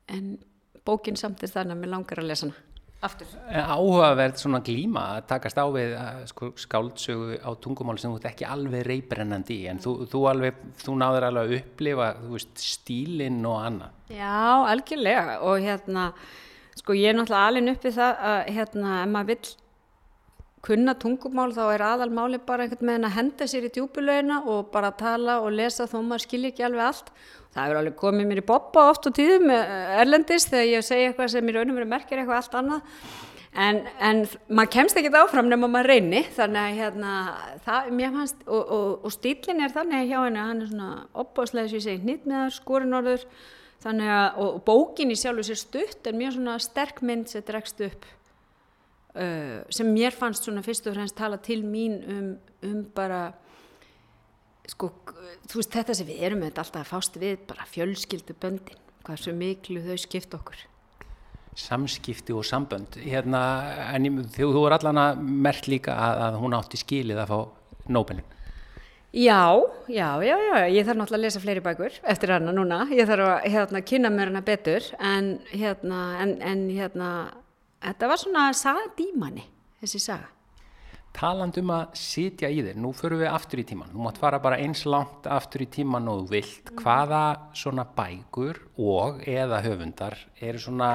en 0.08 0.36
bókin 0.86 1.18
samt 1.18 1.42
er 1.44 1.52
þannig 1.52 1.76
að 1.76 1.82
mér 1.82 1.92
langar 1.96 2.22
að 2.22 2.30
lesa 2.32 2.48
hana 2.48 2.68
aftur. 3.02 3.30
Áhugaverð 3.50 4.38
svona 4.38 4.60
glíma 4.62 5.02
að 5.16 5.24
takast 5.32 5.58
á 5.58 5.66
við 5.74 5.94
sko, 6.30 6.52
skáldsögu 6.60 7.38
á 7.42 7.50
tungumáli 7.62 8.02
sem 8.02 8.12
þú 8.12 8.20
ert 8.20 8.28
ekki 8.30 8.46
alveg 8.46 8.84
reybrennandi 8.86 9.56
í 9.64 9.66
en 9.72 9.82
þú, 9.82 9.94
þú, 10.10 10.22
alveg, 10.30 10.60
þú 10.84 10.94
náður 11.00 11.26
alveg 11.28 11.48
að 11.48 11.56
upplifa 11.58 12.12
veist, 12.28 12.54
stílinn 12.62 13.40
og 13.48 13.58
annað. 13.58 13.98
Já, 14.12 14.38
algjörlega 14.70 15.40
og 15.48 15.66
hérna 15.66 16.06
sko 16.78 16.96
ég 16.96 17.10
er 17.10 17.18
náttúrulega 17.18 17.50
alveg 17.50 17.72
uppið 17.74 17.98
það 17.98 18.22
að 18.30 18.38
hérna 18.58 18.94
ef 19.00 19.12
maður 19.16 19.30
vill 19.32 19.52
kunna 20.62 20.94
tungumál 20.94 21.50
þá 21.54 21.62
er 21.72 21.82
aðalmáli 21.88 22.38
bara 22.46 22.66
einhvern 22.66 22.92
veginn 22.92 23.08
að 23.08 23.16
henda 23.16 23.48
sér 23.50 23.66
í 23.66 23.72
djúbulöginna 23.74 24.42
og 24.46 24.68
bara 24.74 24.92
tala 24.94 25.40
og 25.42 25.50
lesa 25.56 25.88
þó 25.90 25.98
maður 26.04 26.26
skilji 26.28 26.52
ekki 26.52 26.66
alveg 26.68 26.84
allt. 26.86 27.10
Það 27.52 27.66
hefur 27.66 27.80
alveg 27.80 27.98
komið 27.98 28.28
mér 28.30 28.40
í 28.40 28.46
boppa 28.46 28.86
oft 28.92 29.08
og 29.10 29.16
tíðum 29.18 29.50
erlendis 29.50 30.46
þegar 30.48 30.70
ég 30.70 30.86
segi 30.86 31.08
eitthvað 31.08 31.34
sem 31.34 31.50
í 31.50 31.56
raunum 31.56 31.80
verið 31.80 31.90
merkir 31.90 32.22
eitthvað 32.22 32.38
allt 32.38 32.56
annað. 32.60 32.96
En, 33.52 33.82
en 34.00 34.22
maður 34.48 34.70
kemst 34.78 34.96
ekki 34.96 35.10
áfram 35.12 35.50
nema 35.50 35.68
maður 35.68 35.90
reyni 35.90 36.22
þannig 36.32 36.62
að 36.62 36.78
hérna 36.78 37.10
það, 37.66 37.90
fannst 38.14 38.46
og, 38.46 38.62
og, 38.62 38.86
og 39.04 39.12
stílinn 39.12 39.60
er 39.66 39.74
þannig 39.74 40.06
hjá 40.08 40.22
henni 40.22 40.40
að 40.40 40.48
hann 40.48 40.62
er 40.62 40.70
svona 40.70 40.92
opbáslega 41.20 41.68
sem 41.68 41.82
ég 41.82 41.84
segi 41.84 42.08
nýttmiðar, 42.08 42.54
skorinorður 42.56 43.26
þannig 43.82 44.14
að 44.14 44.40
og, 44.46 44.56
bókin 44.64 45.12
í 45.12 45.18
sjálfu 45.20 45.44
sér 45.50 45.60
stutt 45.60 46.08
er 46.08 46.16
mjög 46.16 46.38
svona 46.38 46.56
sterk 46.64 47.04
mynd 47.04 47.28
sem 47.28 47.44
dregst 47.44 47.84
upp 47.84 48.08
uh, 49.16 49.60
sem 49.72 49.92
mér 49.92 50.14
fannst 50.16 50.46
svona 50.46 50.64
fyrst 50.64 50.88
og 50.88 50.96
fremst 50.96 51.18
tala 51.18 51.38
til 51.42 51.64
mín 51.66 52.00
um, 52.08 52.34
um 52.68 52.82
bara 52.94 53.22
sko, 54.68 54.92
þú 55.50 55.60
veist 55.60 55.74
þetta 55.74 55.96
sem 55.98 56.08
við 56.08 56.26
erum 56.28 56.44
alltaf 56.46 56.74
að 56.78 56.90
fást 56.90 57.18
við, 57.20 57.40
bara 57.48 57.66
fjölskyldu 57.68 58.36
böndin, 58.40 58.82
hvað 59.06 59.24
svo 59.24 59.34
miklu 59.36 59.82
þau 59.82 59.96
skipt 60.00 60.36
okkur. 60.38 60.68
Samskipti 61.58 62.32
og 62.32 62.46
sambönd 62.48 62.96
hérna, 63.02 63.40
en 63.92 64.22
þú, 64.32 64.54
þú 64.54 64.62
er 64.68 64.76
allan 64.78 65.00
að 65.02 65.24
mert 65.44 65.66
líka 65.68 65.92
að, 65.92 66.22
að 66.26 66.38
hún 66.40 66.54
átti 66.56 66.80
skilið 66.80 67.20
að 67.20 67.34
fá 67.34 67.90
Nobelin 67.92 68.24
Já, 69.12 69.60
já, 69.92 70.22
já, 70.24 70.36
já, 70.40 70.68
ég 70.72 70.86
þarf 70.88 70.96
náttúrulega 70.96 71.18
að 71.18 71.24
lesa 71.26 71.40
fleiri 71.42 71.60
bækur 71.60 71.96
eftir 72.08 72.30
hana 72.32 72.54
núna, 72.56 72.86
ég 72.96 73.04
þarf 73.04 73.26
að 73.28 73.50
hérna, 73.52 73.82
kynna 73.84 74.10
mér 74.14 74.30
hana 74.30 74.40
betur 74.46 74.86
en 74.96 75.28
hérna, 75.50 75.98
en, 76.22 76.32
en 76.40 76.62
hérna, 76.72 77.08
þetta 77.82 78.12
var 78.12 78.22
svona 78.22 78.46
saga 78.56 78.86
dímanni, 78.96 79.44
þessi 79.82 80.00
saga 80.02 80.30
taland 81.16 81.56
um 81.60 81.72
að 81.74 81.96
sitja 81.98 82.48
í 82.50 82.62
þér, 82.64 82.78
nú 82.80 82.92
förum 82.96 83.20
við 83.22 83.30
aftur 83.32 83.62
í 83.62 83.66
tíman, 83.68 83.92
þú 83.92 84.04
mátt 84.06 84.18
fara 84.20 84.40
bara 84.42 84.58
eins 84.62 84.84
langt 84.88 85.28
aftur 85.28 85.64
í 85.64 85.68
tíman 85.72 86.08
og 86.10 86.22
þú 86.22 86.32
vilt, 86.32 86.70
mm. 86.70 86.80
hvaða 86.80 87.22
svona 87.58 87.84
bækur 87.96 88.60
og 88.80 89.22
eða 89.28 89.60
höfundar 89.66 90.16
eru 90.40 90.62
svona 90.62 90.92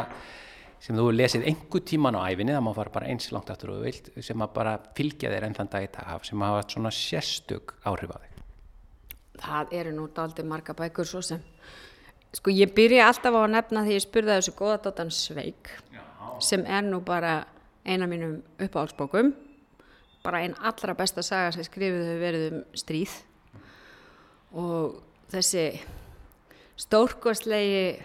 sem 0.82 0.98
þú 0.98 1.10
lesið 1.14 1.48
einhver 1.50 1.84
tíman 1.90 2.18
á 2.18 2.22
æfinni, 2.30 2.56
það 2.56 2.66
má 2.68 2.72
fara 2.78 2.94
bara 2.94 3.12
eins 3.12 3.30
langt 3.34 3.52
aftur 3.54 3.74
og 3.74 3.80
þú 3.80 3.88
vilt, 3.88 4.10
sem 4.26 4.46
að 4.46 4.56
bara 4.58 4.78
fylgja 4.98 5.34
þér 5.34 5.48
enn 5.48 5.58
þann 5.58 5.72
dag 5.74 5.86
í 5.86 5.92
dag, 5.98 6.26
sem 6.26 6.48
hafa 6.48 6.66
svona 6.74 6.94
sérstök 6.94 7.76
áhrif 7.86 8.14
á 8.14 8.18
þig. 8.18 8.44
Það 9.38 9.74
eru 9.80 9.94
nú 9.94 10.08
daldið 10.14 10.50
marga 10.50 10.74
bækur 10.78 11.10
svo 11.10 11.22
sem, 11.26 11.42
sko 12.34 12.54
ég 12.54 12.74
byrja 12.78 13.10
alltaf 13.10 13.38
á 13.38 13.42
að 13.44 13.54
nefna 13.54 13.86
því 13.86 13.98
ég 13.98 14.06
spurði 14.06 14.38
þessu 14.38 14.58
góðadóttan 14.58 15.14
Sveig, 15.14 15.74
Já. 15.94 16.07
Sem 16.44 16.66
er 16.66 16.86
nú 16.86 17.02
bara 17.06 17.46
eina 17.86 18.08
mínum 18.08 18.42
uppáhaldsbókum. 18.60 19.34
Bara 20.24 20.44
einn 20.44 20.56
allra 20.60 20.96
besta 20.98 21.24
saga 21.24 21.52
sem 21.56 21.66
skrifið 21.66 22.04
hefur 22.04 22.24
verið 22.24 22.48
um 22.52 22.64
stríð. 22.76 23.14
Og 24.58 24.98
þessi 25.32 25.68
stórkoslegi 26.78 27.98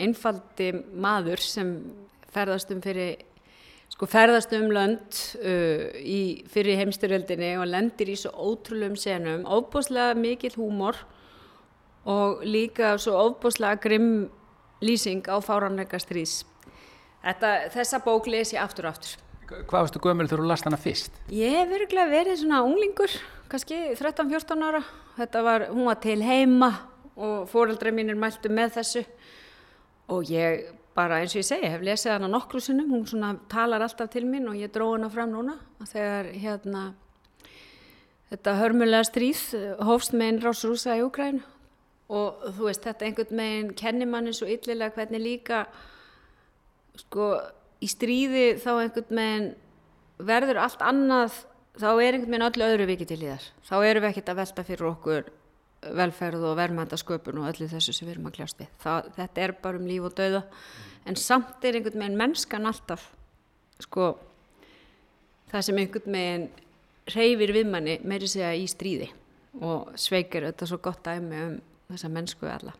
einfaldi 0.00 0.70
maður 0.94 1.42
sem 1.44 1.74
ferðast 2.30 2.70
um 2.74 2.80
fyrir 2.84 3.26
sko 3.90 4.06
ferðast 4.08 4.52
um 4.56 4.68
lönd 4.72 5.16
uh, 5.42 5.90
í, 5.98 6.46
fyrir 6.48 6.78
heimstyrjöldinni 6.80 7.56
og 7.60 7.68
lendir 7.68 8.12
í 8.12 8.16
svo 8.18 8.30
ótrúlum 8.32 8.94
senum, 8.96 9.42
óbúslega 9.44 10.14
mikil 10.16 10.54
húmor 10.56 10.96
og 12.08 12.44
líka 12.46 12.94
svo 13.02 13.18
óbúslega 13.18 13.80
grimm 13.82 14.30
lýsing 14.80 15.26
á 15.28 15.36
fáranleika 15.44 16.00
stríðs. 16.00 16.46
Þetta, 17.20 17.50
þessa 17.74 18.00
bók 18.04 18.30
les 18.32 18.54
ég 18.54 18.62
aftur 18.62 18.88
og 18.88 18.94
aftur. 18.94 19.16
Hvað 19.50 19.74
varstu 19.74 20.00
gömul 20.02 20.28
þegar 20.28 20.44
þú 20.44 20.48
last 20.48 20.66
hana 20.68 20.78
fyrst? 20.80 21.16
Ég 21.34 21.56
hef 21.58 21.70
virkulega 21.72 22.08
verið 22.12 22.38
svona 22.40 22.62
unglingur, 22.64 23.16
kannski 23.50 23.80
13-14 23.98 24.66
ára. 24.68 24.82
Þetta 25.18 25.42
var, 25.44 25.66
hún 25.74 25.88
var 25.90 25.98
til 26.00 26.20
heima 26.22 26.70
og 27.20 27.48
fóreldra 27.50 27.92
mín 27.92 28.12
er 28.12 28.18
mæltu 28.18 28.52
með 28.52 28.78
þessu 28.78 29.02
og 30.10 30.30
ég 30.30 30.70
bara 30.96 31.20
eins 31.20 31.34
og 31.34 31.42
ég 31.42 31.46
segi, 31.46 31.68
hef 31.70 31.84
lesið 31.84 32.14
hana 32.16 32.30
nokkru 32.30 32.60
sinnum, 32.62 32.90
hún 32.94 33.06
svona 33.08 33.34
talar 33.50 33.84
alltaf 33.84 34.10
til 34.12 34.24
mín 34.28 34.48
og 34.50 34.58
ég 34.58 34.72
dróð 34.74 34.96
hana 34.96 35.10
fram 35.12 35.32
núna 35.34 35.56
þegar 35.92 36.32
hérna 36.34 36.82
þetta 38.30 38.56
hörmulega 38.60 39.06
stríð 39.06 39.44
hófst 39.86 40.14
með 40.14 40.26
einn 40.26 40.42
rásrúsa 40.44 40.98
í 40.98 41.04
Ukræn 41.06 41.42
og 42.10 42.42
þú 42.56 42.66
veist 42.66 42.86
þetta 42.86 43.06
einhvern 43.06 43.38
meginn 43.38 43.72
kennir 43.78 44.10
manni 44.10 44.34
svo 44.34 44.48
yllilega 44.50 44.96
hvernig 44.96 45.22
líka 45.22 45.64
sko 46.98 47.32
í 47.80 47.88
stríði 47.88 48.46
þá 48.60 48.70
einhvern 48.74 49.20
veginn 49.20 49.50
verður 50.20 50.62
allt 50.64 50.82
annað 50.84 51.36
þá 51.80 51.90
er 51.92 52.16
einhvern 52.16 52.32
veginn 52.34 52.48
öllu 52.48 52.66
öðru 52.66 52.88
vikið 52.90 53.12
til 53.12 53.20
í 53.22 53.28
þar 53.30 53.46
þá 53.68 53.76
erum 53.90 54.04
við 54.04 54.10
ekkert 54.10 54.32
að 54.32 54.40
velta 54.42 54.66
fyrir 54.66 54.90
okkur 54.90 55.30
velferð 55.80 56.44
og 56.44 56.58
verðmæntasköpun 56.58 57.40
og 57.40 57.48
öllu 57.50 57.68
þessu 57.70 57.94
sem 57.96 58.08
við 58.08 58.16
erum 58.16 58.28
að 58.28 58.36
kljást 58.38 58.58
við. 58.60 58.72
Það, 58.82 59.06
þetta 59.16 59.44
er 59.44 59.54
bara 59.62 59.80
um 59.80 59.86
líf 59.88 60.08
og 60.08 60.16
dauða. 60.18 60.42
En 61.08 61.16
samt 61.16 61.64
er 61.64 61.78
einhvern 61.78 62.02
veginn 62.02 62.20
mennskan 62.20 62.68
alltaf 62.68 63.06
sko 63.80 64.10
það 65.50 65.64
sem 65.66 65.80
einhvern 65.80 66.18
veginn 66.18 66.46
reyfir 67.14 67.54
við 67.56 67.72
manni 67.72 67.96
meiri 68.04 68.28
segja 68.28 68.52
í 68.52 68.68
stríði. 68.70 69.08
Og 69.64 69.96
sveikir 69.98 70.50
þetta 70.50 70.68
svo 70.68 70.78
gott 70.84 71.02
dæmi 71.06 71.42
um 71.46 71.58
þessa 71.88 72.12
mennsku 72.12 72.46
alla 72.46 72.76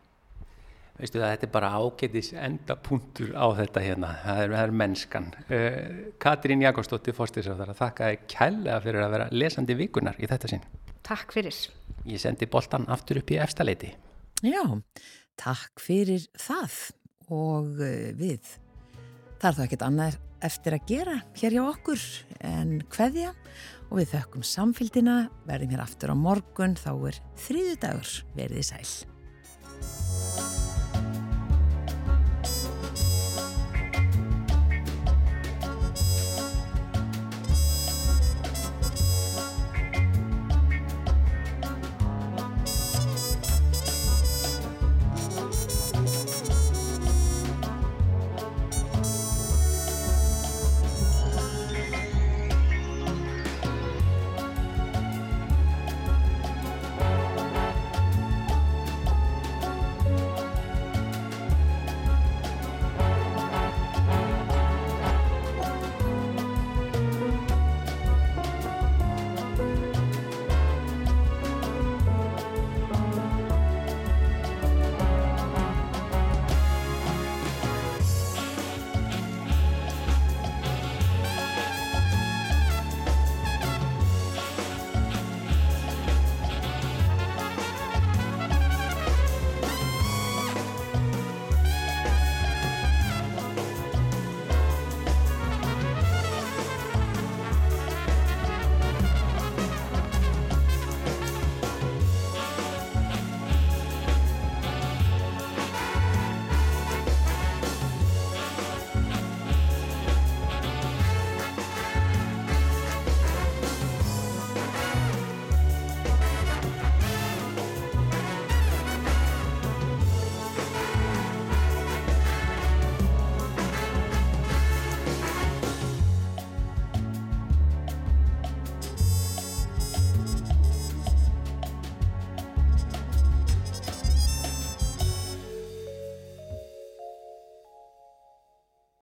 veistu 1.01 1.21
það, 1.21 1.33
þetta 1.35 1.47
er 1.47 1.53
bara 1.55 1.71
ágætis 1.81 2.31
endapunktur 2.37 3.33
á 3.35 3.47
þetta 3.59 3.83
hérna, 3.85 4.13
það 4.25 4.43
er, 4.43 4.55
það 4.55 4.63
er 4.63 4.75
mennskan. 4.83 5.29
Uh, 5.49 5.77
Katrín 6.23 6.65
Jakobsdóttir 6.65 7.17
Fórstisráðara, 7.17 7.77
þakka 7.79 8.11
þér 8.11 8.25
kærlega 8.35 8.79
fyrir 8.87 9.05
að 9.05 9.17
vera 9.17 9.29
lesandi 9.35 9.77
vikunar 9.79 10.21
í 10.21 10.31
þetta 10.31 10.53
sinn. 10.53 10.65
Takk 11.07 11.35
fyrir. 11.35 11.61
Ég 12.09 12.23
sendi 12.23 12.49
boltan 12.51 12.89
aftur 12.93 13.21
upp 13.21 13.33
í 13.33 13.41
efstaleiti. 13.43 13.93
Já, 14.47 14.63
takk 15.41 15.83
fyrir 15.83 16.27
það 16.41 16.81
og 17.31 17.81
uh, 17.81 18.11
við. 18.19 18.57
Það 19.41 19.51
er 19.51 19.57
þá 19.57 19.65
ekkert 19.67 19.87
annað 19.89 20.21
eftir 20.45 20.77
að 20.77 20.89
gera 20.89 21.19
hér 21.37 21.57
hjá 21.57 21.63
okkur 21.67 22.07
en 22.49 22.79
hverja 22.93 23.35
og 23.91 23.99
við 23.99 24.15
þökkum 24.15 24.47
samfélgina, 24.47 25.19
verðum 25.49 25.75
hér 25.75 25.85
aftur 25.85 26.15
á 26.15 26.17
morgun, 26.17 26.79
þá 26.79 26.93
er 27.11 27.21
þriðu 27.47 27.77
dagur 27.83 28.17
verið 28.39 28.63
í 28.63 28.67
sæl. 28.71 30.60